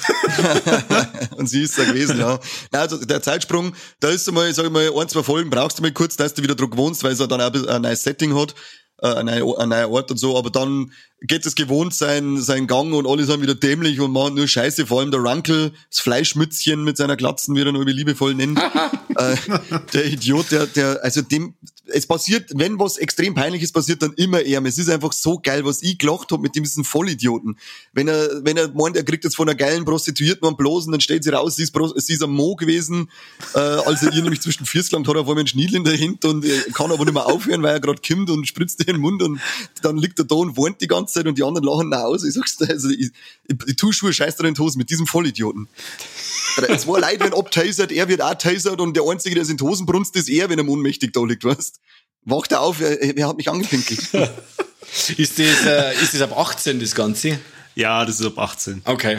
Und 1.37 1.51
sie 1.51 1.63
ist 1.63 1.79
da 1.79 1.85
gewesen, 1.85 2.19
ja. 2.19 2.41
Also 2.73 3.05
der 3.05 3.21
Zeitsprung, 3.21 3.75
da 4.01 4.09
ist 4.09 4.27
einmal, 4.27 4.51
sag 4.55 4.65
ich 4.65 4.73
mal, 4.73 4.91
ein, 4.91 5.09
zwei 5.11 5.23
Folgen 5.23 5.51
brauchst 5.51 5.79
du 5.79 5.83
mal 5.83 5.93
kurz, 5.93 6.17
dass 6.17 6.33
du 6.33 6.43
wieder 6.43 6.55
drauf 6.55 6.71
wohnst, 6.73 7.05
weil 7.05 7.13
es 7.13 7.19
dann 7.19 7.39
auch 7.39 7.69
ein 7.69 7.83
neues 7.83 8.03
Setting 8.03 8.35
hat 8.35 8.55
äh, 9.01 9.15
ein, 9.15 9.27
neuer, 9.27 9.59
ein 9.61 9.69
neuer 9.69 9.91
Ort 9.91 10.11
und 10.11 10.17
so, 10.19 10.39
aber 10.39 10.51
dann 10.51 10.93
geht 11.21 11.47
es 11.47 11.55
gewohnt 11.55 11.95
sein, 11.95 12.41
sein 12.41 12.67
Gang 12.67 12.95
und 12.95 13.07
alle 13.07 13.25
sind 13.25 13.43
wieder 13.43 13.55
dämlich 13.55 14.01
und 14.01 14.13
machen 14.13 14.35
nur 14.35 14.47
Scheiße, 14.47 14.87
vor 14.87 15.01
allem 15.01 15.11
der 15.11 15.21
Runkel, 15.21 15.73
das 15.91 16.01
Fleischmützchen 16.01 16.85
mit 16.85 16.97
seiner 16.97 17.17
Glatzen, 17.17 17.55
wie 17.55 17.63
er 17.63 17.73
nur 17.73 17.85
liebevoll 17.85 18.35
nennt. 18.35 18.59
äh, 19.17 19.37
der 19.93 20.07
Idiot, 20.07 20.51
der, 20.51 20.67
der, 20.67 21.03
also 21.03 21.23
dem, 21.23 21.55
es 21.93 22.07
passiert, 22.07 22.51
wenn 22.55 22.79
was 22.79 22.97
extrem 22.97 23.35
peinliches 23.35 23.73
passiert, 23.73 24.03
dann 24.03 24.13
immer 24.15 24.41
er. 24.41 24.65
Es 24.65 24.79
ist 24.79 24.91
einfach 24.91 25.13
so 25.13 25.39
geil, 25.43 25.65
was 25.65 25.83
ich 25.83 25.99
gelacht 25.99 26.31
hab 26.33 26.41
mit 26.41 26.55
dem 26.55 26.65
diesen 26.65 26.85
Vollidioten. 26.85 27.59
Wenn 27.93 28.09
er, 28.09 28.45
wenn 28.45 28.57
er 28.57 28.69
meint, 28.73 28.97
er 28.97 29.05
kriegt 29.05 29.25
jetzt 29.25 29.37
von 29.37 29.49
einer 29.49 29.57
geilen 29.57 29.85
Prostituierten 29.85 30.47
einen 30.47 30.57
Blosen, 30.57 30.93
dann 30.93 31.01
stellt 31.01 31.25
sie 31.25 31.31
raus, 31.31 31.57
sie 31.57 31.63
ist, 31.63 31.75
sie 31.97 32.13
ist 32.13 32.23
ein 32.23 32.31
Mo 32.31 32.57
gewesen, 32.57 33.11
äh, 33.55 33.59
als 33.59 34.03
er 34.03 34.13
ihr 34.13 34.23
nämlich 34.23 34.41
zwischen 34.41 34.67
Fürs 34.67 34.89
gelangt 34.89 35.09
hat, 35.09 35.17
er 35.17 35.25
vor 35.25 35.31
allem 35.31 35.39
einen 35.39 35.47
Schniedel 35.47 35.77
in 35.77 35.85
der 35.85 35.99
Hand 35.99 36.25
und 36.25 36.45
kann 36.75 36.91
aber 36.91 37.05
nicht 37.05 37.15
mehr 37.15 37.27
aufhören, 37.27 37.63
weil 37.63 37.75
er 37.75 37.81
gerade 37.81 38.01
kommt 38.07 38.31
und 38.31 38.47
spritzt 38.47 38.81
ihr 38.81 38.87
den 38.87 39.01
Mund 39.01 39.23
und 39.23 39.41
dann 39.83 39.97
liegt 39.97 40.19
er 40.19 40.25
da 40.25 40.35
und 40.35 40.57
weint 40.57 40.81
die 40.81 40.89
ganze 40.89 41.15
Zeit 41.15 41.27
und 41.27 41.39
die 41.39 41.43
anderen 41.43 41.67
lachen 41.67 41.89
nach 41.89 42.03
Hause. 42.03 42.29
Ich 42.29 42.35
sag's 42.35 42.57
dir, 42.57 42.69
also 42.69 42.89
ich, 42.91 43.11
ich, 43.47 43.57
ich 43.67 43.77
tue 43.77 43.93
Schuhe 43.93 44.13
scheiß 44.13 44.37
drin 44.37 44.49
in 44.49 44.55
die 44.55 44.61
Hose 44.61 44.79
mit 44.79 44.91
diesem 44.91 45.07
Vollidioten. 45.07 45.69
Es 46.69 46.87
war 46.87 46.99
leid, 46.99 47.21
wenn 47.21 47.35
abtasert, 47.35 47.93
er 47.93 48.09
wird 48.09 48.21
auch 48.21 48.35
tasert 48.35 48.81
und 48.81 48.97
der 48.97 49.05
Einzige, 49.05 49.35
der 49.35 49.49
in 49.49 49.61
Hosen 49.61 49.87
brunst, 49.87 50.17
ist 50.17 50.29
er, 50.29 50.51
wenn 50.51 50.59
er 50.59 50.69
ohnmächtig 50.69 51.13
da 51.13 51.25
liegt, 51.25 51.45
weißt 51.45 51.78
Wacht 52.25 52.53
er 52.53 52.61
auf, 52.61 52.81
wer, 52.81 52.99
wer 53.15 53.29
hat 53.29 53.37
mich 53.37 53.49
angepinkelt? 53.49 54.01
ist, 55.17 55.39
das, 55.39 55.67
äh, 55.67 55.95
ist 56.03 56.15
das 56.15 56.21
ab 56.23 56.37
18, 56.37 56.81
das 56.81 56.95
Ganze? 56.95 57.39
Ja, 57.75 58.05
das 58.05 58.21
ist 58.21 58.27
ab 58.27 58.39
18. 58.39 58.83
Okay. 58.85 59.17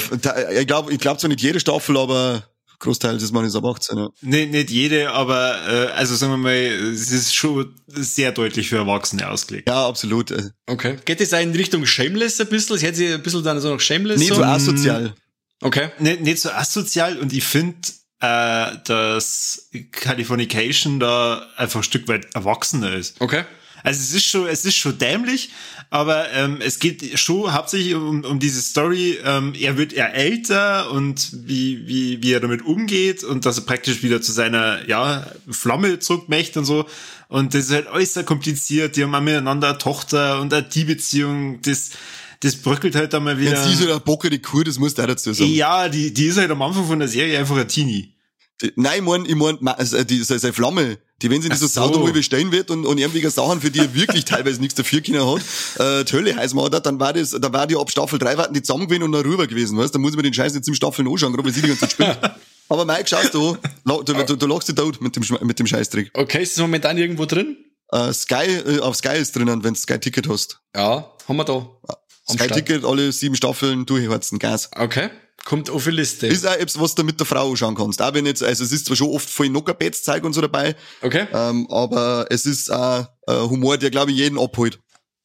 Ich 0.59 0.67
glaube 0.67 0.91
ich 0.91 0.99
glaub 0.99 1.19
zwar 1.19 1.29
nicht 1.29 1.41
jede 1.41 1.59
Staffel, 1.59 1.97
aber 1.97 2.43
Großteil 2.79 3.17
des 3.17 3.31
Mannes 3.31 3.55
ab 3.55 3.65
18, 3.65 3.97
ja. 3.97 4.09
Nee, 4.21 4.45
nicht 4.45 4.69
jede, 4.69 5.11
aber 5.11 5.57
äh, 5.67 5.91
also 5.91 6.15
sagen 6.15 6.33
wir 6.33 6.37
mal, 6.37 6.53
es 6.53 7.11
ist 7.11 7.35
schon 7.35 7.73
sehr 7.87 8.31
deutlich 8.31 8.69
für 8.69 8.77
Erwachsene 8.77 9.29
ausgelegt. 9.29 9.67
Ja, 9.67 9.87
absolut. 9.87 10.33
Okay. 10.65 10.97
Geht 11.03 11.19
es 11.19 11.33
in 11.33 11.51
Richtung 11.51 11.85
Shameless 11.85 12.39
ein 12.39 12.47
bisschen? 12.47 12.77
Es 12.77 12.81
hätte 12.81 12.97
sie 12.97 13.13
ein 13.13 13.21
bisschen 13.21 13.43
dann 13.43 13.59
so 13.59 13.69
noch 13.69 13.81
Shameless. 13.81 14.19
Nicht 14.19 14.29
so, 14.29 14.35
so 14.35 14.43
asozial. 14.43 15.13
Okay. 15.61 15.89
Nicht, 15.99 16.21
nicht 16.21 16.41
so 16.41 16.49
asozial 16.51 17.17
und 17.17 17.33
ich 17.33 17.43
finde, 17.43 17.77
äh, 18.21 18.77
dass 18.83 19.69
Californication 19.91 20.99
da 20.99 21.47
einfach 21.55 21.79
ein 21.79 21.83
Stück 21.83 22.07
weit 22.07 22.27
erwachsener 22.33 22.93
ist. 22.93 23.19
Okay. 23.21 23.43
Also 23.83 24.01
es 24.01 24.13
ist 24.13 24.25
schon, 24.25 24.47
es 24.47 24.65
ist 24.65 24.75
schon 24.75 24.97
dämlich, 24.97 25.51
aber 25.89 26.29
ähm, 26.31 26.59
es 26.59 26.79
geht 26.79 27.17
schon 27.17 27.53
hauptsächlich 27.53 27.95
um, 27.95 28.23
um 28.25 28.39
diese 28.39 28.61
Story. 28.61 29.17
Ähm, 29.23 29.53
er 29.57 29.77
wird 29.77 29.93
eher 29.93 30.13
älter 30.13 30.91
und 30.91 31.29
wie, 31.47 31.87
wie, 31.87 32.21
wie 32.21 32.33
er 32.33 32.39
damit 32.39 32.61
umgeht 32.63 33.23
und 33.23 33.45
dass 33.45 33.57
er 33.57 33.65
praktisch 33.65 34.03
wieder 34.03 34.21
zu 34.21 34.31
seiner 34.31 34.87
ja, 34.87 35.25
Flamme 35.49 35.99
zurückmächt 35.99 36.57
und 36.57 36.65
so. 36.65 36.87
Und 37.29 37.53
das 37.53 37.65
ist 37.65 37.71
halt 37.71 37.87
äußerst 37.87 38.27
kompliziert. 38.27 38.95
Die 38.95 39.03
haben 39.03 39.15
auch 39.15 39.21
miteinander 39.21 39.69
eine 39.69 39.77
Tochter 39.77 40.41
und 40.41 40.53
eine 40.53 40.63
die 40.63 40.83
Beziehung, 40.83 41.61
das 41.61 41.91
das 42.41 42.55
bröckelt 42.55 42.95
halt 42.95 43.13
einmal 43.13 43.37
wieder. 43.37 43.51
Jetzt 43.51 43.67
ist 43.67 43.81
halt 43.81 43.91
eine 43.91 43.99
Bocke 43.99 44.29
die 44.29 44.41
Kuh, 44.41 44.63
das 44.63 44.79
musst 44.79 44.97
du 44.97 45.01
auch 45.01 45.07
dazu 45.07 45.33
sagen. 45.33 45.49
Ja, 45.51 45.89
die, 45.89 46.13
die 46.13 46.25
ist 46.25 46.37
halt 46.37 46.49
am 46.51 46.61
Anfang 46.61 46.85
von 46.85 46.99
der 46.99 47.07
Serie 47.07 47.37
einfach 47.37 47.57
ein 47.57 47.67
Teenie. 47.67 48.15
Die, 48.61 48.73
nein, 48.75 48.99
ich 48.99 49.05
mein, 49.05 49.25
ich 49.25 49.35
mein, 49.35 49.67
also 49.67 50.03
die, 50.03 50.21
seine 50.23 50.53
Flamme, 50.53 50.97
die, 51.21 51.29
wenn 51.29 51.41
sie 51.41 51.49
diese 51.49 51.67
so. 51.67 51.87
Sau 51.87 52.03
bestehen 52.11 52.51
wird 52.51 52.71
und, 52.71 52.85
und 52.85 52.97
irgendwelche 52.97 53.29
Sachen, 53.29 53.61
für 53.61 53.71
die 53.71 53.79
er 53.79 53.93
wirklich 53.93 54.25
teilweise 54.25 54.59
nichts 54.59 54.75
dafür 54.75 55.01
können 55.01 55.25
hat, 55.25 55.41
äh, 55.79 56.03
die 56.03 56.13
Hölle 56.13 56.35
heiß 56.35 56.53
macht, 56.53 56.85
dann 56.85 56.99
war 56.99 57.13
das, 57.13 57.31
da 57.31 57.53
war 57.53 57.67
die 57.67 57.77
ab 57.77 57.89
Staffel 57.89 58.19
3 58.19 58.37
warten 58.37 58.53
die 58.53 58.61
zusammen 58.61 58.87
gewesen 58.87 59.03
und 59.03 59.11
dann 59.13 59.21
rüber 59.21 59.47
gewesen, 59.47 59.77
weißt, 59.77 59.95
da 59.95 59.99
muss 59.99 60.13
man 60.13 60.23
den 60.23 60.33
Scheiß 60.33 60.55
jetzt 60.55 60.67
im 60.67 60.75
Staffeln 60.75 61.07
anschauen, 61.07 61.33
gerade 61.33 61.45
weil 61.45 61.53
sie 61.53 61.61
die 61.61 61.67
ganze 61.67 61.81
Zeit 61.81 61.91
spielt. 61.91 62.19
Aber 62.69 62.85
Mike, 62.85 63.07
schaust 63.07 63.33
du, 63.33 63.57
du, 63.85 64.03
du, 64.03 64.35
du 64.35 64.45
lachst 64.45 64.67
dich 64.67 64.75
tot 64.75 65.01
mit 65.01 65.15
dem, 65.15 65.23
mit 65.41 65.57
dem 65.57 65.65
Scheißtrick. 65.65 66.11
Okay, 66.13 66.43
ist 66.43 66.55
das 66.55 66.61
momentan 66.61 66.97
irgendwo 66.97 67.25
drin? 67.25 67.57
Uh, 67.91 68.13
Sky, 68.13 68.61
uh, 68.67 68.81
auf 68.81 68.95
Sky 68.95 69.17
ist 69.17 69.35
drinnen, 69.35 69.63
wenn 69.63 69.73
du 69.73 69.79
Sky 69.79 69.97
Ticket 69.97 70.29
hast. 70.29 70.59
Ja, 70.75 71.11
haben 71.27 71.37
wir 71.37 71.45
da. 71.45 71.67
Sky 72.33 72.47
Ticket, 72.47 72.85
alle 72.85 73.11
sieben 73.11 73.35
Staffeln 73.35 73.85
durchheizen, 73.85 74.39
Gas. 74.39 74.69
Okay. 74.75 75.09
Kommt 75.45 75.69
auf 75.69 75.85
die 75.85 75.91
Liste. 75.91 76.27
Ist 76.27 76.45
auch 76.45 76.53
etwas, 76.53 76.79
was 76.79 76.95
du 76.95 77.03
mit 77.03 77.19
der 77.19 77.25
Frau 77.25 77.55
schauen 77.55 77.75
kannst. 77.75 78.01
Auch 78.01 78.13
wenn 78.13 78.25
jetzt, 78.25 78.43
also 78.43 78.63
es 78.63 78.71
ist 78.71 78.85
zwar 78.85 78.95
schon 78.95 79.09
oft 79.09 79.29
voll 79.29 79.47
Knockerbettzeug 79.47 80.23
und 80.23 80.33
so 80.33 80.41
dabei. 80.41 80.75
Okay. 81.01 81.27
Ähm, 81.33 81.67
aber 81.71 82.27
es 82.29 82.45
ist 82.45 82.71
auch 82.71 83.07
äh, 83.27 83.33
Humor, 83.33 83.77
der 83.77 83.89
glaube 83.89 84.11
ich 84.11 84.17
jeden 84.17 84.37
abholt. 84.37 84.79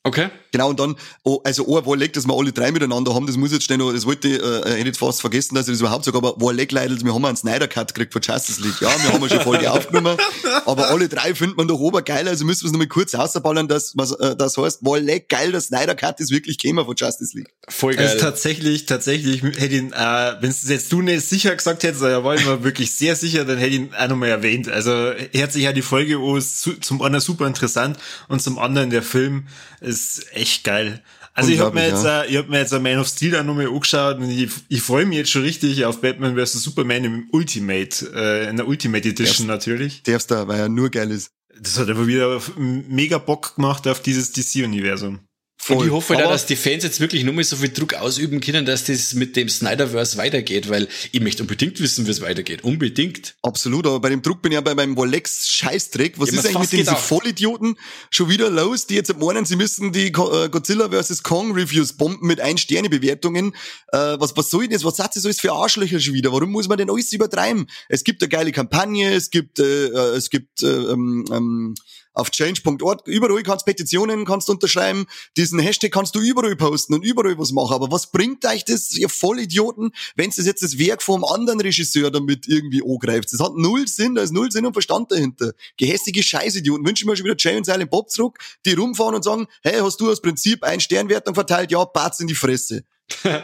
Okay. 0.05 0.29
Genau, 0.55 0.71
und 0.71 0.79
dann, 0.79 0.95
oh, 1.25 1.41
also 1.43 1.65
ein 1.77 1.85
Warleg, 1.85 2.13
dass 2.13 2.29
wir 2.29 2.39
alle 2.39 2.53
drei 2.53 2.71
miteinander 2.71 3.13
haben, 3.13 3.27
das 3.27 3.37
muss 3.37 3.51
jetzt 3.51 3.65
schnell 3.65 3.79
noch, 3.79 3.93
das 3.93 4.07
wollte 4.07 4.29
ich, 4.29 4.41
äh, 4.41 4.77
hätte 4.77 4.87
jetzt 4.87 5.01
fast 5.01 5.21
vergessen, 5.21 5.57
dass 5.57 5.67
ich 5.67 5.73
das 5.73 5.81
überhaupt 5.81 6.05
sage, 6.05 6.17
aber 6.17 6.41
Warleg 6.41 6.71
Leidels, 6.71 7.05
wir 7.05 7.13
haben 7.13 7.25
einen 7.25 7.37
Snyder 7.37 7.67
Cut 7.67 7.93
gekriegt 7.93 8.13
von 8.13 8.23
Justice 8.23 8.63
League. 8.63 8.81
Ja, 8.81 8.89
wir 9.03 9.13
haben 9.13 9.21
ja 9.21 9.31
schon 9.31 9.41
Folge 9.43 9.69
aufgenommen, 9.73 10.17
aber 10.65 10.91
alle 10.91 11.09
drei 11.09 11.35
findet 11.35 11.57
man 11.57 11.67
doch 11.67 11.81
obergeil, 11.81 12.29
also 12.29 12.45
müssen 12.45 12.63
wir 12.63 12.67
es 12.67 12.73
nochmal 12.73 12.87
kurz 12.87 13.17
ausballern, 13.17 13.67
dass, 13.67 13.97
was, 13.97 14.13
äh, 14.13 14.37
das 14.37 14.57
heißt, 14.57 14.85
Warleg 14.85 15.29
geil, 15.29 15.51
der 15.51 15.61
Snyder 15.61 15.97
Cut 15.97 16.21
ist 16.21 16.31
wirklich 16.31 16.57
käme 16.57 16.85
von 16.85 16.95
Justice 16.95 17.37
League. 17.37 17.53
Voll 17.69 17.97
geil. 17.97 18.07
Also 18.07 18.21
tatsächlich, 18.21 18.87
tatsächlich 18.87 19.43
hätte 19.43 19.75
ihn, 19.75 19.93
äh, 19.93 20.37
wenn 20.41 20.51
es 20.51 20.69
jetzt 20.69 20.93
du 20.93 21.03
nicht 21.03 21.29
sicher 21.29 21.57
gesagt 21.57 21.83
hättest, 21.83 22.05
da 22.05 22.23
war 22.23 22.37
ich 22.37 22.47
mir 22.47 22.63
wirklich 22.63 22.95
sehr 22.95 23.17
sicher, 23.17 23.45
dann 23.45 23.59
hätte 23.59 23.71
ich 23.71 23.81
ihn 23.81 23.91
auch 23.93 24.07
nochmal 24.07 24.29
erwähnt. 24.29 24.69
Also, 24.69 24.93
er 24.93 25.43
hat 25.43 25.53
sich 25.53 25.65
ja 25.65 25.73
die 25.73 25.83
Folge 25.83 26.21
oh, 26.21 26.39
zum 26.39 27.03
einen 27.03 27.19
super 27.19 27.49
interessant 27.49 27.99
und 28.29 28.41
zum 28.41 28.61
anderen 28.61 28.91
der 28.91 29.03
Film 29.03 29.49
ist 29.81 30.27
echt 30.33 30.44
geil. 30.63 31.03
Also 31.37 31.51
ich 31.51 31.59
habe 31.59 31.75
mir 31.75 31.89
jetzt, 31.89 32.05
ja. 32.05 32.25
ich 32.25 32.37
hab 32.37 32.49
mir 32.49 32.61
jetzt 32.61 32.73
ein 32.73 32.83
Man 32.83 32.99
of 32.99 33.09
Steel 33.09 33.37
auch 33.37 33.43
nochmal 33.43 33.67
angeschaut 33.67 34.19
und 34.19 34.31
ich, 34.31 34.51
ich 34.69 34.83
freue 34.83 35.05
mich 35.05 35.19
jetzt 35.19 35.31
schon 35.31 35.43
richtig 35.43 35.85
auf 35.85 36.01
Batman 36.01 36.37
vs. 36.37 36.63
Superman 36.63 37.05
im 37.05 37.29
Ultimate, 37.33 38.13
äh, 38.15 38.49
in 38.49 38.57
der 38.57 38.69
Ultimate 38.69 39.09
Edition 39.09 39.49
darfst, 39.49 39.67
natürlich. 39.67 40.03
Darfst 40.05 40.31
da, 40.31 40.47
weil 40.47 40.61
er 40.61 40.69
nur 40.69 40.91
geil 40.91 41.11
ist. 41.11 41.31
Das 41.61 41.79
hat 41.79 41.89
aber 41.89 42.07
wieder 42.07 42.41
mega 42.57 43.19
Bock 43.19 43.57
gemacht 43.57 43.89
auf 43.89 44.01
dieses 44.01 44.33
DC-Universum. 44.33 45.21
Voll. 45.65 45.79
Und 45.79 45.87
ich 45.87 45.93
hoffe 45.93 46.13
da, 46.13 46.29
dass 46.29 46.45
die 46.45 46.57
Fans 46.57 46.85
jetzt 46.85 47.01
wirklich 47.01 47.25
nur 47.25 47.33
mal 47.33 47.43
so 47.43 47.57
viel 47.57 47.71
Druck 47.71 47.95
ausüben 47.95 48.43
können, 48.43 48.67
dass 48.67 48.85
das 48.85 49.15
mit 49.15 49.35
dem 49.35 49.49
Snyderverse 49.49 50.19
weitergeht, 50.19 50.69
weil 50.69 50.89
ich 51.11 51.23
möchte 51.23 51.43
unbedingt 51.43 51.81
wissen, 51.81 52.07
wie 52.07 52.11
es 52.11 52.21
weitergeht. 52.21 52.65
Unbedingt. 52.65 53.35
Absolut, 53.41 53.87
aber 53.87 53.99
bei 53.99 54.11
dem 54.11 54.21
Druck 54.21 54.43
bin 54.43 54.53
ich 54.53 54.57
ja 54.57 54.61
bei 54.61 54.75
meinem 54.75 54.93
Rolex 54.93 55.49
Scheißdreck. 55.49 56.21
Was 56.21 56.33
ja, 56.33 56.41
ist 56.41 56.47
eigentlich 56.49 56.73
mit 56.73 56.81
diesen 56.81 56.97
Vollidioten 56.97 57.79
schon 58.11 58.29
wieder 58.29 58.51
los, 58.51 58.87
die 58.87 58.95
jetzt 58.95 59.19
meinen, 59.19 59.47
sie 59.47 59.57
müssen 59.57 59.91
die 59.91 60.09
äh, 60.09 60.11
Godzilla 60.11 60.91
vs. 60.91 61.23
Kong 61.23 61.55
Reviews 61.55 61.95
bomben 61.95 62.27
mit 62.27 62.43
ein 62.43 62.59
Sterne 62.59 62.91
Bewertungen. 62.91 63.55
Äh, 63.91 63.97
was, 63.97 64.37
was 64.37 64.51
soll 64.51 64.65
denn 64.65 64.73
das? 64.73 64.85
Was 64.85 64.99
sagt 64.99 65.17
das 65.17 65.25
alles 65.25 65.41
für 65.41 65.53
Arschlöcher 65.53 65.99
schon 65.99 66.13
wieder? 66.13 66.31
Warum 66.31 66.53
muss 66.53 66.69
man 66.69 66.77
denn 66.77 66.91
alles 66.91 67.11
übertreiben? 67.15 67.71
Es 67.89 68.05
gibt 68.05 68.23
eine 68.23 68.29
geile 68.29 68.53
Kampagne, 68.53 69.15
es 69.15 69.31
gibt, 69.31 69.61
äh, 69.61 69.87
äh 69.87 70.15
es 70.15 70.29
gibt, 70.29 70.63
äh, 70.63 70.67
ähm, 70.67 71.25
ähm, 71.33 71.75
auf 72.15 72.31
change.org. 72.31 73.07
Überall 73.07 73.43
kannst 73.43 73.67
Petitionen 73.67 74.25
kannst 74.25 74.49
unterschreiben. 74.49 75.07
Diesen 75.37 75.59
Hashtag 75.59 75.93
kannst 75.93 76.15
du 76.15 76.21
überall 76.21 76.57
posten 76.57 76.95
und 76.95 77.05
überall 77.05 77.39
was 77.39 77.53
machen. 77.53 77.75
Aber 77.75 77.91
was 77.91 78.11
bringt 78.11 78.45
euch 78.47 78.65
das, 78.65 78.97
ihr 78.97 79.09
Vollidioten, 79.09 79.93
wenn 80.17 80.31
es 80.31 80.37
jetzt 80.37 80.63
das 80.63 80.79
Werk 80.79 81.03
vom 81.03 81.25
anderen 81.25 81.61
Regisseur 81.61 82.11
damit 82.11 82.49
irgendwie 82.49 82.83
angreift? 82.83 83.33
Das 83.33 83.41
hat 83.41 83.57
null 83.57 83.87
Sinn, 83.89 84.15
da 84.15 84.23
ist 84.23 84.33
null 84.33 84.51
Sinn 84.51 84.65
und 84.65 84.73
Verstand 84.73 85.13
dahinter. 85.13 85.53
Gehässige 85.77 86.23
Scheißidioten. 86.23 86.87
Wünschen 86.87 87.09
wir 87.09 87.17
schon 87.17 87.27
wieder 87.27 87.37
Jay 87.39 87.57
und 87.57 87.67
Silent 87.67 87.91
Bob 87.91 88.11
zurück, 88.11 88.39
die 88.65 88.75
rumfahren 88.75 89.15
und 89.15 89.25
sagen, 89.25 89.47
hey, 89.63 89.81
hast 89.81 90.01
du 90.01 90.11
aus 90.11 90.23
Prinzip 90.23 90.63
ein 90.63 90.81
Sternwertung 90.81 91.35
verteilt? 91.35 91.71
Ja, 91.71 91.85
Batz 91.85 92.21
in 92.21 92.29
die 92.29 92.35
Fresse. 92.35 92.85
ja, 93.25 93.43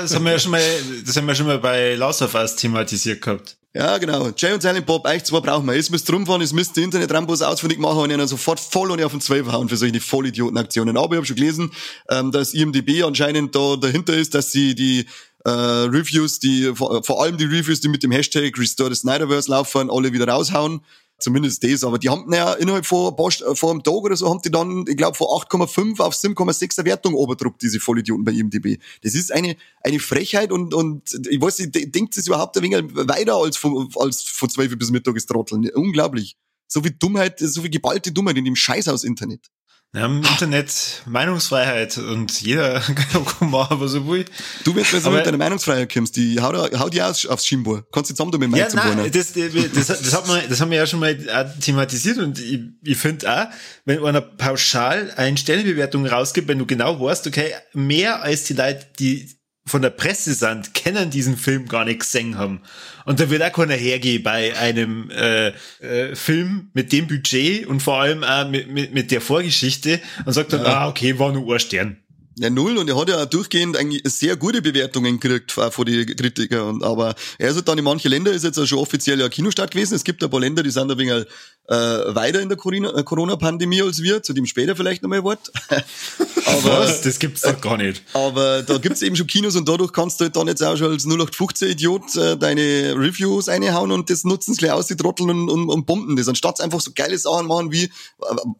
das 0.00 0.14
haben 0.14 0.24
wir 0.24 0.32
ja 0.32 0.38
schon 0.38 0.52
mal, 0.52 0.62
das 1.04 1.16
haben 1.16 1.26
wir 1.26 1.34
schon 1.34 1.46
mal 1.46 1.58
bei 1.58 1.94
Last 1.94 2.22
of 2.22 2.34
Us 2.34 2.56
thematisiert 2.56 3.20
gehabt. 3.20 3.58
Ja, 3.76 3.98
genau. 3.98 4.30
Jay 4.36 4.52
und 4.52 4.62
Silent 4.62 4.86
Bob, 4.86 5.04
eigentlich 5.04 5.24
zwei 5.24 5.40
brauchen 5.40 5.66
wir. 5.66 5.74
Jetzt 5.74 5.90
müsst 5.90 6.10
rumfahren, 6.12 6.40
jetzt 6.40 6.52
müsst 6.52 6.76
ihr 6.76 6.84
Internet-Rambos 6.84 7.42
ausfindig 7.42 7.80
machen 7.80 7.98
und 7.98 8.10
ihnen 8.10 8.28
sofort 8.28 8.60
voll 8.60 8.92
und 8.92 9.02
auf 9.02 9.10
den 9.10 9.20
Zwölf 9.20 9.50
hauen 9.50 9.68
für 9.68 9.76
solche 9.76 10.00
Vollidioten-Aktionen. 10.00 10.96
Aber 10.96 11.14
ich 11.14 11.16
habe 11.16 11.26
schon 11.26 11.34
gelesen, 11.34 11.72
ähm, 12.08 12.30
dass 12.30 12.54
IMDB 12.54 13.02
anscheinend 13.02 13.56
da 13.56 13.74
dahinter 13.74 14.14
ist, 14.14 14.32
dass 14.36 14.52
sie 14.52 14.76
die 14.76 15.06
äh, 15.44 15.50
Reviews, 15.50 16.38
die 16.38 16.72
vor, 16.72 17.02
vor 17.02 17.20
allem 17.20 17.36
die 17.36 17.46
Reviews, 17.46 17.80
die 17.80 17.88
mit 17.88 18.04
dem 18.04 18.12
Hashtag 18.12 18.56
Restore 18.56 18.94
the 18.94 19.00
Snyderverse 19.00 19.50
laufen, 19.50 19.90
alle 19.90 20.12
wieder 20.12 20.28
raushauen 20.28 20.80
Zumindest 21.24 21.64
das. 21.64 21.84
Aber 21.84 21.98
die 21.98 22.10
haben 22.10 22.30
ja 22.34 22.52
innerhalb 22.52 22.84
von, 22.84 23.16
vor 23.16 23.70
einem 23.70 23.82
Tag 23.82 23.94
oder 23.94 24.14
so, 24.14 24.28
haben 24.28 24.42
die 24.42 24.50
dann, 24.50 24.84
ich 24.86 24.94
glaube, 24.94 25.16
von 25.16 25.28
8,5 25.28 25.98
auf 26.00 26.12
7,6er 26.12 26.84
Wertung 26.84 27.14
oberdruckt, 27.14 27.62
diese 27.62 27.80
Vollidioten 27.80 28.26
bei 28.26 28.32
IMDb. 28.32 28.78
Das 29.02 29.14
ist 29.14 29.32
eine, 29.32 29.56
eine 29.82 30.00
Frechheit 30.00 30.52
und, 30.52 30.74
und 30.74 31.02
ich 31.30 31.40
weiß 31.40 31.60
nicht, 31.60 31.94
denkt 31.94 32.14
es 32.18 32.26
überhaupt 32.26 32.58
ein 32.58 32.62
wenig 32.62 32.94
weiter 32.94 33.36
als 33.36 33.56
von, 33.56 33.88
als 33.96 34.20
von 34.20 34.50
12 34.50 34.76
bis 34.76 34.90
Mittag 34.90 35.16
ist 35.16 35.24
Trotteln. 35.24 35.66
Unglaublich. 35.70 36.36
So 36.68 36.82
viel 36.82 36.92
Dummheit, 36.92 37.38
so 37.38 37.62
viel 37.62 37.70
geballte 37.70 38.12
Dummheit 38.12 38.36
in 38.36 38.44
dem 38.44 38.56
Scheißhaus-Internet. 38.56 39.50
Wir 39.94 40.02
haben 40.02 40.16
im 40.16 40.28
Internet 40.28 41.02
Meinungsfreiheit 41.06 41.98
und 41.98 42.40
jeder 42.40 42.80
kann 43.38 43.48
machen, 43.48 43.78
was 43.78 43.94
er 43.94 44.04
will. 44.08 44.24
Du 44.64 44.74
wirst, 44.74 44.92
wenn 44.92 45.00
du 45.00 45.10
mit 45.10 45.24
deiner 45.24 45.38
Meinungsfreiheit 45.38 45.92
kommst, 45.92 46.16
die 46.16 46.40
hau, 46.40 46.52
hau 46.52 46.88
die 46.88 47.00
aus 47.00 47.24
aufs 47.26 47.46
Schienbohr. 47.46 47.86
Kannst 47.92 48.10
du 48.10 48.14
zusammen 48.14 48.32
damit 48.32 48.50
mit 48.50 48.58
ja, 48.58 48.66
nein, 48.74 49.08
das, 49.12 49.32
das, 49.34 49.86
das, 49.86 50.12
hat 50.12 50.26
man, 50.26 50.42
das 50.48 50.60
haben 50.60 50.72
wir 50.72 50.78
ja 50.78 50.86
schon 50.88 50.98
mal 50.98 51.16
thematisiert 51.60 52.18
und 52.18 52.40
ich, 52.40 52.58
ich 52.82 52.98
finde 52.98 53.32
auch, 53.32 53.46
wenn 53.84 54.04
einer 54.04 54.20
pauschal 54.20 55.12
eine 55.14 55.36
Stellenbewertung 55.36 56.06
rausgibt, 56.06 56.48
wenn 56.48 56.58
du 56.58 56.66
genau 56.66 57.00
weißt, 57.00 57.28
okay, 57.28 57.52
mehr 57.72 58.20
als 58.20 58.42
die 58.42 58.54
Leute, 58.54 58.84
die 58.98 59.30
von 59.66 59.80
der 59.82 59.90
Presse 59.90 60.34
sind, 60.34 60.74
kennen 60.74 61.10
diesen 61.10 61.36
Film 61.36 61.66
gar 61.66 61.84
nicht 61.84 62.00
gesehen 62.00 62.36
haben. 62.36 62.60
Und 63.06 63.18
da 63.20 63.30
wird 63.30 63.42
auch 63.42 63.52
keiner 63.52 63.74
hergehen 63.74 64.22
bei 64.22 64.56
einem 64.56 65.10
äh, 65.10 65.52
äh, 65.80 66.14
Film 66.14 66.68
mit 66.74 66.92
dem 66.92 67.06
Budget 67.06 67.66
und 67.66 67.82
vor 67.82 68.00
allem 68.00 68.24
auch 68.24 68.48
mit, 68.48 68.70
mit, 68.70 68.92
mit 68.92 69.10
der 69.10 69.20
Vorgeschichte 69.20 70.00
und 70.26 70.32
sagt 70.32 70.52
dann, 70.52 70.62
ja. 70.62 70.80
ah, 70.82 70.88
okay, 70.88 71.18
war 71.18 71.32
nur 71.32 71.54
ein 71.54 71.60
Stern. 71.60 71.96
Ja, 72.36 72.50
null. 72.50 72.78
Und 72.78 72.88
er 72.88 72.98
hat 72.98 73.08
ja 73.08 73.22
auch 73.22 73.26
durchgehend 73.26 73.76
eigentlich 73.76 74.02
sehr 74.06 74.36
gute 74.36 74.60
Bewertungen 74.60 75.20
gekriegt 75.20 75.52
von 75.52 75.86
den 75.86 76.04
Kritikern. 76.16 76.68
Und, 76.68 76.82
aber 76.82 77.14
er 77.38 77.50
ist 77.50 77.56
halt 77.56 77.68
dann 77.68 77.78
in 77.78 77.84
manche 77.84 78.08
Länder, 78.08 78.32
ist 78.32 78.42
jetzt 78.42 78.58
auch 78.58 78.66
schon 78.66 78.78
offiziell 78.78 79.20
ja 79.20 79.28
Kinostart 79.28 79.70
gewesen. 79.70 79.94
Es 79.94 80.02
gibt 80.02 80.22
ein 80.22 80.30
paar 80.30 80.40
Länder, 80.40 80.62
die 80.62 80.70
sind 80.70 80.90
ein 80.90 80.98
wenig 80.98 81.26
äh, 81.68 81.74
weiter 81.74 82.40
in 82.40 82.48
der 82.48 82.58
äh, 82.58 83.02
Corona-Pandemie 83.02 83.82
als 83.82 84.02
wir, 84.02 84.22
zu 84.22 84.32
dem 84.34 84.44
später 84.44 84.76
vielleicht 84.76 85.02
nochmal 85.02 85.20
ein 85.20 85.24
Wort. 85.24 85.50
aber, 85.70 86.80
Was? 86.80 87.00
Das 87.00 87.18
gibt's 87.18 87.40
doch 87.40 87.58
gar 87.60 87.78
nicht. 87.78 88.02
Aber 88.12 88.62
da 88.62 88.76
gibt's 88.78 89.00
eben 89.00 89.16
schon 89.16 89.26
Kinos 89.26 89.56
und 89.56 89.66
dadurch 89.66 89.92
kannst 89.92 90.20
du 90.20 90.24
halt 90.24 90.36
dann 90.36 90.46
jetzt 90.46 90.62
auch 90.62 90.76
schon 90.76 90.92
als 90.92 91.06
0815-Idiot 91.06 92.16
äh, 92.16 92.36
deine 92.36 92.94
Reviews 92.96 93.48
reinhauen 93.48 93.92
und 93.92 94.10
das 94.10 94.24
nutzen 94.24 94.52
sie 94.54 94.58
gleich 94.58 94.72
aus, 94.72 94.88
die 94.88 94.96
Trotteln 94.96 95.30
und, 95.30 95.48
und, 95.48 95.68
und 95.70 95.86
bomben 95.86 96.16
das. 96.16 96.28
Anstatt 96.28 96.60
einfach 96.60 96.80
so 96.80 96.90
geile 96.94 97.16
Sachen 97.16 97.46
machen 97.46 97.72
wie, 97.72 97.84
äh, 97.84 97.90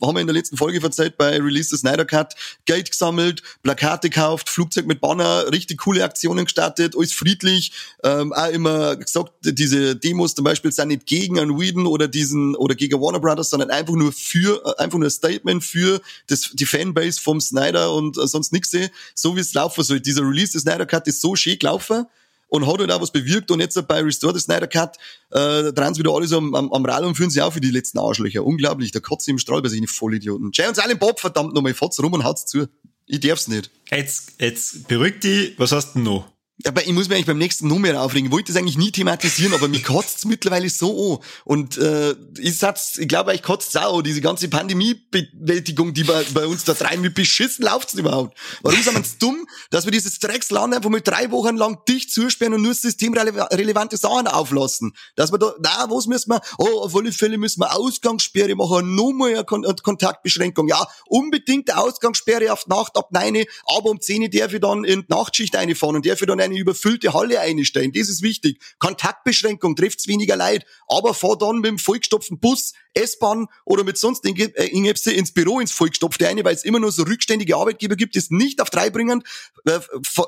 haben 0.03 0.15
wir 0.15 0.21
in 0.21 0.27
der 0.27 0.35
letzten 0.35 0.57
Folge 0.57 0.81
verzeiht, 0.81 1.19
bei 1.19 1.39
Release 1.39 1.69
the 1.69 1.77
Snyder 1.77 2.07
Cut, 2.07 2.35
Geld 2.65 2.91
gesammelt, 2.91 3.43
Plakate 3.63 4.09
gekauft, 4.09 4.49
Flugzeug 4.49 4.87
mit 4.87 5.03
Banner, 5.03 5.53
richtig 5.53 5.79
coole 5.79 6.05
Aktionen 6.05 6.47
gestartet, 6.47 6.95
alles 6.97 7.13
friedlich, 7.13 7.73
ähm, 8.03 8.33
auch 8.33 8.49
immer 8.49 8.97
gesagt, 8.97 9.33
diese 9.43 9.95
Demos 9.95 10.35
zum 10.35 10.45
Beispiel 10.45 10.73
sind 10.73 10.89
nicht 10.89 11.07
gegen 11.07 11.39
einen 11.39 11.61
Whedon 11.61 11.87
oder 11.87 12.09
diesen, 12.09 12.57
oder 12.57 12.75
gegen 12.75 12.94
Warner 13.01 13.21
Brothers, 13.21 13.51
sondern 13.51 13.71
einfach 13.71 13.95
nur 13.95 14.13
für, 14.13 14.63
äh, 14.65 14.83
einfach 14.83 14.99
nur 14.99 15.09
ein 15.09 15.11
Statement 15.11 15.65
für 15.65 16.01
das, 16.27 16.51
die 16.53 16.67
Fanbase 16.67 17.21
vom 17.21 17.41
Snyder 17.41 17.93
und 17.93 18.19
äh, 18.19 18.27
sonst 18.27 18.53
nichts 18.53 18.71
sehe, 18.71 18.91
so 19.15 19.37
wie 19.37 19.41
es 19.41 19.55
laufen 19.55 19.83
soll. 19.85 20.01
Dieser 20.01 20.23
Release 20.23 20.53
des 20.53 20.63
Snyder 20.63 20.87
Cut 20.87 21.07
ist 21.07 21.21
so 21.21 21.37
schön 21.37 21.59
gelaufen 21.59 22.07
und 22.49 22.67
hat 22.67 22.79
halt 22.79 22.93
auch 22.93 23.01
was 23.01 23.11
bewirkt 23.11 23.51
und 23.51 23.61
jetzt 23.61 23.75
bei 23.89 24.01
Restore 24.01 24.35
the 24.35 24.41
Snyder 24.41 24.69
Cut 24.69 24.97
äh, 25.31 25.73
drehen 25.73 25.95
sie 25.95 26.01
wieder 26.01 26.13
alles 26.13 26.33
am, 26.33 26.55
am, 26.55 26.73
am 26.73 26.85
Rad 26.85 27.03
und 27.03 27.17
fühlen 27.17 27.31
sich 27.31 27.43
auch 27.43 27.53
für 27.53 27.61
die 27.61 27.71
letzten 27.71 27.99
Arschlöcher. 27.99 28.45
Unglaublich, 28.45 28.93
der 28.93 29.01
Kotze 29.01 29.31
im 29.31 29.39
Strahl 29.39 29.61
bei 29.61 29.69
sich, 29.69 29.89
Vollidioten. 29.91 30.51
Jay 30.53 30.69
und 30.69 30.77
Silent 30.77 31.01
Bob, 31.01 31.19
verdammt 31.19 31.55
nochmal, 31.55 31.75
fahrt's 31.75 32.01
rum 32.03 32.13
und 32.13 32.25
haut's 32.25 32.47
zu. 32.47 32.69
Ich 33.07 33.21
darf's 33.21 33.49
nicht. 33.49 33.71
Jetzt, 33.91 34.33
jetzt 34.41 34.89
beruhig 34.89 35.21
dich, 35.21 35.59
was 35.59 35.73
hast 35.73 35.95
du 35.95 35.99
noch? 35.99 36.34
Aber 36.67 36.87
ich 36.87 36.93
muss 36.93 37.09
mich 37.09 37.17
eigentlich 37.17 37.27
beim 37.27 37.39
nächsten 37.39 37.67
Nummer 37.67 38.01
aufregen. 38.01 38.27
Ich 38.27 38.33
wollte 38.33 38.53
das 38.53 38.61
eigentlich 38.61 38.79
nie 38.79 38.93
thematisieren, 38.93 39.55
aber 39.55 39.67
mich 39.67 39.83
kotzt 39.83 40.25
mittlerweile 40.27 40.71
so 40.71 41.15
an. 41.15 41.27
Und 41.45 41.77
äh, 41.79 42.15
ich 42.39 42.57
sag's, 42.59 42.97
ich 42.97 43.09
glaube, 43.09 43.35
ich 43.35 43.43
kotzt 43.43 43.77
auch 43.77 44.03
diese 44.03 44.21
ganze 44.21 44.49
Pandemiebewältigung, 44.49 45.95
die 45.95 46.05
bei, 46.05 46.25
bei 46.33 46.47
uns 46.47 46.63
da 46.63 46.75
treiben. 46.75 47.03
Wie 47.03 47.09
beschissen 47.09 47.65
läuft's 47.65 47.95
überhaupt? 47.95 48.39
Warum 48.63 48.81
sind 48.81 48.95
wir 48.95 48.99
uns 48.99 49.19
dumm, 49.19 49.47
dass 49.71 49.85
wir 49.85 49.91
dieses 49.91 50.21
Drecksland 50.21 50.75
einfach 50.75 50.91
mal 50.91 51.01
drei 51.01 51.33
Wochen 51.33 51.57
lang 51.57 51.79
dicht 51.89 52.13
zusperren 52.13 52.55
und 52.55 52.63
nur 52.63 52.75
systemrelevante 52.75 53.97
Sachen 53.97 54.29
auflassen? 54.29 54.93
Dass 55.17 55.33
wir 55.33 55.39
da, 55.39 55.55
na, 55.61 55.91
was 55.91 56.07
müssen 56.07 56.31
wir? 56.31 56.41
Oh, 56.59 56.83
auf 56.83 56.95
alle 56.95 57.11
Fälle 57.11 57.37
müssen 57.37 57.61
wir 57.61 57.75
Ausgangssperre 57.77 58.55
machen, 58.55 58.95
nur 58.95 59.13
mal 59.13 59.35
eine 59.35 59.45
Kon 59.45 59.65
Kontaktbeschränkung. 59.83 60.69
Ja, 60.69 60.87
unbedingt 61.07 61.75
Ausgangssperre 61.75 62.53
auf 62.53 62.69
Nacht 62.69 62.97
ab 62.97 63.11
9, 63.11 63.45
aber 63.67 63.91
um 63.91 64.01
10 64.01 64.31
darf 64.31 64.53
ich 64.53 64.61
dann 64.61 64.85
in 64.85 65.01
die 65.01 65.07
Nachtschicht 65.09 65.57
einfahren 65.57 65.97
und 65.97 66.07
darf 66.07 66.21
ich 66.21 66.29
dann 66.29 66.44
eine 66.45 66.59
überfüllte 66.59 67.13
Halle 67.13 67.41
einstellen. 67.41 67.93
Das 67.93 68.09
ist 68.09 68.23
wichtig. 68.23 68.61
Kontaktbeschränkung 68.79 69.77
trifft's 69.77 70.07
weniger 70.07 70.37
Leid, 70.37 70.65
aber 70.87 71.15
fahr 71.15 71.37
dann 71.37 71.57
mit 71.57 71.67
dem 71.67 71.79
vollgestopften 71.79 72.39
Bus, 72.39 72.73
S-Bahn 72.95 73.49
oder 73.65 73.85
mit 73.85 73.99
sonst 73.99 74.25
irgendetwas 74.25 75.07
ins 75.07 75.33
Büro 75.33 75.61
ins 75.61 75.73
vollgestopfte 75.73 76.29
eine, 76.29 76.45
weil 76.45 76.55
es 76.55 76.65
immer 76.65 76.79
nur 76.79 76.93
so 76.93 77.03
rückständige 77.03 77.57
Arbeitgeber 77.57 77.97
gibt, 77.97 78.17
es 78.17 78.31
nicht 78.31 78.61
auf 78.61 78.71
drei 78.71 78.91
bringen, 78.91 79.23
äh, 79.65 79.81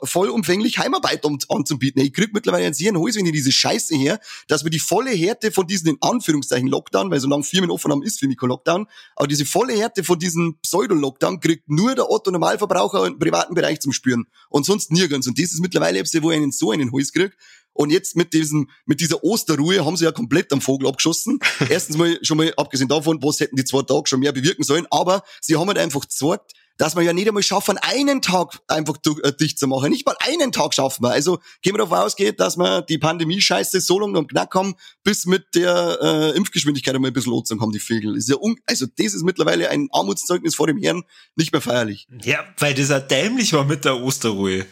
vollumfänglich 0.03 0.79
Heimarbeit 0.79 1.25
anzubieten. 1.49 2.03
Ich 2.03 2.13
krieg 2.13 2.33
mittlerweile 2.33 2.65
einen 2.67 2.75
sehr 2.75 2.93
Hals, 2.93 3.17
wenn 3.17 3.27
ich 3.27 3.33
diese 3.33 3.53
Scheiße 3.53 3.97
her, 3.97 4.21
dass 4.49 4.65
wir 4.65 4.71
die 4.71 4.79
volle 4.79 5.11
Härte 5.11 5.53
von 5.53 5.67
diesen 5.67 5.89
in 5.89 5.99
Anführungszeichen 6.01 6.69
Lockdown, 6.69 7.11
weil 7.11 7.21
solange 7.21 7.45
Firmen 7.45 7.71
offen 7.71 7.93
haben, 7.93 8.03
ist 8.03 8.21
für 8.21 8.27
mich 8.27 8.37
kein 8.37 8.49
Lockdown, 8.49 8.87
aber 9.15 9.29
diese 9.29 9.47
volle 9.47 9.75
Härte 9.75 10.05
von 10.05 10.19
diesem 10.19 10.59
Pseudo-Lockdown 10.61 11.41
kriegt 11.41 11.69
nur 11.69 11.95
der 11.95 12.11
Otto 12.11 12.31
Normalverbraucher 12.31 13.07
im 13.07 13.19
privaten 13.19 13.55
Bereich 13.55 13.81
zum 13.81 13.93
Spüren 13.93 14.27
und 14.51 14.67
sonst 14.67 14.91
nirgends. 14.91 15.27
Und 15.27 15.39
das 15.39 15.53
ist 15.53 15.61
mittlerweile 15.61 15.97
wo 16.23 16.31
ich 16.31 16.37
einen 16.37 16.53
so 16.53 16.71
einen 16.71 16.93
Hals 16.93 17.13
krieg. 17.13 17.37
Und 17.77 17.91
jetzt 17.91 18.17
mit 18.17 18.33
diesem, 18.33 18.69
mit 18.85 19.01
dieser 19.01 19.23
Osterruhe 19.23 19.85
haben 19.85 19.97
sie 19.97 20.05
ja 20.05 20.13
komplett 20.13 20.53
am 20.53 20.61
Vogel 20.61 20.89
abgeschossen. 20.89 21.39
Erstens 21.69 21.97
mal, 21.97 22.19
schon 22.23 22.39
mal 22.39 22.53
abgesehen 22.57 22.89
davon, 22.89 23.23
was 23.23 23.41
hätten 23.41 23.57
die 23.57 23.65
zwei 23.65 23.83
Tage 23.83 24.07
schon 24.07 24.21
mehr 24.21 24.33
bewirken 24.33 24.65
sollen, 24.65 24.87
aber 24.91 25.23
sie 25.41 25.57
haben 25.57 25.69
halt 25.69 25.79
einfach 25.79 26.01
gezeigt, 26.01 26.53
dass 26.79 26.97
wir 26.97 27.03
ja 27.03 27.13
nicht 27.13 27.29
einmal 27.29 27.43
schaffen, 27.43 27.79
einen 27.79 28.23
Tag 28.23 28.61
einfach 28.69 28.97
äh, 29.23 29.33
dicht 29.33 29.59
zu 29.59 29.67
machen. 29.67 29.91
Nicht 29.91 30.07
mal 30.07 30.17
einen 30.21 30.53
Tag 30.53 30.75
schaffen 30.75 31.03
wir. 31.05 31.11
Also 31.11 31.39
gehen 31.63 31.75
wir 31.75 31.79
davon 31.79 31.99
ausgehen, 31.99 32.37
dass 32.37 32.57
wir 32.57 32.83
die 32.83 32.99
Pandemie-Scheiße 32.99 33.81
so 33.81 33.99
lange 33.99 34.19
am 34.19 34.27
Knack 34.27 34.55
haben, 34.55 34.75
bis 35.03 35.27
mit 35.27 35.55
der 35.55 35.99
äh, 36.03 36.37
Impfgeschwindigkeit 36.37 36.95
einmal 36.95 37.11
ein 37.11 37.15
bisschen 37.15 37.33
Lotzung 37.33 37.61
haben, 37.61 37.73
die 37.73 37.81
Vögel. 37.81 38.17
Ist 38.17 38.29
ja 38.29 38.37
un 38.37 38.57
also 38.67 38.87
das 38.87 39.15
ist 39.15 39.23
mittlerweile 39.23 39.71
ein 39.71 39.89
Armutszeugnis 39.93 40.55
vor 40.55 40.67
dem 40.67 40.79
Herrn, 40.79 41.05
nicht 41.35 41.53
mehr 41.53 41.61
feierlich. 41.61 42.07
Ja, 42.23 42.45
weil 42.59 42.75
das 42.75 42.91
ja 42.91 43.01
dämlich 43.01 43.53
war 43.53 43.65
mit 43.65 43.85
der 43.85 44.03
Osterruhe. 44.03 44.67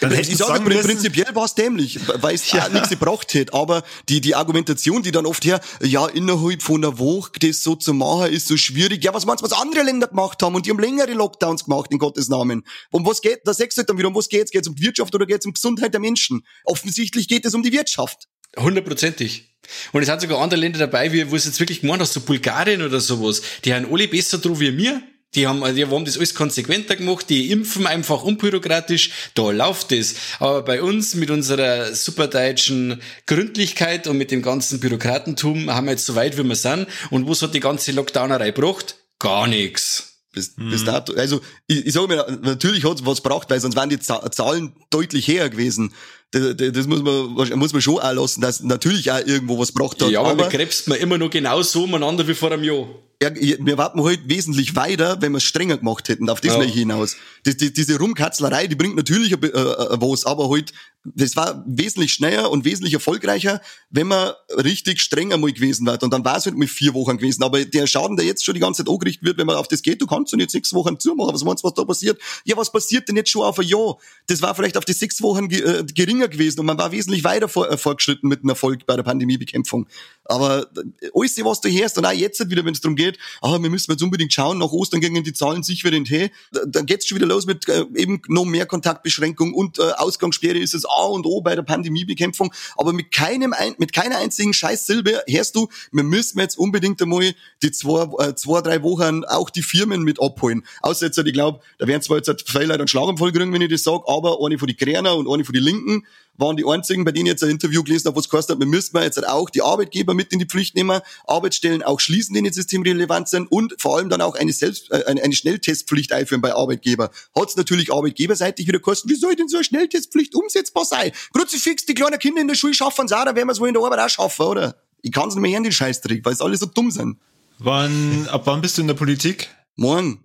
Dann 0.00 0.12
hätte 0.12 0.30
ich 0.30 0.36
sage, 0.36 0.62
prinzipiell 0.64 1.34
war 1.34 1.44
es 1.44 1.54
dämlich, 1.54 1.98
weil 2.20 2.34
es 2.34 2.50
ja 2.50 2.68
nichts 2.68 2.88
gebracht 2.88 3.34
hätte. 3.34 3.54
Aber 3.54 3.82
die, 4.08 4.20
die 4.20 4.34
Argumentation, 4.34 5.02
die 5.02 5.10
dann 5.10 5.26
oft 5.26 5.44
her, 5.44 5.60
ja, 5.82 6.06
innerhalb 6.06 6.62
von 6.62 6.84
einer 6.84 6.98
Woche 6.98 7.32
das 7.40 7.62
so 7.62 7.74
zu 7.74 7.94
machen, 7.94 8.32
ist 8.32 8.48
so 8.48 8.56
schwierig. 8.56 9.04
Ja, 9.04 9.14
was 9.14 9.26
meinst 9.26 9.42
du, 9.42 9.50
was 9.50 9.52
andere 9.52 9.82
Länder 9.82 10.08
gemacht 10.08 10.42
haben? 10.42 10.54
Und 10.54 10.66
die 10.66 10.70
haben 10.70 10.78
längere 10.78 11.12
Lockdowns 11.12 11.64
gemacht, 11.64 11.90
in 11.90 11.98
Gottes 11.98 12.28
Namen. 12.28 12.64
Um 12.90 13.06
was 13.06 13.20
geht, 13.20 13.40
da 13.44 13.54
sagst 13.54 13.76
du 13.76 13.80
halt 13.80 13.90
dann 13.90 13.98
wieder, 13.98 14.08
um 14.08 14.14
was 14.14 14.28
geht's? 14.28 14.50
Geht's 14.50 14.68
um 14.68 14.74
die 14.74 14.82
Wirtschaft 14.82 15.14
oder 15.14 15.26
geht's 15.26 15.46
um 15.46 15.52
Gesundheit 15.52 15.92
der 15.92 16.00
Menschen? 16.00 16.42
Offensichtlich 16.64 17.28
geht 17.28 17.44
es 17.44 17.54
um 17.54 17.62
die 17.62 17.72
Wirtschaft. 17.72 18.28
Hundertprozentig. 18.58 19.56
Und 19.92 20.02
es 20.02 20.06
sind 20.06 20.20
sogar 20.20 20.40
andere 20.40 20.60
Länder 20.60 20.78
dabei, 20.78 21.12
wie, 21.12 21.30
wo 21.30 21.36
es 21.36 21.44
jetzt 21.44 21.60
wirklich 21.60 21.80
gemeint 21.80 22.00
hast, 22.00 22.12
so 22.12 22.20
Bulgarien 22.20 22.82
oder 22.82 23.00
sowas. 23.00 23.42
Die 23.64 23.74
haben 23.74 23.86
alle 23.92 24.08
besser 24.08 24.38
drauf 24.38 24.60
wie 24.60 24.70
mir. 24.70 25.02
Die 25.34 25.46
haben, 25.46 25.62
die 25.74 25.84
haben 25.84 26.04
das 26.04 26.16
alles 26.16 26.34
konsequenter 26.34 26.96
gemacht, 26.96 27.28
die 27.28 27.50
impfen 27.50 27.86
einfach 27.86 28.22
unbürokratisch, 28.22 29.10
da 29.34 29.50
läuft 29.50 29.92
es. 29.92 30.14
Aber 30.38 30.62
bei 30.62 30.82
uns 30.82 31.14
mit 31.14 31.30
unserer 31.30 31.94
superdeutschen 31.94 33.02
Gründlichkeit 33.26 34.06
und 34.06 34.16
mit 34.16 34.30
dem 34.30 34.40
ganzen 34.40 34.80
Bürokratentum 34.80 35.70
haben 35.70 35.86
wir 35.86 35.92
jetzt 35.92 36.06
so 36.06 36.14
weit, 36.14 36.38
wie 36.38 36.44
wir 36.44 36.56
sind. 36.56 36.86
Und 37.10 37.28
was 37.28 37.42
hat 37.42 37.54
die 37.54 37.60
ganze 37.60 37.92
Lockdownerei 37.92 38.52
gebracht? 38.52 38.96
Gar 39.18 39.46
nichts. 39.46 40.16
Bis, 40.36 40.56
mhm. 40.56 40.70
bis 40.70 40.84
dato. 40.84 41.14
Also 41.14 41.40
ich, 41.66 41.86
ich 41.86 41.92
sage 41.94 42.08
mir, 42.08 42.38
natürlich 42.42 42.84
hat 42.84 42.98
es 42.98 43.06
was 43.06 43.22
gebracht, 43.22 43.48
weil 43.48 43.58
sonst 43.58 43.74
wären 43.74 43.88
die 43.88 43.98
Zahlen 43.98 44.74
deutlich 44.90 45.28
höher 45.28 45.48
gewesen. 45.48 45.94
Das, 46.30 46.56
das, 46.56 46.86
muss 46.86 47.02
man 47.02 47.58
muss 47.58 47.72
man 47.72 47.80
schon 47.80 47.98
auch 47.98 48.12
lassen, 48.12 48.42
dass 48.42 48.62
natürlich 48.62 49.10
auch 49.10 49.20
irgendwo 49.24 49.58
was 49.58 49.72
gebracht 49.72 50.02
hat. 50.02 50.10
Ja, 50.10 50.20
aber, 50.20 50.30
aber 50.30 50.48
krebst 50.48 50.88
man 50.88 50.98
immer 50.98 51.16
noch 51.16 51.30
genauso 51.30 51.84
umeinander 51.84 52.28
wie 52.28 52.34
vor 52.34 52.52
einem 52.52 52.64
Jahr 52.64 52.86
ja, 53.22 53.30
wir 53.34 53.78
warten 53.78 54.00
heute 54.00 54.28
wesentlich 54.28 54.76
weiter, 54.76 55.22
wenn 55.22 55.32
wir 55.32 55.38
es 55.38 55.44
strenger 55.44 55.78
gemacht 55.78 56.08
hätten. 56.08 56.28
Auf 56.28 56.40
das 56.40 56.54
ja. 56.54 56.62
ich 56.62 56.74
hinaus. 56.74 57.16
Die, 57.46 57.56
die, 57.56 57.72
diese 57.72 57.98
Rumkatzlerei, 57.98 58.66
die 58.66 58.74
bringt 58.74 58.96
natürlich 58.96 59.32
äh, 59.32 59.36
äh, 59.36 60.00
was, 60.00 60.26
aber 60.26 60.48
heute, 60.48 60.74
das 61.14 61.36
war 61.36 61.64
wesentlich 61.66 62.12
schneller 62.12 62.50
und 62.50 62.64
wesentlich 62.64 62.94
erfolgreicher, 62.94 63.60
wenn 63.90 64.08
man 64.08 64.32
richtig 64.50 65.00
strenger 65.00 65.36
mal 65.36 65.52
gewesen 65.52 65.86
wäre. 65.86 65.98
Und 66.00 66.12
dann 66.12 66.24
war 66.24 66.36
es 66.36 66.46
halt 66.46 66.56
mit 66.56 66.70
vier 66.70 66.94
Wochen 66.94 67.18
gewesen. 67.18 67.42
Aber 67.42 67.64
der 67.64 67.86
Schaden, 67.86 68.16
der 68.16 68.26
jetzt 68.26 68.44
schon 68.44 68.54
die 68.54 68.60
ganze 68.60 68.84
Zeit 68.84 68.92
angerichtet 68.92 69.24
wird, 69.24 69.38
wenn 69.38 69.46
man 69.46 69.56
auf 69.56 69.68
das 69.68 69.82
geht, 69.82 70.00
du 70.02 70.06
kannst 70.06 70.32
und 70.32 70.40
jetzt 70.40 70.52
sechs 70.52 70.72
Wochen 70.72 70.98
zumachen. 70.98 71.34
Was 71.34 71.44
meinst 71.44 71.62
du, 71.62 71.68
was 71.68 71.74
da 71.74 71.84
passiert? 71.84 72.20
Ja, 72.44 72.56
was 72.56 72.72
passiert 72.72 73.08
denn 73.08 73.16
jetzt 73.16 73.30
schon 73.30 73.42
auf 73.42 73.58
ein 73.58 73.66
Jahr? 73.66 73.96
Das 74.26 74.42
war 74.42 74.54
vielleicht 74.54 74.76
auf 74.76 74.84
die 74.84 74.92
sechs 74.92 75.22
Wochen 75.22 75.50
äh, 75.50 75.84
geringer 75.94 76.28
gewesen 76.28 76.60
und 76.60 76.66
man 76.66 76.78
war 76.78 76.92
wesentlich 76.92 77.24
weiter 77.24 77.48
vor, 77.48 77.70
äh, 77.70 77.76
fortgeschritten 77.76 78.28
mit 78.28 78.42
dem 78.42 78.48
Erfolg 78.48 78.86
bei 78.86 78.96
der 78.96 79.02
Pandemiebekämpfung. 79.02 79.86
Aber 80.24 80.66
äh, 80.76 81.10
alles, 81.14 81.36
was 81.44 81.60
du 81.60 81.70
hörst, 81.70 81.98
und 81.98 82.06
auch 82.06 82.12
jetzt 82.12 82.50
wieder, 82.50 82.64
wenn 82.64 82.74
es 82.74 82.80
darum 82.80 82.96
geht, 82.96 83.18
ah, 83.42 83.60
wir 83.60 83.70
müssen 83.70 83.90
jetzt 83.90 84.02
unbedingt 84.02 84.32
schauen, 84.32 84.58
nach 84.58 84.72
Ostern 84.72 85.00
gingen 85.00 85.24
die 85.24 85.32
Zahlen 85.32 85.62
sich 85.62 85.84
wieder 85.84 85.96
in 85.96 86.04
den 86.04 86.30
Tee, 86.30 86.30
dann 86.66 86.86
geht's 86.86 87.06
schon 87.06 87.16
wieder 87.16 87.26
los 87.26 87.46
mit 87.46 87.68
eben 87.68 88.22
noch 88.28 88.44
mehr 88.44 88.66
Kontaktbeschränkung 88.66 89.54
und 89.54 89.80
Ausgangssperre 89.80 90.58
ist 90.58 90.74
es 90.74 90.84
A 90.96 91.04
und 91.06 91.26
O 91.26 91.40
bei 91.40 91.54
der 91.54 91.62
Pandemiebekämpfung. 91.62 92.52
Aber 92.76 92.92
mit 92.92 93.12
keinem, 93.12 93.52
ein, 93.52 93.74
mit 93.78 93.92
keiner 93.92 94.18
einzigen 94.18 94.52
Scheißsilbe 94.52 95.22
hörst 95.28 95.56
du, 95.56 95.68
wir 95.92 96.04
müssen 96.04 96.38
jetzt 96.40 96.58
unbedingt 96.58 97.00
einmal 97.02 97.34
die 97.62 97.70
zwei, 97.70 98.24
äh, 98.24 98.34
zwei 98.34 98.60
drei 98.60 98.82
Wochen 98.82 99.24
auch 99.24 99.50
die 99.50 99.62
Firmen 99.62 100.02
mit 100.02 100.20
abholen. 100.20 100.64
Außer 100.82 101.06
jetzt, 101.06 101.18
ich 101.18 101.32
glaube, 101.32 101.60
da 101.78 101.86
werden 101.86 102.02
zwar 102.02 102.18
jetzt 102.18 102.44
vielleicht 102.46 102.70
einen 102.70 102.88
Schlaganfall 102.88 103.32
kriegen, 103.32 103.52
wenn 103.52 103.62
ich 103.62 103.70
das 103.70 103.82
sage, 103.82 104.04
aber 104.06 104.38
eine 104.44 104.58
von 104.58 104.68
die 104.68 104.76
Kräner 104.76 105.16
und 105.16 105.28
eine 105.28 105.44
von 105.44 105.52
die 105.52 105.60
Linken 105.60 106.06
waren 106.38 106.56
die 106.56 106.64
einzigen, 106.66 107.04
bei 107.04 107.12
denen 107.12 107.26
ich 107.26 107.32
jetzt 107.32 107.44
ein 107.44 107.50
Interview 107.50 107.82
gelesen 107.82 108.06
habe, 108.06 108.16
was 108.16 108.28
geheißen 108.28 108.54
hat, 108.54 108.58
wir 108.58 108.66
müssen 108.66 108.96
jetzt 108.96 109.26
auch 109.26 109.50
die 109.50 109.62
Arbeitgeber 109.62 110.14
mit 110.14 110.32
in 110.32 110.38
die 110.38 110.46
Pflicht 110.46 110.74
nehmen, 110.74 111.00
Arbeitsstellen 111.26 111.82
auch 111.82 112.00
schließen, 112.00 112.34
die 112.34 112.42
nicht 112.42 112.54
systemrelevant 112.54 113.28
sind 113.28 113.50
und 113.50 113.74
vor 113.78 113.96
allem 113.96 114.08
dann 114.08 114.20
auch 114.20 114.34
eine, 114.34 114.52
Selbst, 114.52 114.90
äh, 114.90 115.04
eine, 115.06 115.32
Schnelltestpflicht 115.32 116.12
einführen 116.12 116.40
bei 116.40 116.54
Arbeitgeber. 116.54 117.10
Hat 117.34 117.48
es 117.48 117.56
natürlich 117.56 117.92
arbeitgeberseitig 117.92 118.66
wieder 118.66 118.78
gekostet, 118.78 119.10
wie 119.10 119.16
soll 119.16 119.36
denn 119.36 119.48
so 119.48 119.56
eine 119.56 119.64
Schnelltestpflicht 119.64 120.34
umsetzbar 120.34 120.84
sein? 120.84 121.12
Kruzifix, 121.32 121.86
die 121.86 121.94
kleinen 121.94 122.18
Kinder 122.18 122.40
in 122.40 122.48
der 122.48 122.54
Schule 122.54 122.74
schaffen 122.74 123.06
es 123.06 123.12
auch, 123.12 123.24
da 123.24 123.34
werden 123.34 123.48
wir 123.48 123.52
es 123.52 123.60
wohl 123.60 123.68
in 123.68 123.74
der 123.74 123.82
Arbeit 123.82 124.00
auch 124.00 124.08
schaffen, 124.08 124.46
oder? 124.46 124.76
Ich 125.02 125.12
kann 125.12 125.28
es 125.28 125.34
nicht 125.34 125.42
mehr 125.42 125.52
hören, 125.52 125.62
den 125.62 125.72
Scheißtrick, 125.72 126.24
weil 126.24 126.32
es 126.32 126.40
alle 126.40 126.56
so 126.56 126.66
dumm 126.66 126.90
sind. 126.90 127.18
Wann, 127.58 128.28
ab 128.28 128.42
wann 128.46 128.60
bist 128.60 128.76
du 128.76 128.82
in 128.82 128.88
der 128.88 128.94
Politik? 128.94 129.48
Morgen. 129.76 130.24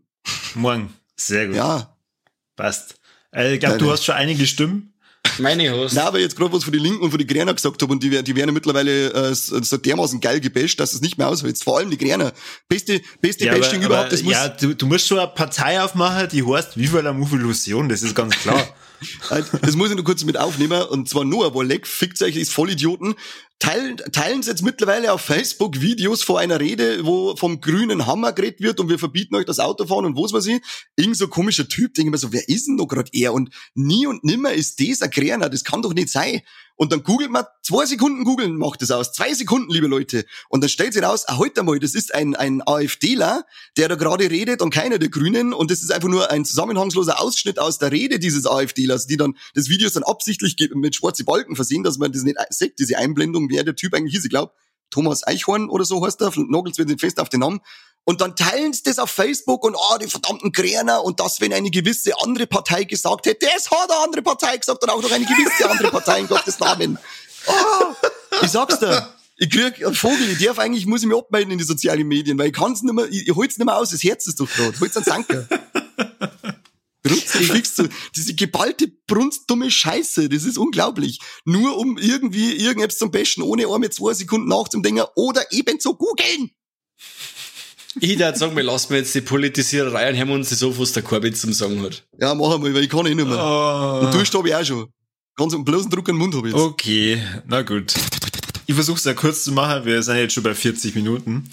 Morgen. 0.55 0.93
Sehr 1.15 1.47
gut. 1.47 1.55
Ja. 1.55 1.95
Passt. 2.55 2.95
Äh, 3.33 3.53
ich 3.53 3.59
glaube, 3.59 3.77
du 3.77 3.91
hast 3.91 4.03
schon 4.03 4.15
einige 4.15 4.45
Stimmen. 4.45 4.90
Meine 5.39 5.71
Host. 5.71 5.95
Nein, 5.95 6.05
aber 6.05 6.19
jetzt 6.19 6.35
gerade 6.35 6.53
was 6.53 6.63
von 6.63 6.73
den 6.73 6.81
Linken 6.81 7.03
und 7.03 7.11
von 7.11 7.17
den 7.17 7.27
Gräner 7.27 7.53
gesagt 7.53 7.81
habe 7.81 7.91
und 7.91 8.03
die, 8.03 8.09
die 8.09 8.35
werden 8.35 8.49
ja 8.49 8.53
mittlerweile 8.53 9.13
äh, 9.13 9.33
so 9.33 9.77
dermaßen 9.77 10.19
geil 10.19 10.39
gebasht, 10.39 10.79
dass 10.79 10.93
es 10.93 11.01
nicht 11.01 11.17
mehr 11.17 11.27
aushält. 11.27 11.57
Vor 11.63 11.77
allem 11.77 11.89
die 11.89 11.97
Gräner. 11.97 12.33
Beste, 12.67 13.01
beste 13.21 13.45
ja, 13.45 13.53
Bashing 13.53 13.79
aber, 13.79 13.85
überhaupt. 13.85 14.07
Aber, 14.07 14.09
das 14.09 14.23
muss 14.23 14.33
ja, 14.33 14.49
du, 14.49 14.75
du 14.75 14.85
musst 14.85 15.07
schon 15.07 15.19
eine 15.19 15.27
Partei 15.27 15.81
aufmachen, 15.81 16.29
die 16.29 16.45
heißt 16.45 16.77
Viva 16.77 16.99
la 17.01 17.11
Illusion, 17.11 17.89
das 17.89 18.01
ist 18.03 18.15
ganz 18.15 18.35
klar. 18.35 18.67
das 19.61 19.75
muss 19.75 19.89
ich 19.89 19.95
nur 19.95 20.05
kurz 20.05 20.23
mit 20.23 20.37
aufnehmen. 20.37 20.81
Und 20.83 21.09
zwar 21.09 21.23
nur, 21.23 21.53
wo 21.53 21.61
Leck 21.61 21.87
fickt 21.87 22.21
euch, 22.21 22.35
ist 22.35 22.51
Vollidioten. 22.51 23.15
Teilen, 23.61 23.97
teilen 23.97 24.41
Sie 24.41 24.49
jetzt 24.49 24.63
mittlerweile 24.63 25.13
auf 25.13 25.21
Facebook 25.21 25.81
Videos 25.81 26.23
vor 26.23 26.39
einer 26.39 26.59
Rede, 26.59 27.05
wo 27.05 27.35
vom 27.35 27.61
grünen 27.61 28.07
Hammer 28.07 28.33
geredet 28.33 28.59
wird 28.59 28.79
und 28.79 28.89
wir 28.89 28.97
verbieten 28.97 29.35
euch 29.35 29.45
das 29.45 29.59
Autofahren 29.59 30.05
und 30.05 30.17
was 30.17 30.33
weiß 30.33 30.47
ich. 30.47 30.61
Irgend 30.95 31.15
so 31.15 31.27
komischer 31.27 31.67
Typ, 31.67 31.93
denke 31.93 32.07
ich 32.07 32.11
mir 32.11 32.17
so, 32.17 32.33
wer 32.33 32.49
ist 32.49 32.67
denn 32.67 32.77
da 32.77 32.85
gerade 32.85 33.11
er? 33.13 33.35
Und 33.35 33.53
nie 33.75 34.07
und 34.07 34.23
nimmer 34.23 34.51
ist 34.51 34.79
das 34.81 35.03
ein 35.03 35.11
Kräner, 35.11 35.47
das 35.47 35.63
kann 35.63 35.83
doch 35.83 35.93
nicht 35.93 36.09
sein. 36.09 36.41
Und 36.81 36.91
dann 36.91 37.03
googelt 37.03 37.29
man, 37.29 37.45
zwei 37.61 37.85
Sekunden 37.85 38.23
googeln 38.23 38.57
macht 38.57 38.81
das 38.81 38.89
aus. 38.89 39.13
Zwei 39.13 39.35
Sekunden, 39.35 39.71
liebe 39.71 39.85
Leute. 39.85 40.25
Und 40.49 40.61
dann 40.63 40.69
stellt 40.69 40.93
sich 40.93 41.03
raus, 41.03 41.25
ah, 41.27 41.33
heute 41.33 41.41
halt 41.41 41.59
einmal, 41.59 41.77
das 41.77 41.93
ist 41.93 42.11
ein, 42.11 42.35
ein 42.35 42.63
AfDler, 42.65 43.45
der 43.77 43.87
da 43.87 43.93
gerade 43.93 44.31
redet 44.31 44.63
und 44.63 44.73
keiner 44.73 44.97
der 44.97 45.09
Grünen. 45.09 45.53
Und 45.53 45.69
das 45.69 45.83
ist 45.83 45.91
einfach 45.91 46.09
nur 46.09 46.31
ein 46.31 46.43
zusammenhangsloser 46.43 47.21
Ausschnitt 47.21 47.59
aus 47.59 47.77
der 47.77 47.91
Rede 47.91 48.17
dieses 48.17 48.47
AfDlers, 48.47 49.05
die 49.05 49.15
dann, 49.15 49.37
das 49.53 49.69
Video 49.69 49.85
ist 49.85 49.95
dann 49.95 50.01
absichtlich 50.01 50.55
mit 50.73 50.95
schwarzen 50.95 51.23
Balken 51.23 51.55
versehen, 51.55 51.83
dass 51.83 51.99
man 51.99 52.13
das 52.13 52.23
nicht 52.23 52.37
sieht, 52.49 52.79
diese 52.79 52.97
Einblendung, 52.97 53.51
wer 53.51 53.63
der 53.63 53.75
Typ 53.75 53.93
eigentlich 53.93 54.15
ist. 54.15 54.25
Ich 54.25 54.31
glaube, 54.31 54.51
Thomas 54.89 55.25
Eichhorn 55.27 55.69
oder 55.69 55.85
so 55.85 56.03
heißt 56.03 56.19
er, 56.21 56.31
nagelt 56.35 56.79
wird 56.79 56.89
nicht 56.89 56.99
fest 56.99 57.19
auf 57.19 57.29
den 57.29 57.41
Namen. 57.41 57.59
Und 58.03 58.19
dann 58.21 58.35
teilen 58.35 58.73
sie 58.73 58.83
das 58.83 58.97
auf 58.97 59.11
Facebook 59.11 59.63
und 59.63 59.75
ah, 59.75 59.93
oh, 59.93 59.97
die 59.97 60.07
verdammten 60.07 60.51
Kräner 60.51 61.03
und 61.03 61.19
das, 61.19 61.39
wenn 61.39 61.53
eine 61.53 61.69
gewisse 61.69 62.19
andere 62.19 62.47
Partei 62.47 62.83
gesagt 62.83 63.27
hätte, 63.27 63.45
das 63.45 63.69
hat 63.69 63.91
eine 63.91 63.99
andere 63.99 64.21
Partei 64.23 64.57
gesagt 64.57 64.81
und 64.81 64.89
auch 64.89 65.01
noch 65.01 65.11
eine 65.11 65.25
gewisse 65.25 65.69
andere 65.69 65.91
Partei 65.91 66.21
in 66.21 66.27
Gottes 66.27 66.59
Namen. 66.59 66.97
Oh, 67.45 67.53
ich 68.41 68.49
sag's 68.49 68.79
dir. 68.79 69.07
Ich 69.37 69.49
krieg 69.49 69.83
einen 69.83 69.95
Vogel, 69.95 70.29
ich 70.29 70.43
darf 70.45 70.59
eigentlich, 70.59 70.85
muss 70.85 71.01
ich 71.01 71.07
mich 71.07 71.17
abmelden 71.17 71.51
in 71.51 71.57
die 71.57 71.63
sozialen 71.63 72.07
Medien, 72.07 72.37
weil 72.37 72.47
ich 72.47 72.53
kann's 72.53 72.83
nicht 72.83 72.93
mehr, 72.93 73.07
ich, 73.09 73.27
ich 73.27 73.35
hol's 73.35 73.57
nicht 73.57 73.65
mehr 73.65 73.75
aus, 73.75 73.89
das 73.89 74.03
Herz 74.03 74.27
ist 74.27 74.39
doch 74.39 74.47
gerade. 74.47 74.79
Hol's 74.79 74.95
einen 74.95 75.05
Sanker. 75.05 75.47
Brunst, 77.03 77.79
du, 77.79 77.87
diese 78.15 78.35
geballte, 78.35 78.87
brunstdumme 79.07 79.71
Scheiße, 79.71 80.29
das 80.29 80.43
ist 80.43 80.59
unglaublich. 80.59 81.19
Nur 81.45 81.75
um 81.77 81.97
irgendwie 81.97 82.55
irgendetwas 82.55 82.99
zum 82.99 83.09
Besten, 83.09 83.41
ohne 83.41 83.63
einmal 83.63 83.89
zwei 83.89 84.13
Sekunden 84.13 84.47
nachzudenken 84.47 85.05
oder 85.15 85.51
eben 85.51 85.79
zu 85.79 85.95
googeln. 85.95 86.51
Ich 87.99 88.17
würde 88.17 88.37
sagen, 88.37 88.55
wir 88.55 88.63
lassen 88.63 88.93
jetzt 88.93 89.13
die 89.15 89.21
Politisiererei 89.21 90.09
und 90.09 90.17
hören 90.17 90.29
uns 90.31 90.49
das 90.49 90.63
auf, 90.63 90.79
was 90.79 90.93
der 90.93 91.03
Corbett 91.03 91.35
zum 91.35 91.51
Sagen 91.51 91.81
hat. 91.81 92.03
Ja, 92.19 92.33
machen 92.33 92.63
wir, 92.63 92.73
weil 92.73 92.83
ich 92.83 92.89
kann 92.89 93.05
eh 93.05 93.13
nicht 93.13 93.27
mehr. 93.27 93.37
Oh. 93.37 94.05
Und 94.05 94.13
Durst 94.13 94.33
habe 94.33 94.47
ich 94.47 94.55
auch 94.55 94.63
schon. 94.63 94.87
Ganz 95.35 95.53
einen 95.53 95.65
bloßen 95.65 95.89
Druck 95.89 96.07
an 96.09 96.15
den 96.15 96.19
Mund 96.19 96.35
habe 96.35 96.47
ich 96.47 96.53
jetzt. 96.53 96.63
Okay, 96.63 97.21
na 97.47 97.61
gut. 97.61 97.93
Ich 98.67 98.75
versuche 98.75 98.97
es 98.97 99.03
ja 99.03 99.13
kurz 99.13 99.43
zu 99.43 99.51
machen, 99.51 99.85
wir 99.85 100.01
sind 100.03 100.17
jetzt 100.17 100.33
schon 100.33 100.43
bei 100.43 100.55
40 100.55 100.95
Minuten. 100.95 101.49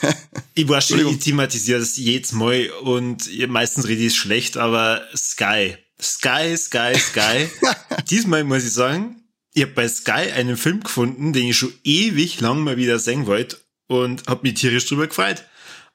ich 0.54 0.68
war 0.68 0.80
schon, 0.80 1.06
ich 1.06 1.18
thematisiere 1.18 1.80
das 1.80 1.96
jedes 1.96 2.32
Mal 2.32 2.70
und 2.82 3.28
meistens 3.48 3.86
rede 3.86 4.02
ich 4.02 4.16
schlecht, 4.16 4.56
aber 4.56 5.02
Sky. 5.14 5.76
Sky, 6.00 6.56
Sky, 6.56 6.94
Sky. 6.98 7.48
Diesmal 8.10 8.44
muss 8.44 8.64
ich 8.64 8.72
sagen, 8.72 9.22
ich 9.52 9.62
habe 9.62 9.72
bei 9.72 9.88
Sky 9.88 10.32
einen 10.34 10.56
Film 10.56 10.82
gefunden, 10.82 11.32
den 11.32 11.48
ich 11.48 11.58
schon 11.58 11.72
ewig 11.84 12.40
lang 12.40 12.60
mal 12.60 12.78
wieder 12.78 12.98
sehen 12.98 13.26
wollte 13.26 13.58
und 13.86 14.26
habe 14.26 14.40
mich 14.42 14.54
tierisch 14.54 14.86
drüber 14.86 15.06
gefreut. 15.06 15.44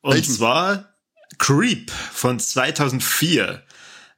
Und 0.02 0.14
Welchen? 0.14 0.34
zwar 0.34 0.96
Creep 1.38 1.92
von 1.92 2.40
2004. 2.40 3.64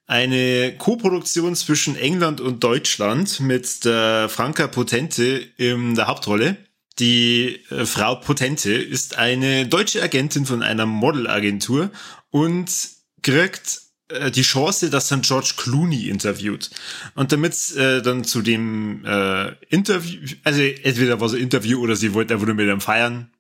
Eine 0.08 0.76
Co-Produktion 0.78 1.56
zwischen 1.56 1.96
England 1.96 2.42
und 2.42 2.64
Deutschland 2.64 3.40
mit 3.40 3.86
der 3.86 4.28
Franka 4.30 4.68
Potente 4.68 5.24
in 5.58 5.96
der 5.96 6.08
Hauptrolle. 6.08 6.58
Die 6.98 7.64
äh, 7.70 7.86
Frau 7.86 8.16
Potente 8.16 8.74
ist 8.74 9.18
eine 9.18 9.68
deutsche 9.68 10.02
Agentin 10.02 10.46
von 10.46 10.64
einer 10.64 10.86
Modelagentur 10.86 11.92
und 12.32 12.72
kriegt 13.22 13.82
äh, 14.10 14.32
die 14.32 14.42
Chance, 14.42 14.90
dass 14.90 15.08
dann 15.08 15.22
George 15.22 15.54
Clooney 15.58 16.10
interviewt. 16.10 16.70
Und 17.16 17.32
damit 17.32 17.72
äh, 17.76 18.02
dann 18.02 18.24
zu 18.24 18.42
dem 18.42 19.06
äh, 19.06 19.54
Interview, 19.70 20.20
also 20.44 20.62
entweder 20.62 21.20
war 21.20 21.28
es 21.28 21.34
ein 21.34 21.42
Interview 21.42 21.80
oder 21.80 21.96
sie 21.96 22.14
wollte 22.14 22.34
einfach 22.34 22.48
nur 22.48 22.56
mit 22.56 22.68
ihm 22.68 22.82
feiern, 22.82 23.32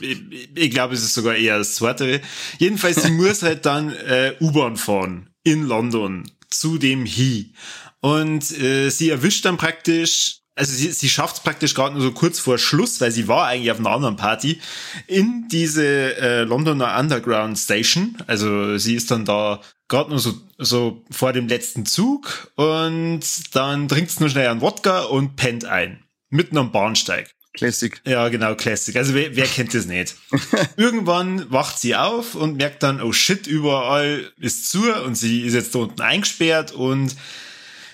ich, 0.00 0.48
ich 0.54 0.70
glaube, 0.70 0.94
es 0.94 1.02
ist 1.02 1.14
sogar 1.14 1.36
eher 1.36 1.58
das 1.58 1.74
zweite. 1.74 2.20
Jedenfalls, 2.58 3.02
sie 3.02 3.10
muss 3.12 3.42
halt 3.42 3.66
dann 3.66 3.92
äh, 3.92 4.34
U-Bahn 4.40 4.76
fahren 4.76 5.30
in 5.44 5.64
London 5.64 6.30
zu 6.50 6.78
dem 6.78 7.04
He. 7.04 7.52
Und 8.00 8.50
äh, 8.58 8.90
sie 8.90 9.10
erwischt 9.10 9.44
dann 9.44 9.56
praktisch 9.56 10.38
also 10.58 10.74
sie, 10.74 10.90
sie 10.90 11.08
schafft 11.08 11.36
es 11.36 11.42
praktisch 11.42 11.74
gerade 11.74 11.94
nur 11.94 12.02
so 12.02 12.12
kurz 12.12 12.40
vor 12.40 12.58
Schluss, 12.58 13.00
weil 13.00 13.12
sie 13.12 13.28
war 13.28 13.46
eigentlich 13.46 13.70
auf 13.70 13.78
einer 13.78 13.90
anderen 13.90 14.16
Party, 14.16 14.60
in 15.06 15.46
diese 15.50 16.16
äh, 16.16 16.42
Londoner 16.42 16.98
Underground 16.98 17.58
Station. 17.58 18.16
Also 18.26 18.76
sie 18.76 18.96
ist 18.96 19.10
dann 19.10 19.24
da 19.24 19.60
gerade 19.86 20.10
nur 20.10 20.18
so, 20.18 20.34
so 20.58 21.04
vor 21.10 21.32
dem 21.32 21.48
letzten 21.48 21.86
Zug 21.86 22.50
und 22.56 23.20
dann 23.52 23.88
trinkt 23.88 24.10
sie 24.10 24.20
nur 24.20 24.30
schnell 24.30 24.48
einen 24.48 24.60
Wodka 24.60 25.02
und 25.02 25.36
pennt 25.36 25.64
ein. 25.64 26.02
Mitten 26.30 26.58
am 26.58 26.72
Bahnsteig. 26.72 27.30
Classic. 27.58 28.00
Ja, 28.06 28.28
genau, 28.28 28.54
Classic. 28.54 28.94
Also 28.94 29.14
wer, 29.14 29.34
wer 29.34 29.46
kennt 29.46 29.74
das 29.74 29.86
nicht? 29.86 30.14
Irgendwann 30.76 31.50
wacht 31.50 31.80
sie 31.80 31.96
auf 31.96 32.36
und 32.36 32.56
merkt 32.56 32.84
dann, 32.84 33.02
oh 33.02 33.12
shit, 33.12 33.48
überall 33.48 34.30
ist 34.38 34.70
zu 34.70 34.92
und 35.04 35.16
sie 35.16 35.42
ist 35.42 35.54
jetzt 35.54 35.74
da 35.74 35.80
unten 35.80 36.00
eingesperrt 36.00 36.70
und 36.70 37.16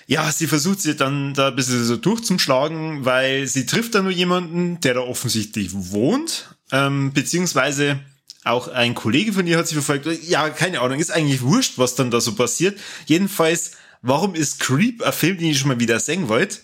ja, 0.07 0.31
sie 0.31 0.45
versucht 0.45 0.81
sie 0.81 0.95
dann 0.95 1.33
da 1.33 1.47
ein 1.47 1.55
bisschen 1.55 1.83
so 1.83 1.97
durchzuschlagen, 1.97 3.05
weil 3.05 3.47
sie 3.47 3.65
trifft 3.65 3.95
da 3.95 4.03
nur 4.03 4.11
jemanden, 4.11 4.79
der 4.81 4.93
da 4.93 4.99
offensichtlich 4.99 5.71
wohnt, 5.73 6.55
ähm, 6.71 7.11
beziehungsweise 7.11 7.99
auch 8.43 8.67
ein 8.67 8.93
Kollege 8.93 9.33
von 9.33 9.47
ihr 9.47 9.57
hat 9.57 9.67
sie 9.67 9.73
verfolgt. 9.73 10.07
Ja, 10.27 10.49
keine 10.49 10.81
Ahnung, 10.81 10.99
ist 10.99 11.11
eigentlich 11.11 11.41
wurscht, 11.41 11.79
was 11.79 11.95
dann 11.95 12.11
da 12.11 12.21
so 12.21 12.35
passiert. 12.35 12.79
Jedenfalls, 13.07 13.71
warum 14.03 14.35
ist 14.35 14.59
Creep 14.59 15.01
ein 15.01 15.11
Film, 15.11 15.39
den 15.39 15.49
ich 15.49 15.57
schon 15.57 15.69
mal 15.69 15.79
wieder 15.79 15.99
sehen 15.99 16.29
wollte? 16.29 16.59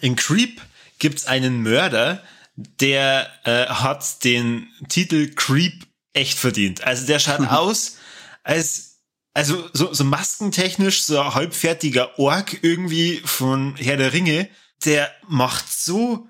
In 0.00 0.16
Creep 0.16 0.60
gibt's 0.98 1.26
einen 1.26 1.62
Mörder, 1.62 2.22
der 2.56 3.30
äh, 3.44 3.66
hat 3.66 4.24
den 4.24 4.68
Titel 4.88 5.32
Creep 5.34 5.86
echt 6.12 6.38
verdient. 6.38 6.84
Also 6.84 7.06
der 7.06 7.18
schaut 7.18 7.46
aus, 7.48 7.96
als 8.42 8.88
also 9.34 9.68
so, 9.72 9.94
so 9.94 10.02
maskentechnisch 10.02 11.04
so 11.04 11.20
ein 11.20 11.34
halbfertiger 11.34 12.18
Ork 12.18 12.58
irgendwie 12.62 13.20
von 13.24 13.76
Herr 13.76 13.96
der 13.96 14.12
Ringe, 14.12 14.48
der 14.84 15.12
macht 15.28 15.72
so 15.72 16.26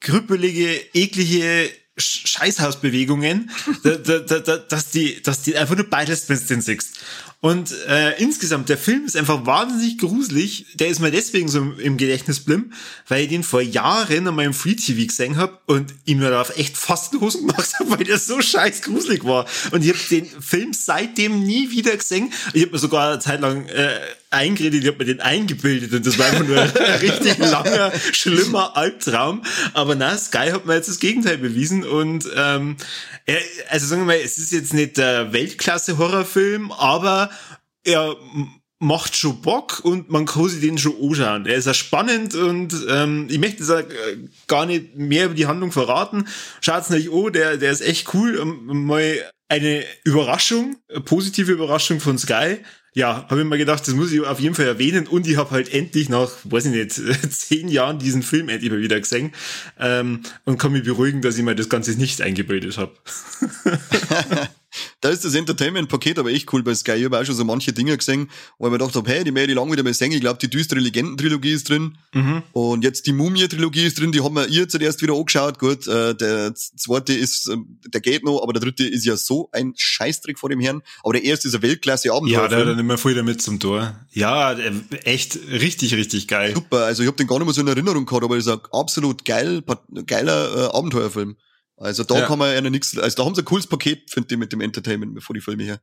krüppelige, 0.00 0.74
eklige 0.92 1.70
Scheißhausbewegungen, 1.98 3.50
da, 3.82 3.96
da, 3.96 4.38
da, 4.38 4.56
dass 4.56 4.90
die, 4.90 5.22
dass 5.22 5.42
die 5.42 5.56
einfach 5.56 5.76
nur 5.76 5.88
beides, 5.88 6.28
wenn 6.28 6.38
du 6.38 6.44
den 6.44 6.60
siehst. 6.60 6.98
Und 7.40 7.72
äh, 7.86 8.20
insgesamt, 8.20 8.68
der 8.68 8.78
Film 8.78 9.04
ist 9.04 9.16
einfach 9.16 9.46
wahnsinnig 9.46 9.98
gruselig. 9.98 10.66
Der 10.74 10.88
ist 10.88 10.98
mir 10.98 11.12
deswegen 11.12 11.46
so 11.46 11.60
im 11.78 11.96
Gedächtnis 11.96 12.40
blim, 12.40 12.72
weil 13.06 13.22
ich 13.22 13.28
den 13.28 13.44
vor 13.44 13.60
Jahren 13.60 14.26
an 14.26 14.34
meinem 14.34 14.52
Free 14.52 14.74
TV 14.74 15.06
gesehen 15.06 15.36
habe 15.36 15.56
und 15.66 15.94
ihm 16.04 16.18
mir 16.18 16.30
darauf 16.30 16.56
echt 16.58 16.76
fast 16.76 17.12
den 17.12 17.20
Hosen 17.20 17.46
gemacht 17.46 17.74
habe, 17.78 17.90
weil 17.96 18.04
der 18.04 18.18
so 18.18 18.42
scheiß 18.42 18.82
gruselig 18.82 19.24
war. 19.24 19.46
Und 19.70 19.84
ich 19.84 19.90
habe 19.90 20.00
den 20.10 20.26
Film 20.26 20.72
seitdem 20.72 21.44
nie 21.44 21.70
wieder 21.70 21.96
gesehen. 21.96 22.32
Ich 22.54 22.62
habe 22.62 22.72
mir 22.72 22.78
sogar 22.78 23.12
eine 23.12 23.20
Zeit 23.20 23.40
lang 23.40 23.66
äh, 23.68 24.00
eingeredet, 24.30 24.82
ich 24.82 24.88
habe 24.88 24.98
mir 24.98 25.04
den 25.06 25.20
eingebildet 25.20 25.92
und 25.92 26.06
das 26.06 26.18
war 26.18 26.26
einfach 26.26 26.46
nur 26.46 26.60
ein 26.60 26.70
richtig 27.00 27.38
langer, 27.38 27.92
schlimmer 28.12 28.76
Albtraum. 28.76 29.42
Aber 29.74 29.94
na, 29.94 30.16
Sky 30.16 30.50
hat 30.50 30.66
mir 30.66 30.74
jetzt 30.74 30.88
das 30.88 30.98
Gegenteil 30.98 31.38
bewiesen 31.38 31.84
und 31.84 32.28
ähm, 32.36 32.76
also 33.68 33.86
sagen 33.86 34.02
wir 34.02 34.06
mal, 34.06 34.20
es 34.22 34.38
ist 34.38 34.52
jetzt 34.52 34.74
nicht 34.74 34.96
der 34.96 35.32
Weltklasse-Horrorfilm, 35.32 36.72
aber 36.72 37.30
er 37.84 38.16
macht 38.80 39.16
schon 39.16 39.42
Bock 39.42 39.80
und 39.82 40.10
man 40.10 40.26
kann 40.26 40.48
sich 40.48 40.60
den 40.60 40.78
schon 40.78 40.94
anschauen. 41.02 41.46
Er 41.46 41.56
ist 41.56 41.66
ja 41.66 41.74
spannend 41.74 42.34
und 42.34 42.74
ähm, 42.88 43.26
ich 43.28 43.38
möchte 43.38 43.64
jetzt 43.64 44.46
gar 44.46 44.66
nicht 44.66 44.96
mehr 44.96 45.26
über 45.26 45.34
die 45.34 45.46
Handlung 45.46 45.72
verraten. 45.72 46.28
Schaut's 46.60 46.90
nicht 46.90 47.10
an, 47.12 47.32
der, 47.32 47.56
der 47.56 47.72
ist 47.72 47.80
echt 47.80 48.14
cool. 48.14 48.38
Ähm, 48.40 48.86
mal 48.86 49.18
eine 49.48 49.84
Überraschung, 50.04 50.76
eine 50.88 51.00
positive 51.00 51.50
Überraschung 51.50 52.00
von 52.00 52.18
Sky 52.18 52.58
ja, 52.98 53.26
habe 53.30 53.42
ich 53.42 53.46
mir 53.46 53.58
gedacht, 53.58 53.86
das 53.86 53.94
muss 53.94 54.10
ich 54.10 54.20
auf 54.20 54.40
jeden 54.40 54.56
Fall 54.56 54.66
erwähnen 54.66 55.06
und 55.06 55.24
ich 55.28 55.36
habe 55.36 55.52
halt 55.52 55.72
endlich 55.72 56.08
nach, 56.08 56.30
weiß 56.42 56.66
ich 56.66 56.72
nicht, 56.72 56.90
zehn 57.32 57.68
Jahren 57.68 58.00
diesen 58.00 58.24
Film 58.24 58.48
endlich 58.48 58.72
mal 58.72 58.80
wieder 58.80 58.98
gesehen 58.98 59.32
ähm, 59.78 60.22
und 60.44 60.58
kann 60.58 60.72
mich 60.72 60.82
beruhigen, 60.82 61.22
dass 61.22 61.38
ich 61.38 61.44
mir 61.44 61.54
das 61.54 61.68
Ganze 61.68 61.92
nicht 61.92 62.20
eingebildet 62.20 62.76
habe. 62.76 62.92
da 65.00 65.10
ist 65.10 65.24
das 65.24 65.34
Entertainment-Paket 65.34 66.18
aber 66.18 66.30
echt 66.30 66.52
cool 66.52 66.62
bei 66.62 66.74
Sky. 66.74 66.92
Ich 66.92 67.04
habe 67.04 67.18
auch 67.18 67.24
schon 67.24 67.34
so 67.34 67.44
manche 67.44 67.72
Dinge 67.72 67.96
gesehen, 67.96 68.30
wo 68.58 68.66
ich 68.66 68.72
mir 68.72 68.78
gedacht 68.78 68.94
habe, 68.94 69.10
hey, 69.10 69.24
die 69.24 69.34
werde 69.34 69.52
ich 69.52 69.56
lang 69.56 69.70
wieder 69.70 69.82
mal 69.82 69.94
sehen. 69.94 70.12
Ich 70.12 70.20
glaube, 70.20 70.38
die 70.38 70.50
düstere 70.50 70.80
Legenden-Trilogie 70.80 71.52
ist 71.52 71.68
drin. 71.68 71.98
Mhm. 72.12 72.42
Und 72.52 72.84
jetzt 72.84 73.06
die 73.06 73.12
Mumie-Trilogie 73.12 73.86
ist 73.86 73.98
drin, 73.98 74.12
die 74.12 74.22
haben 74.22 74.34
wir 74.34 74.48
ihr 74.48 74.68
zuerst 74.68 75.02
wieder 75.02 75.14
angeschaut. 75.14 75.58
Gut, 75.58 75.86
äh, 75.86 76.14
der 76.14 76.54
zweite 76.54 77.12
ist, 77.12 77.48
äh, 77.48 77.56
der 77.86 78.00
geht 78.00 78.24
noch, 78.24 78.42
aber 78.42 78.52
der 78.52 78.62
dritte 78.62 78.86
ist 78.86 79.04
ja 79.04 79.16
so 79.16 79.48
ein 79.52 79.74
Scheißtrick 79.76 80.38
vor 80.38 80.48
dem 80.48 80.60
Herrn. 80.60 80.82
Aber 81.02 81.14
der 81.14 81.24
erste 81.24 81.48
ist 81.48 81.54
ein 81.54 81.62
Weltklasse-Abenteuer. 81.62 82.42
Ja, 82.42 82.48
der 82.48 82.58
hat 82.60 82.66
dann 82.66 82.78
immer 82.78 82.98
viel 82.98 83.14
damit 83.14 83.42
zum 83.42 83.60
Tor. 83.60 83.94
Ja, 84.10 84.56
echt 85.04 85.38
richtig, 85.50 85.94
richtig 85.94 86.28
geil. 86.28 86.54
Super, 86.54 86.84
also 86.84 87.02
ich 87.02 87.06
habe 87.06 87.16
den 87.16 87.26
gar 87.26 87.38
nicht 87.38 87.46
mehr 87.46 87.54
so 87.54 87.60
in 87.60 87.68
Erinnerung 87.68 88.06
gehabt, 88.06 88.24
aber 88.24 88.36
das 88.36 88.46
ist 88.46 88.52
ein 88.52 88.60
absolut 88.72 89.24
geil, 89.24 89.62
geiler 90.06 90.70
äh, 90.72 90.76
Abenteuerfilm. 90.76 91.36
Also 91.80 92.04
da 92.04 92.18
ja. 92.18 92.26
kann 92.26 92.38
man 92.38 92.52
ja 92.52 92.60
nichts, 92.60 92.98
also 92.98 93.16
da 93.16 93.24
haben 93.24 93.34
sie 93.34 93.42
ein 93.42 93.44
cooles 93.44 93.66
Paket, 93.66 94.10
finde 94.10 94.34
ich, 94.34 94.38
mit 94.38 94.52
dem 94.52 94.60
Entertainment 94.60 95.22
vor 95.22 95.34
die 95.34 95.40
Filme 95.40 95.62
her. 95.62 95.80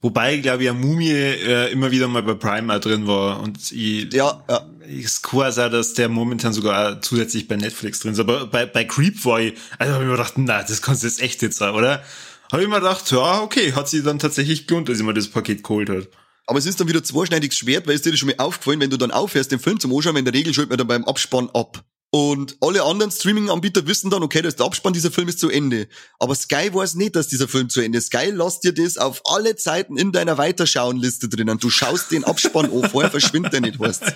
Wobei, 0.00 0.36
glaube 0.36 0.62
ich, 0.62 0.70
eine 0.70 0.78
Mumie 0.78 1.10
äh, 1.10 1.72
immer 1.72 1.90
wieder 1.90 2.06
mal 2.06 2.22
bei 2.22 2.34
Prime 2.34 2.72
auch 2.72 2.78
drin 2.78 3.08
war. 3.08 3.40
Und 3.40 3.72
ich, 3.72 4.12
ja, 4.12 4.44
ja. 4.48 4.70
ich 4.86 5.22
kann 5.22 5.40
auch 5.40 5.70
dass 5.70 5.94
der 5.94 6.08
momentan 6.08 6.52
sogar 6.52 7.02
zusätzlich 7.02 7.48
bei 7.48 7.56
Netflix 7.56 7.98
drin 8.00 8.12
ist. 8.12 8.20
Aber 8.20 8.46
bei, 8.46 8.64
bei 8.64 8.84
Creep 8.84 9.24
war 9.24 9.40
ich, 9.40 9.54
also 9.76 9.94
habe 9.94 10.04
ich 10.04 10.08
mir 10.08 10.16
gedacht, 10.16 10.34
na, 10.36 10.62
das 10.62 10.82
kannst 10.82 11.02
du 11.02 11.08
jetzt 11.08 11.20
echt 11.20 11.42
jetzt 11.42 11.58
sein, 11.58 11.74
oder? 11.74 12.04
Habe 12.52 12.62
ich 12.62 12.68
mir 12.68 12.76
gedacht, 12.76 13.10
ja, 13.10 13.42
okay, 13.42 13.72
hat 13.72 13.88
sich 13.88 14.04
dann 14.04 14.20
tatsächlich 14.20 14.68
gelohnt, 14.68 14.88
dass 14.88 14.98
ich 14.98 15.04
mir 15.04 15.14
das 15.14 15.28
Paket 15.28 15.64
geholt 15.64 15.90
hat. 15.90 16.08
Aber 16.46 16.58
es 16.58 16.64
ist 16.64 16.80
dann 16.80 16.88
wieder 16.88 17.02
zweischneidiges 17.02 17.58
Schwert, 17.58 17.86
weil 17.86 17.94
es 17.94 18.02
dir 18.02 18.16
schon 18.16 18.28
mal 18.28 18.36
aufgefallen, 18.38 18.80
wenn 18.80 18.90
du 18.90 18.96
dann 18.96 19.10
aufhörst, 19.10 19.50
den 19.50 19.58
Film 19.58 19.80
zum 19.80 19.94
Anschauen, 19.94 20.16
in 20.16 20.24
der 20.24 20.32
Regel 20.32 20.54
schaltet 20.54 20.70
man 20.70 20.78
dann 20.78 20.86
beim 20.86 21.04
Abspann 21.04 21.50
ab. 21.52 21.84
Und 22.10 22.56
alle 22.62 22.82
anderen 22.84 23.10
Streaming-Anbieter 23.10 23.86
wissen 23.86 24.08
dann, 24.10 24.22
okay, 24.22 24.40
das 24.40 24.54
ist 24.54 24.60
der 24.60 24.66
Abspann, 24.66 24.94
dieser 24.94 25.10
Film 25.10 25.28
ist 25.28 25.40
zu 25.40 25.50
Ende. 25.50 25.88
Aber 26.18 26.34
Sky 26.34 26.72
weiß 26.72 26.94
nicht, 26.94 27.16
dass 27.16 27.28
dieser 27.28 27.48
Film 27.48 27.68
zu 27.68 27.82
Ende 27.82 27.98
ist. 27.98 28.06
Sky 28.06 28.30
lässt 28.30 28.64
dir 28.64 28.72
das 28.72 28.96
auf 28.96 29.20
alle 29.26 29.56
Zeiten 29.56 29.98
in 29.98 30.10
deiner 30.12 30.38
Weiterschauen-Liste 30.38 31.28
drinnen. 31.28 31.58
Du 31.58 31.68
schaust 31.68 32.10
den 32.10 32.24
Abspann 32.24 32.72
an, 32.72 32.88
vorher 32.90 33.10
verschwindet 33.10 33.52
der 33.52 33.60
nicht, 33.60 33.78
weißt 33.78 34.14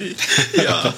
Ja. 0.55 0.95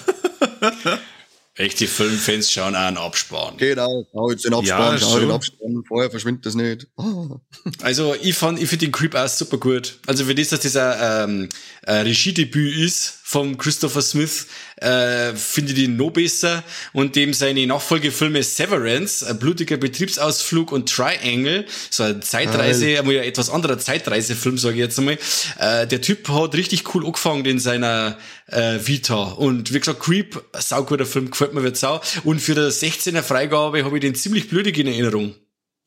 Echte 1.57 1.86
Filmfans 1.86 2.51
schauen 2.51 2.74
auch 2.74 2.80
einen 2.80 2.97
Abspann. 2.97 3.57
Genau, 3.59 4.05
schau 4.12 4.30
jetzt 4.30 4.45
den 4.45 4.55
Abspann, 4.55 4.95
ja, 4.95 4.99
schau 4.99 5.20
den 5.20 5.30
Abspann, 5.30 5.84
vorher 5.86 6.11
verschwindet 6.11 6.47
das 6.47 6.55
nicht. 6.57 6.88
Oh. 6.97 7.38
Also 7.80 8.14
ich 8.20 8.34
fand, 8.34 8.61
ich 8.61 8.68
finde 8.68 8.86
den 8.86 8.92
Creep 8.92 9.14
auch 9.14 9.28
super 9.28 9.59
gut. 9.59 9.99
Also 10.07 10.24
für 10.24 10.34
das, 10.34 10.49
dass 10.49 10.61
das 10.61 10.76
ein 10.76 11.49
ähm, 11.86 12.05
Regiedebüt 12.05 12.76
ist 12.76 13.20
vom 13.35 13.59
Christopher 13.59 14.01
Smith, 14.01 14.47
äh, 14.76 15.35
finde 15.35 15.72
ich 15.72 15.78
den 15.78 15.97
noch 15.97 16.12
besser. 16.12 16.62
Und 16.93 17.16
dem 17.16 17.35
seine 17.35 17.66
Nachfolgefilme 17.66 18.45
Severance, 18.45 19.26
ein 19.26 19.41
blutiger 19.41 19.76
Betriebsausflug 19.76 20.70
und 20.70 20.89
Triangle, 20.89 21.66
so 21.91 22.05
eine 22.05 22.20
Zeitreise, 22.20 22.97
einmal 22.97 23.16
ein 23.16 23.24
etwas 23.24 23.51
anderer 23.51 23.76
Zeitreisefilm, 23.76 24.57
sage 24.57 24.74
ich 24.74 24.80
jetzt 24.82 25.01
einmal. 25.01 25.18
Äh, 25.59 25.89
der 25.89 26.01
Typ 26.01 26.28
hat 26.28 26.55
richtig 26.55 26.95
cool 26.95 27.05
angefangen 27.05 27.45
in 27.45 27.59
seiner 27.59 28.16
äh, 28.47 28.78
Vita. 28.78 29.32
Und 29.32 29.74
wie 29.74 29.80
gesagt, 29.80 29.99
Creep, 29.99 30.41
sauguter 30.57 31.05
Film, 31.05 31.32
gefällt 31.32 31.55
mir 31.55 31.64
wird 31.64 31.76
sau. 31.76 32.01
Und 32.22 32.41
für 32.41 32.55
der 32.55 32.70
16er 32.70 33.22
Freigabe 33.22 33.85
habe 33.85 33.97
ich 33.97 34.01
den 34.01 34.14
ziemlich 34.14 34.49
blödig 34.49 34.78
in 34.78 34.87
Erinnerung. 34.87 35.35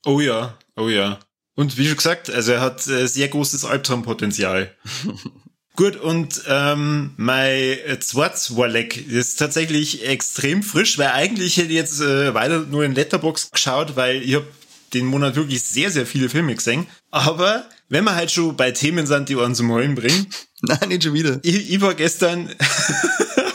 Oh 0.06 0.20
ja, 0.20 0.58
oh 0.76 0.90
ja. 0.90 1.18
Und 1.56 1.78
wie 1.78 1.88
schon 1.88 1.96
gesagt, 1.96 2.30
also 2.30 2.52
er 2.52 2.60
hat 2.60 2.86
äh, 2.88 3.08
sehr 3.08 3.30
großes 3.30 3.64
Albtraumpotenzial. 3.64 4.76
Gut, 5.78 5.96
und 5.96 6.42
ähm, 6.48 7.12
mein 7.18 7.78
zweites 8.00 8.58
Warleck 8.58 8.98
ist 8.98 9.36
tatsächlich 9.36 10.08
extrem 10.08 10.64
frisch, 10.64 10.98
weil 10.98 11.10
eigentlich 11.10 11.58
hätte 11.58 11.68
ich 11.68 11.76
jetzt 11.76 12.02
äh, 12.02 12.34
weiter 12.34 12.62
nur 12.62 12.84
in 12.84 12.96
Letterbox 12.96 13.52
geschaut, 13.52 13.96
weil 13.96 14.24
ich 14.24 14.34
habe 14.34 14.48
den 14.96 15.06
Monat 15.06 15.36
wirklich 15.36 15.62
sehr, 15.62 15.92
sehr 15.92 16.08
viele 16.08 16.30
Filme 16.30 16.56
gesehen. 16.56 16.88
Aber 17.12 17.64
wenn 17.90 18.06
wir 18.06 18.16
halt 18.16 18.32
schon 18.32 18.58
bei 18.58 18.72
Themen 18.72 19.06
sind, 19.06 19.30
die 19.30 19.36
uns 19.36 19.60
zum 19.60 19.72
Heulen 19.72 19.94
bringen. 19.94 20.26
Nein, 20.62 20.90
nicht 20.90 21.04
schon 21.04 21.14
wieder. 21.14 21.40
Ich, 21.44 21.70
ich 21.70 21.80
war 21.80 21.94
gestern 21.94 22.50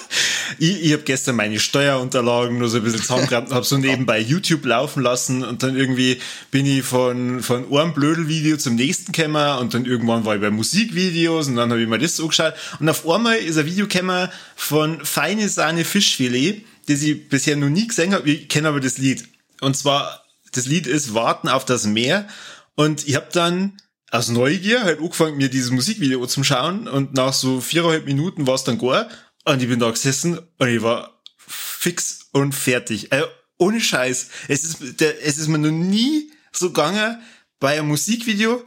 ich, 0.63 0.85
ich 0.85 0.93
habe 0.93 1.03
gestern 1.03 1.35
meine 1.35 1.59
Steuerunterlagen 1.59 2.57
nur 2.57 2.69
so 2.69 2.77
ein 2.77 2.85
bisschen 2.85 3.01
zusammengerammt 3.01 3.49
und 3.49 3.55
habe 3.55 3.67
so 3.67 3.79
nebenbei 3.79 4.21
YouTube 4.21 4.65
laufen 4.65 5.03
lassen 5.03 5.43
und 5.43 5.65
dann 5.65 5.77
irgendwie 5.77 6.21
bin 6.53 6.67
ich 6.67 6.85
von, 6.85 7.43
von 7.43 7.65
einem 7.77 7.93
Blödel-Video 7.93 8.57
zum 8.57 8.77
nächsten 8.77 9.11
gekommen 9.11 9.59
und 9.59 9.75
dann 9.75 9.87
irgendwann 9.87 10.25
war 10.25 10.37
ich 10.37 10.41
bei 10.41 10.53
Musikvideos 10.53 11.49
und 11.49 11.57
dann 11.57 11.71
habe 11.71 11.83
ich 11.83 11.89
mir 11.89 11.99
das 11.99 12.15
so 12.15 12.29
geschaut 12.29 12.55
und 12.79 12.89
auf 12.89 13.09
einmal 13.11 13.39
ist 13.39 13.59
ein 13.59 13.67
Video 13.67 13.89
gekommen 13.89 14.29
von 14.55 15.05
Feine 15.05 15.49
Sahne 15.49 15.85
Fischfilet, 15.85 16.65
das 16.87 17.03
ich 17.03 17.29
bisher 17.29 17.57
noch 17.57 17.69
nie 17.69 17.89
gesehen 17.89 18.15
habe, 18.15 18.31
ich 18.31 18.49
kenne 18.49 18.69
aber 18.69 18.79
das 18.79 18.99
Lied. 18.99 19.25
Und 19.61 19.77
zwar, 19.77 20.23
das 20.53 20.67
Lied 20.67 20.87
ist 20.87 21.13
Warten 21.13 21.49
auf 21.49 21.65
das 21.65 21.87
Meer 21.87 22.29
und 22.77 23.09
ich 23.09 23.17
habe 23.17 23.27
dann 23.33 23.73
aus 24.13 24.29
Neugier 24.29 24.85
halt 24.85 25.01
angefangen, 25.01 25.39
mir 25.39 25.49
dieses 25.49 25.73
Musikvideo 25.73 26.25
zu 26.27 26.45
schauen 26.45 26.87
und 26.87 27.15
nach 27.15 27.33
so 27.33 27.61
viereinhalb 27.61 28.07
Minuten 28.07 28.47
war 28.47 28.55
es 28.55 28.63
dann 28.63 28.79
gar 28.79 29.09
und 29.45 29.63
ich 29.63 29.69
bin 29.69 29.79
da 29.79 29.91
gesessen 29.91 30.39
und 30.59 30.69
ich 30.69 30.83
war 30.83 31.23
fix 31.37 32.29
und 32.33 32.55
fertig. 32.55 33.13
Also 33.13 33.27
ohne 33.59 33.81
Scheiß. 33.81 34.29
Es 34.49 34.65
ist, 34.65 35.01
der, 35.01 35.25
es 35.25 35.39
ist 35.39 35.49
mir 35.49 35.59
noch 35.59 35.71
nie 35.71 36.33
so 36.53 36.69
gegangen 36.69 37.23
bei 37.61 37.79
einem 37.79 37.89
Musikvideo, 37.89 38.65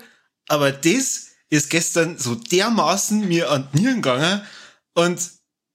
aber 0.47 0.71
das 0.71 1.28
ist 1.49 1.69
gestern 1.69 2.17
so 2.17 2.36
dermaßen 2.36 3.28
mir 3.28 3.51
an 3.51 3.67
die 3.73 3.82
Nieren 3.82 4.01
gegangen 4.01 4.41
und 4.93 5.19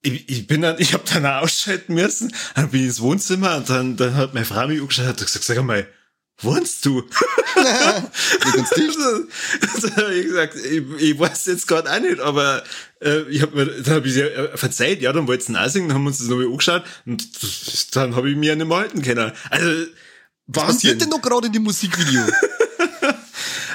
ich, 0.02 0.28
ich 0.28 0.46
bin 0.46 0.62
dann, 0.62 0.76
ich 0.78 0.94
habe 0.94 1.04
dann 1.12 1.26
auch 1.26 1.42
ausschalten 1.42 1.94
müssen, 1.94 2.34
dann 2.54 2.70
bin 2.70 2.80
ich 2.80 2.86
ins 2.86 3.00
Wohnzimmer 3.00 3.56
und 3.56 3.68
dann, 3.68 3.96
dann 3.96 4.16
hat 4.16 4.34
meine 4.34 4.46
Frau 4.46 4.66
mich 4.66 4.80
angeschaut 4.80 5.08
und 5.08 5.18
gesagt, 5.18 5.44
sag 5.44 5.62
mal, 5.62 5.86
wohnst 6.42 6.84
du? 6.86 7.02
Ich 10.12 10.26
gesagt, 10.26 10.56
ich, 10.56 10.82
ich 10.98 11.18
weiß 11.18 11.46
jetzt 11.46 11.66
gerade 11.66 11.90
auch 11.90 12.00
nicht, 12.00 12.20
aber 12.20 12.62
äh, 13.02 13.22
ich 13.28 13.42
hab 13.42 13.54
mir, 13.54 13.66
dann 13.66 13.94
habe 13.96 14.08
ich 14.08 14.14
sie 14.14 14.22
äh, 14.22 14.56
verzeiht, 14.56 15.02
ja, 15.02 15.12
dann 15.12 15.26
wollt's 15.26 15.48
ihn 15.48 15.56
singen, 15.68 15.88
dann 15.88 15.96
haben 15.96 16.04
wir 16.04 16.08
uns 16.08 16.18
das 16.18 16.28
nochmal 16.28 16.46
angeschaut 16.46 16.84
und 17.06 17.28
dann 17.92 18.16
habe 18.16 18.30
ich 18.30 18.36
mich 18.36 18.48
ja 18.48 18.54
nicht 18.54 18.66
mehr 18.66 18.78
halten 18.78 19.02
können. 19.02 19.32
Also, 19.50 19.86
Was 20.46 20.66
passiert 20.66 21.00
denn 21.00 21.10
noch 21.10 21.20
gerade 21.20 21.48
in 21.48 21.52
dem 21.52 21.62
Musikvideo? 21.64 22.22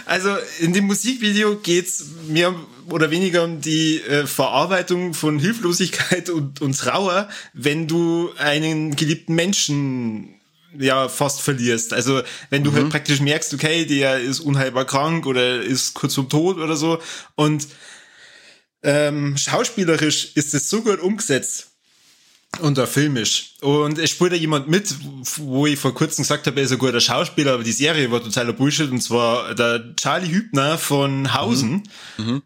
Also 0.05 0.29
in 0.59 0.71
dem 0.73 0.85
Musikvideo 0.85 1.57
geht's 1.57 2.05
mehr 2.27 2.53
oder 2.89 3.09
weniger 3.09 3.43
um 3.43 3.59
die 3.61 4.01
äh, 4.01 4.27
Verarbeitung 4.27 5.15
von 5.15 5.39
Hilflosigkeit 5.39 6.29
und, 6.29 6.61
und 6.61 6.77
Trauer, 6.77 7.27
wenn 7.53 7.87
du 7.87 8.29
einen 8.37 8.95
geliebten 8.95 9.33
Menschen 9.33 10.35
ja 10.79 11.07
fast 11.09 11.41
verlierst. 11.41 11.93
Also 11.93 12.21
wenn 12.49 12.63
du 12.63 12.73
halt 12.73 12.89
praktisch 12.89 13.19
merkst, 13.19 13.53
okay, 13.53 13.85
der 13.85 14.19
ist 14.19 14.39
unheilbar 14.39 14.85
krank 14.85 15.25
oder 15.25 15.61
ist 15.61 15.93
kurz 15.93 16.15
vom 16.15 16.29
Tod 16.29 16.57
oder 16.57 16.75
so 16.75 16.99
und 17.35 17.67
ähm, 18.83 19.35
schauspielerisch 19.37 20.31
ist 20.35 20.53
es 20.53 20.69
so 20.69 20.81
gut 20.81 20.99
umgesetzt 20.99 21.71
und 22.61 22.79
auch 22.79 22.87
filmisch. 22.87 23.55
Und 23.61 23.97
es 23.97 24.11
spielt 24.11 24.31
da 24.31 24.35
jemand 24.35 24.69
mit, 24.69 24.93
wo 25.37 25.65
ich 25.65 25.77
vor 25.79 25.93
kurzem 25.93 26.21
gesagt 26.23 26.47
habe, 26.47 26.59
er 26.59 26.65
ist 26.65 26.71
ein 26.71 26.77
guter 26.77 27.01
Schauspieler, 27.01 27.53
aber 27.53 27.63
die 27.63 27.71
Serie 27.71 28.09
war 28.11 28.23
totaler 28.23 28.53
Bullshit. 28.53 28.89
Und 28.91 29.01
zwar 29.01 29.53
der 29.55 29.93
Charlie 29.97 30.29
Hübner 30.31 30.77
von 30.77 31.33
Hausen. 31.33 31.83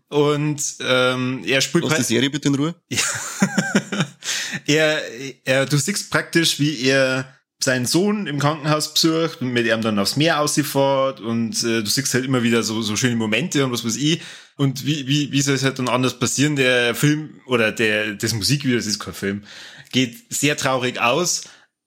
Und 0.07 0.63
ähm, 0.79 1.43
er 1.45 1.61
spielt 1.61 1.83
Lass 1.83 1.91
die 1.93 1.97
halt- 1.97 2.07
Serie 2.07 2.29
bitte 2.29 2.47
in 2.47 2.55
Ruhe. 2.55 2.73
er, 4.65 5.01
er, 5.45 5.65
du 5.65 5.77
siehst 5.77 6.09
praktisch, 6.09 6.59
wie 6.59 6.81
er 6.87 7.27
seinen 7.61 7.85
Sohn 7.85 8.25
im 8.25 8.39
Krankenhaus 8.39 8.93
besucht 8.93 9.41
und 9.41 9.49
mit 9.51 9.65
ihm 9.65 9.81
dann 9.81 9.99
aufs 9.99 10.15
Meer 10.15 10.39
ausfährt 10.39 11.19
und 11.19 11.61
äh, 11.63 11.83
du 11.83 11.85
siehst 11.85 12.13
halt 12.13 12.25
immer 12.25 12.41
wieder 12.41 12.63
so, 12.63 12.81
so 12.81 12.95
schöne 12.95 13.17
Momente 13.17 13.65
und 13.65 13.71
was 13.71 13.85
weiß 13.85 13.97
ich. 13.97 14.21
Und 14.55 14.85
wie, 14.85 15.07
wie, 15.07 15.31
wie 15.31 15.41
soll 15.41 15.55
es 15.55 15.63
halt 15.63 15.79
dann 15.79 15.89
anders 15.89 16.19
passieren? 16.19 16.55
Der 16.55 16.95
Film 16.95 17.41
oder 17.45 17.71
der, 17.71 18.13
das 18.13 18.33
Musikvideo, 18.33 18.77
das 18.77 18.85
ist 18.85 18.99
kein 18.99 19.13
Film, 19.13 19.43
geht 19.91 20.33
sehr 20.33 20.55
traurig 20.55 20.99
aus 21.01 21.43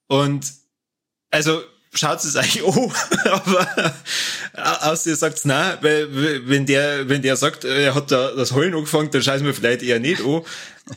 und 0.08 0.52
also 1.30 1.62
schaut 1.94 2.24
es 2.24 2.36
eigentlich 2.36 2.64
an, 2.64 2.92
aber 3.32 3.94
aus 4.82 5.04
dir 5.04 5.16
sagt's 5.16 5.44
nein, 5.44 5.78
weil 5.82 6.48
wenn 6.48 6.66
der, 6.66 7.08
wenn 7.08 7.22
der 7.22 7.36
sagt, 7.36 7.64
er 7.64 7.94
hat 7.94 8.10
da 8.10 8.32
das 8.32 8.52
Heulen 8.52 8.74
angefangen, 8.74 9.10
dann 9.10 9.22
scheiß 9.22 9.42
mir 9.42 9.54
vielleicht 9.54 9.82
eher 9.82 10.00
nicht 10.00 10.22
an. 10.22 10.42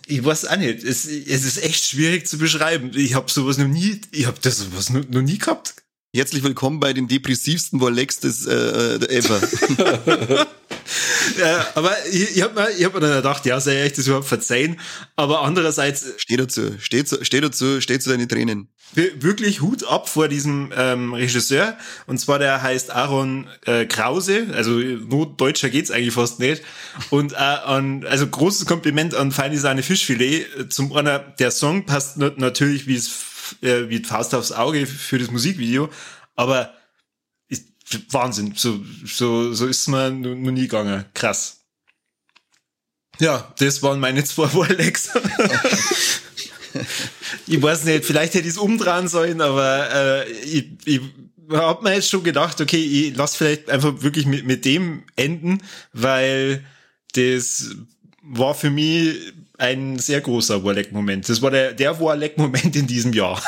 Ich 0.08 0.24
weiß 0.24 0.48
auch 0.48 0.58
nicht. 0.58 0.84
Es, 0.84 1.06
es 1.06 1.46
ist 1.46 1.64
echt 1.64 1.86
schwierig 1.86 2.28
zu 2.28 2.38
beschreiben. 2.38 2.92
Ich 2.96 3.14
habe 3.14 3.32
sowas 3.32 3.58
noch 3.58 3.68
nie, 3.68 4.02
ich 4.12 4.26
habe 4.26 4.38
das 4.42 4.58
sowas 4.58 4.90
noch, 4.90 5.08
noch 5.08 5.22
nie 5.22 5.38
gehabt. 5.38 5.76
Herzlich 6.14 6.44
willkommen 6.44 6.80
bei 6.80 6.94
den 6.94 7.10
depressivsten 7.10 7.82
Warlex 7.82 8.22
des 8.22 8.46
äh, 8.46 8.54
äh, 8.54 9.18
ever. 9.18 9.42
Ja, 11.38 11.68
aber 11.76 11.94
ich, 12.12 12.38
ich 12.38 12.42
habe 12.44 12.54
mir, 12.54 12.70
ich 12.72 12.86
hab 12.86 12.94
mir 12.94 13.00
dann 13.00 13.16
gedacht, 13.16 13.46
ja, 13.46 13.60
sei 13.60 13.86
ich 13.86 13.94
das 13.94 14.08
überhaupt 14.08 14.28
verzeihen. 14.28 14.80
Aber 15.16 15.42
andererseits 15.42 16.06
steh 16.18 16.38
dazu, 16.38 16.76
steh, 16.80 17.04
zu, 17.04 17.26
steh 17.26 17.42
dazu, 17.42 17.82
steh 17.82 18.00
zu 18.00 18.10
deinen 18.10 18.30
Tränen. 18.30 18.70
Wir- 18.96 19.22
wirklich 19.24 19.62
Hut 19.62 19.84
ab 19.88 20.08
vor 20.10 20.28
diesem 20.28 20.72
ähm, 20.76 21.14
Regisseur. 21.14 21.78
Und 22.08 22.20
zwar 22.20 22.40
der 22.40 22.62
heißt 22.62 22.92
Aaron 22.92 23.48
äh, 23.66 23.86
Krause. 23.86 24.48
Also 24.54 24.72
nur 24.72 25.36
deutscher 25.36 25.70
geht's 25.70 25.92
eigentlich 25.92 26.14
fast 26.14 26.40
nicht. 26.40 26.64
Und 27.10 27.34
äh, 27.34 27.36
an, 27.36 28.06
also 28.06 28.28
großes 28.28 28.66
Kompliment 28.66 29.14
an 29.16 29.32
Feine 29.32 29.58
Sahne 29.60 29.84
Fischfilet. 29.84 30.46
Zum 30.74 30.92
einer, 30.94 31.20
der 31.20 31.52
Song 31.52 31.86
passt 31.86 32.18
nat- 32.18 32.38
natürlich 32.38 32.88
wie 32.88 32.96
es 32.96 33.12
äh, 33.62 33.90
wie 33.90 34.04
Faust 34.04 34.34
aufs 34.34 34.52
Auge 34.52 34.86
für 34.88 35.20
das 35.20 35.30
Musikvideo. 35.32 35.90
Aber 36.36 36.74
ist 37.48 37.66
Wahnsinn. 38.12 38.54
So, 38.56 38.80
so, 39.06 39.54
so 39.54 39.68
ist 39.68 39.88
mir 39.88 40.10
noch 40.10 40.52
nie 40.52 40.62
gegangen. 40.62 41.06
Krass. 41.14 41.62
Ja, 43.20 43.54
das 43.60 43.82
waren 43.84 44.00
meine 44.00 44.24
zwei 44.26 44.54
Warlegs. 44.54 45.10
ich 47.48 47.62
weiß 47.62 47.86
nicht, 47.86 48.06
vielleicht 48.06 48.34
hätte 48.34 48.48
ich 48.48 48.54
es 48.54 48.58
umdrehen 48.58 49.08
sollen, 49.08 49.42
aber 49.42 50.26
äh, 50.26 50.32
ich, 50.32 50.66
ich 50.86 51.02
hab 51.52 51.84
mir 51.84 51.94
jetzt 51.94 52.10
schon 52.10 52.24
gedacht, 52.24 52.60
okay, 52.62 52.78
ich 52.78 53.16
lass 53.16 53.36
vielleicht 53.36 53.70
einfach 53.70 54.02
wirklich 54.02 54.26
mit, 54.26 54.46
mit 54.46 54.66
dem 54.66 55.04
enden, 55.16 55.62
weil 55.94 56.64
das 57.14 57.76
war 58.22 58.56
für 58.56 58.70
mich 58.70 59.16
ein 59.58 60.00
sehr 60.00 60.22
großer 60.22 60.64
Warleck-Moment. 60.64 61.30
Das 61.30 61.42
war 61.42 61.52
der, 61.52 61.74
der 61.74 62.00
Warleck-Moment 62.00 62.76
in 62.76 62.88
diesem 62.88 63.14
Jahr. 63.14 63.42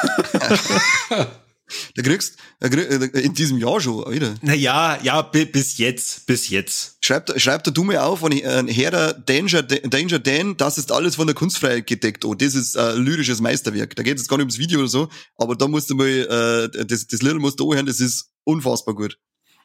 Da 1.95 2.01
kriegst 2.01 2.37
da 2.59 2.67
äh, 2.67 3.21
in 3.21 3.33
diesem 3.33 3.57
Jahr 3.57 3.81
schon 3.81 4.09
wieder. 4.11 4.35
naja, 4.41 4.99
ja, 5.03 5.21
bi- 5.21 5.45
bis 5.45 5.77
jetzt, 5.77 6.25
bis 6.25 6.49
jetzt. 6.49 6.97
Schreibt, 7.01 7.39
schreibt 7.41 7.65
der 7.65 7.73
Dumme 7.73 8.01
auf, 8.03 8.23
wenn 8.23 8.31
ich, 8.31 8.43
äh, 8.43 8.63
Herr 8.73 9.13
Danger, 9.13 9.63
Danger 9.63 10.19
Dan, 10.19 10.55
das 10.57 10.77
ist 10.77 10.91
alles 10.91 11.15
von 11.15 11.27
der 11.27 11.35
Kunstfreiheit 11.35 11.85
gedeckt. 11.87 12.23
Oh, 12.25 12.33
das 12.33 12.55
ist 12.55 12.75
äh, 12.75 12.93
lyrisches 12.95 13.41
Meisterwerk. 13.41 13.95
Da 13.95 14.03
geht 14.03 14.17
es 14.17 14.27
gar 14.27 14.37
nicht 14.37 14.43
ums 14.45 14.57
Video 14.57 14.79
oder 14.79 14.87
so, 14.87 15.09
aber 15.35 15.55
da 15.55 15.67
musst 15.67 15.89
du 15.89 15.95
mal, 15.95 16.07
äh, 16.07 16.85
das, 16.85 17.07
das 17.07 17.21
Little 17.21 17.39
musst 17.39 17.59
du 17.59 17.69
anhören, 17.69 17.85
das 17.85 17.99
ist 17.99 18.29
unfassbar 18.43 18.95
gut. 18.95 19.17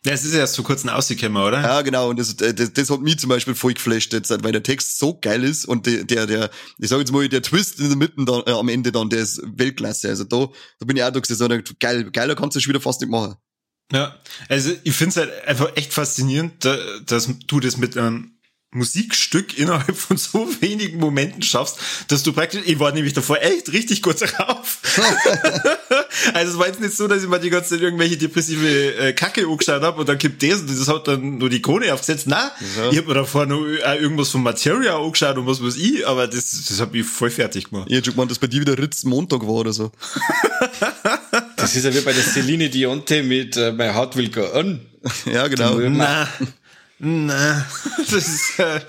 Ja, 0.05 0.13
es 0.13 0.25
ist 0.25 0.35
erst 0.35 0.57
vor 0.57 0.65
kurzem 0.65 0.91
rausgekommen, 0.91 1.41
oder? 1.41 1.61
Ja, 1.61 1.81
genau, 1.83 2.11
und 2.11 2.19
das, 2.19 2.37
das, 2.37 2.73
das 2.73 2.91
hat 2.91 3.01
mich 3.03 3.19
zum 3.19 3.29
Beispiel 3.29 3.55
voll 3.55 3.75
geflasht 3.75 4.13
jetzt, 4.13 4.31
weil 4.43 4.51
der 4.51 4.65
Text 4.65 4.99
so 4.99 5.17
geil 5.21 5.45
ist 5.45 5.65
und 5.65 5.87
der, 5.87 6.03
der, 6.03 6.27
der 6.27 6.51
ich 6.79 6.89
sag 6.89 6.99
jetzt 6.99 7.13
mal, 7.13 7.29
der 7.29 7.43
Twist 7.43 7.79
in 7.79 7.89
der 7.89 7.97
Mitte 7.97 8.15
dann, 8.25 8.43
äh, 8.47 8.51
am 8.51 8.69
Ende 8.69 8.91
dann, 8.91 9.11
der 9.11 9.21
ist 9.21 9.41
Weltklasse. 9.45 10.09
Also 10.09 10.25
da, 10.25 10.49
da 10.81 10.87
bin 10.87 10.97
ich 10.97 11.05
auch 11.05 11.13
da 11.13 11.21
gesessen 11.21 11.63
geil, 11.79 12.11
geiler 12.11 12.35
kannst 12.35 12.57
du 12.57 12.59
es 12.59 12.67
wieder 12.67 12.81
fast 12.81 13.01
nicht 13.01 13.11
machen. 13.11 13.37
Ja, 13.93 14.19
also 14.49 14.73
ich 14.83 14.95
finde 14.95 15.11
es 15.11 15.17
halt 15.19 15.47
einfach 15.47 15.77
echt 15.77 15.93
faszinierend, 15.93 16.65
da, 16.65 16.77
dass 17.07 17.29
du 17.47 17.61
das 17.61 17.77
mit 17.77 17.97
einem 17.97 18.39
Musikstück 18.75 19.59
innerhalb 19.59 19.97
von 19.97 20.17
so 20.17 20.49
wenigen 20.61 20.99
Momenten 20.99 21.43
schaffst, 21.43 21.79
dass 22.09 22.23
du 22.23 22.33
praktisch, 22.33 22.63
ich 22.65 22.79
war 22.79 22.93
nämlich 22.93 23.13
davor 23.13 23.41
echt 23.43 23.73
richtig 23.73 24.01
kurz 24.03 24.21
drauf. 24.21 24.79
also 26.35 26.53
es 26.53 26.59
war 26.59 26.67
jetzt 26.69 26.81
nicht 26.81 26.97
so, 26.97 27.07
dass 27.07 27.23
ich 27.23 27.29
mal 27.29 27.39
die 27.39 27.51
ganze 27.51 27.71
Zeit 27.71 27.81
irgendwelche 27.81 28.17
depressive 28.17 28.67
äh, 28.97 29.13
Kacke 29.13 29.47
angeschaut 29.47 29.83
habe 29.83 30.01
und 30.01 30.09
dann 30.09 30.19
kippt 30.19 30.43
das 30.43 30.61
und 30.61 30.71
das 30.71 30.89
hat 30.89 31.07
dann 31.09 31.39
nur 31.39 31.51
die 31.51 31.61
Krone 31.63 31.93
aufgesetzt. 31.93 32.25
Na, 32.29 32.51
Ja. 32.77 32.91
ich 32.91 32.97
habe 32.99 33.09
mir 33.09 33.15
davor 33.15 33.47
noch 33.47 33.63
äh, 33.65 33.97
irgendwas 33.99 34.31
von 34.31 34.43
Materia 34.43 34.97
angeschaut 34.99 35.37
und 35.37 35.47
was 35.47 35.63
weiß 35.63 35.77
ich, 35.77 36.07
aber 36.07 36.27
das, 36.27 36.51
das 36.69 36.81
hat 36.81 36.93
mich 36.93 37.07
voll 37.07 37.31
fertig 37.31 37.71
gemacht. 37.71 37.89
Ich 37.91 37.97
hätte 37.97 38.07
schon 38.07 38.15
gemeint, 38.15 38.31
dass 38.31 38.39
bei 38.39 38.47
dir 38.47 38.61
wieder 38.61 38.79
Ritz 38.79 39.05
Montag 39.05 39.43
war 39.43 39.49
oder 39.55 39.73
so. 39.73 39.93
Das 41.57 41.77
ist 41.77 41.85
ja 41.85 41.95
wie 41.95 42.01
bei 42.01 42.13
der 42.13 42.25
Celine 42.25 42.69
Dionte 42.71 43.23
mit 43.23 43.57
äh, 43.57 43.73
My 43.73 43.85
Heart 43.93 44.17
Will 44.17 44.31
Go 44.31 44.43
On. 44.55 44.81
Ja, 45.33 45.49
genau. 45.49 45.79
Na, 45.79 46.29
na, 47.05 47.67
das 47.99 48.13
ist, 48.29 48.59
äh, 48.59 48.81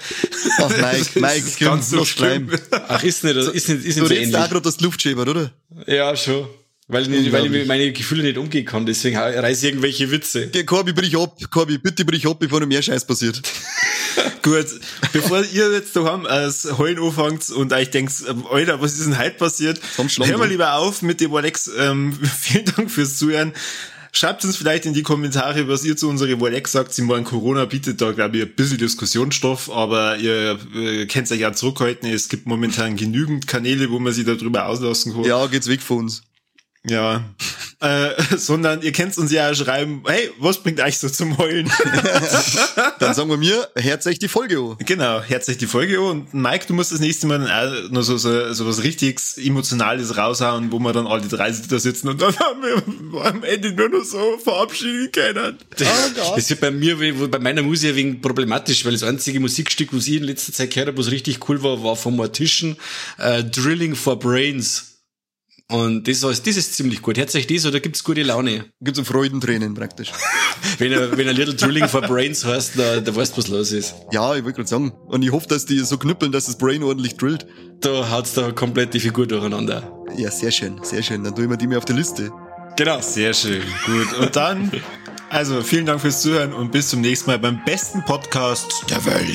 Ach, 0.59 0.69
Mike, 0.69 0.97
das 0.97 1.15
Mike, 1.15 1.47
ist 1.47 1.59
ganz 1.59 1.89
so 1.89 1.97
noch 1.97 2.05
schlimm. 2.05 2.49
Ach, 2.71 3.03
ist 3.03 3.23
nicht, 3.23 3.35
ist 3.35 3.53
nicht, 3.53 3.59
ist 3.59 3.67
Du 3.67 3.69
nicht 3.79 3.95
so 3.95 4.03
redest 4.03 4.11
auch 4.11 4.11
ähnlich. 4.11 4.31
gerade, 4.31 4.61
dass 4.61 4.77
du 4.77 4.85
Luft 4.85 5.01
schäbert, 5.01 5.27
oder? 5.29 5.51
Ja, 5.87 6.15
schon. 6.15 6.47
Weil, 6.89 7.11
ich- 7.11 7.31
weil 7.31 7.45
ich 7.45 7.51
mit 7.51 7.65
meine 7.67 7.91
Gefühle 7.91 8.23
nicht 8.23 8.37
umgehen 8.37 8.65
kann, 8.65 8.85
deswegen 8.85 9.17
reiße 9.17 9.65
ich 9.65 9.71
irgendwelche 9.71 10.11
Witze. 10.11 10.47
Geh, 10.49 10.63
Corby, 10.63 10.93
brich 10.93 11.17
ab. 11.17 11.37
Corby, 11.49 11.77
bitte 11.79 12.05
brich 12.05 12.27
ab, 12.27 12.37
bevor 12.39 12.59
noch 12.59 12.67
mehr 12.67 12.81
Scheiß 12.81 13.05
passiert. 13.07 13.41
Gut, 14.43 14.67
bevor 15.13 15.43
ihr 15.53 15.71
jetzt 15.71 15.95
daheim 15.95 16.25
als 16.27 16.67
Heulen 16.77 16.99
anfangt 17.01 17.49
und 17.49 17.71
euch 17.73 17.89
denkt, 17.89 18.13
ähm, 18.29 18.45
Alter, 18.45 18.79
was 18.81 18.93
ist 18.93 19.05
denn 19.07 19.17
heute 19.17 19.37
passiert? 19.37 19.79
Komm, 19.95 20.09
schlang 20.09 20.27
Hör 20.29 20.37
mal 20.37 20.45
du. 20.45 20.51
lieber 20.51 20.73
auf 20.75 21.01
mit 21.01 21.19
dem 21.21 21.31
Rolex. 21.31 21.71
Ähm, 21.79 22.19
vielen 22.41 22.65
Dank 22.65 22.91
fürs 22.91 23.17
Zuhören. 23.17 23.53
Schreibt 24.15 24.45
uns 24.45 24.57
vielleicht 24.57 24.85
in 24.85 24.93
die 24.93 25.01
Kommentare, 25.01 25.67
was 25.67 25.83
ihr 25.83 25.97
zu 25.97 26.07
unserer 26.07 26.35
Rolex 26.35 26.71
sagt. 26.71 26.93
Sie 26.93 27.01
meinen, 27.01 27.23
Corona 27.23 27.65
bietet 27.65 27.99
da, 27.99 28.11
glaube 28.11 28.37
ich, 28.37 28.43
ein 28.43 28.53
bisschen 28.53 28.77
Diskussionsstoff, 28.77 29.71
aber 29.71 30.17
ihr 30.17 30.59
äh, 30.75 31.07
könnt 31.07 31.31
euch 31.31 31.39
ja 31.39 31.51
zurückhalten. 31.51 32.07
Es 32.07 32.29
gibt 32.29 32.45
momentan 32.45 32.95
genügend 32.95 33.47
Kanäle, 33.47 33.89
wo 33.89 33.97
man 33.97 34.13
sich 34.13 34.23
darüber 34.23 34.67
auslassen 34.67 35.13
kann. 35.13 35.23
Ja, 35.23 35.47
geht's 35.47 35.67
weg 35.67 35.81
von 35.81 35.97
uns. 35.97 36.21
Ja. 36.89 37.23
Äh, 37.79 38.11
sondern 38.37 38.81
ihr 38.81 38.91
könnt 38.91 39.17
uns 39.17 39.31
ja 39.31 39.53
schreiben, 39.55 40.03
hey, 40.05 40.29
was 40.39 40.61
bringt 40.63 40.79
euch 40.81 40.97
so 40.97 41.09
zum 41.09 41.37
Heulen? 41.37 41.69
Dann 42.99 43.13
sagen 43.13 43.29
wir 43.29 43.37
mir, 43.37 43.67
herz 43.75 44.05
euch 44.05 44.19
die 44.19 44.27
Folge 44.27 44.57
an. 44.57 44.75
Genau, 44.85 45.21
herzlich 45.21 45.57
die 45.57 45.67
Folge 45.67 45.97
an. 45.99 46.03
und 46.03 46.33
Mike, 46.33 46.65
du 46.67 46.73
musst 46.73 46.91
das 46.91 46.99
nächste 46.99 47.27
Mal 47.27 47.39
dann 47.39 47.49
auch 47.49 47.89
noch 47.91 48.01
so, 48.01 48.17
so, 48.17 48.53
so 48.53 48.65
was 48.67 48.83
richtig 48.83 49.19
Emotionales 49.37 50.17
raushauen, 50.17 50.71
wo 50.71 50.79
wir 50.79 50.93
dann 50.93 51.07
alle 51.07 51.27
drei 51.27 51.51
da 51.51 51.79
sitzen 51.79 52.09
und 52.09 52.21
dann 52.21 52.35
haben 52.39 52.61
wir 52.61 53.25
am 53.25 53.43
Ende 53.43 53.71
nur 53.73 53.89
noch 53.89 54.03
so 54.05 54.37
verabschieden 54.43 55.09
können. 55.11 55.57
Das 55.77 56.49
wird 56.49 56.61
bei 56.61 56.71
mir, 56.71 56.99
wie- 56.99 57.11
bei 57.27 57.39
meiner 57.39 57.63
Musik 57.63 57.91
ein 57.91 57.95
wenig 57.95 58.21
problematisch, 58.21 58.85
weil 58.85 58.93
das 58.93 59.03
einzige 59.03 59.39
Musikstück, 59.39 59.89
was 59.93 60.07
ich 60.07 60.17
in 60.17 60.23
letzter 60.23 60.53
Zeit 60.53 60.71
gehört 60.71 60.87
habe, 60.89 60.97
was 60.97 61.11
richtig 61.11 61.47
cool 61.49 61.61
war, 61.63 61.83
war 61.83 61.95
von 61.95 62.15
Mortician, 62.15 62.75
äh, 63.17 63.43
Drilling 63.43 63.95
for 63.95 64.17
Brains. 64.17 64.92
Und 65.71 66.07
das, 66.07 66.21
ist- 66.23 66.45
das 66.47 66.57
ist 66.57 66.75
ziemlich 66.75 67.01
gut. 67.01 67.17
Hört 67.17 67.33
euch 67.35 67.47
das 67.47 67.65
oder 67.65 67.79
gibt's 67.79 68.03
gute 68.03 68.21
Laune? 68.21 68.65
Gibt's 68.81 68.97
so 68.99 69.03
Freudentränen 69.05 69.73
praktisch. 69.73 70.11
Wenn 70.77 70.91
er, 70.91 71.15
wenn 71.17 71.27
er 71.27 71.33
Little 71.33 71.53
Drilling 71.53 71.87
for 71.87 72.01
Brains 72.01 72.43
heißt, 72.45 72.79
da, 72.79 72.99
da 72.99 73.15
weißt 73.15 73.33
du, 73.33 73.37
was 73.37 73.47
los 73.49 73.71
ist. 73.71 73.93
Ja, 74.11 74.33
ich 74.35 74.43
wollte 74.43 74.55
gerade 74.57 74.69
sagen. 74.69 74.91
Und 75.07 75.21
ich 75.21 75.31
hoffe, 75.31 75.47
dass 75.47 75.65
die 75.65 75.77
so 75.79 75.97
knüppeln, 75.97 76.31
dass 76.31 76.45
das 76.45 76.57
Brain 76.57 76.81
ordentlich 76.83 77.15
drillt. 77.15 77.45
Da 77.81 78.09
haut's 78.09 78.33
da 78.33 78.51
komplett 78.51 78.93
die 78.93 78.99
Figur 78.99 79.27
durcheinander. 79.27 79.91
Ja, 80.17 80.31
sehr 80.31 80.51
schön, 80.51 80.79
sehr 80.83 81.03
schön. 81.03 81.23
Dann 81.23 81.35
tue 81.35 81.43
ich 81.43 81.49
mir 81.49 81.57
die 81.57 81.67
mir 81.67 81.77
auf 81.77 81.85
die 81.85 81.93
Liste. 81.93 82.31
Genau. 82.77 82.99
Sehr 83.01 83.33
schön. 83.35 83.61
Gut. 83.85 84.17
Und 84.19 84.35
dann, 84.35 84.71
also 85.29 85.61
vielen 85.61 85.85
Dank 85.85 86.01
fürs 86.01 86.21
Zuhören 86.23 86.53
und 86.53 86.71
bis 86.71 86.89
zum 86.89 87.01
nächsten 87.01 87.29
Mal 87.29 87.37
beim 87.39 87.63
besten 87.65 88.03
Podcast 88.05 88.85
der 88.89 89.05
Welt. 89.05 89.27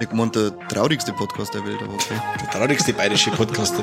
Ich 0.00 0.10
meinte, 0.12 0.50
der 0.52 0.68
traurigste 0.68 1.12
Podcast 1.12 1.54
der 1.54 1.64
Welt, 1.64 1.78
aber 1.80 1.94
okay. 1.94 2.20
Der 2.42 2.50
traurigste 2.50 2.92
bayerische 2.92 3.30
Podcast. 3.30 3.76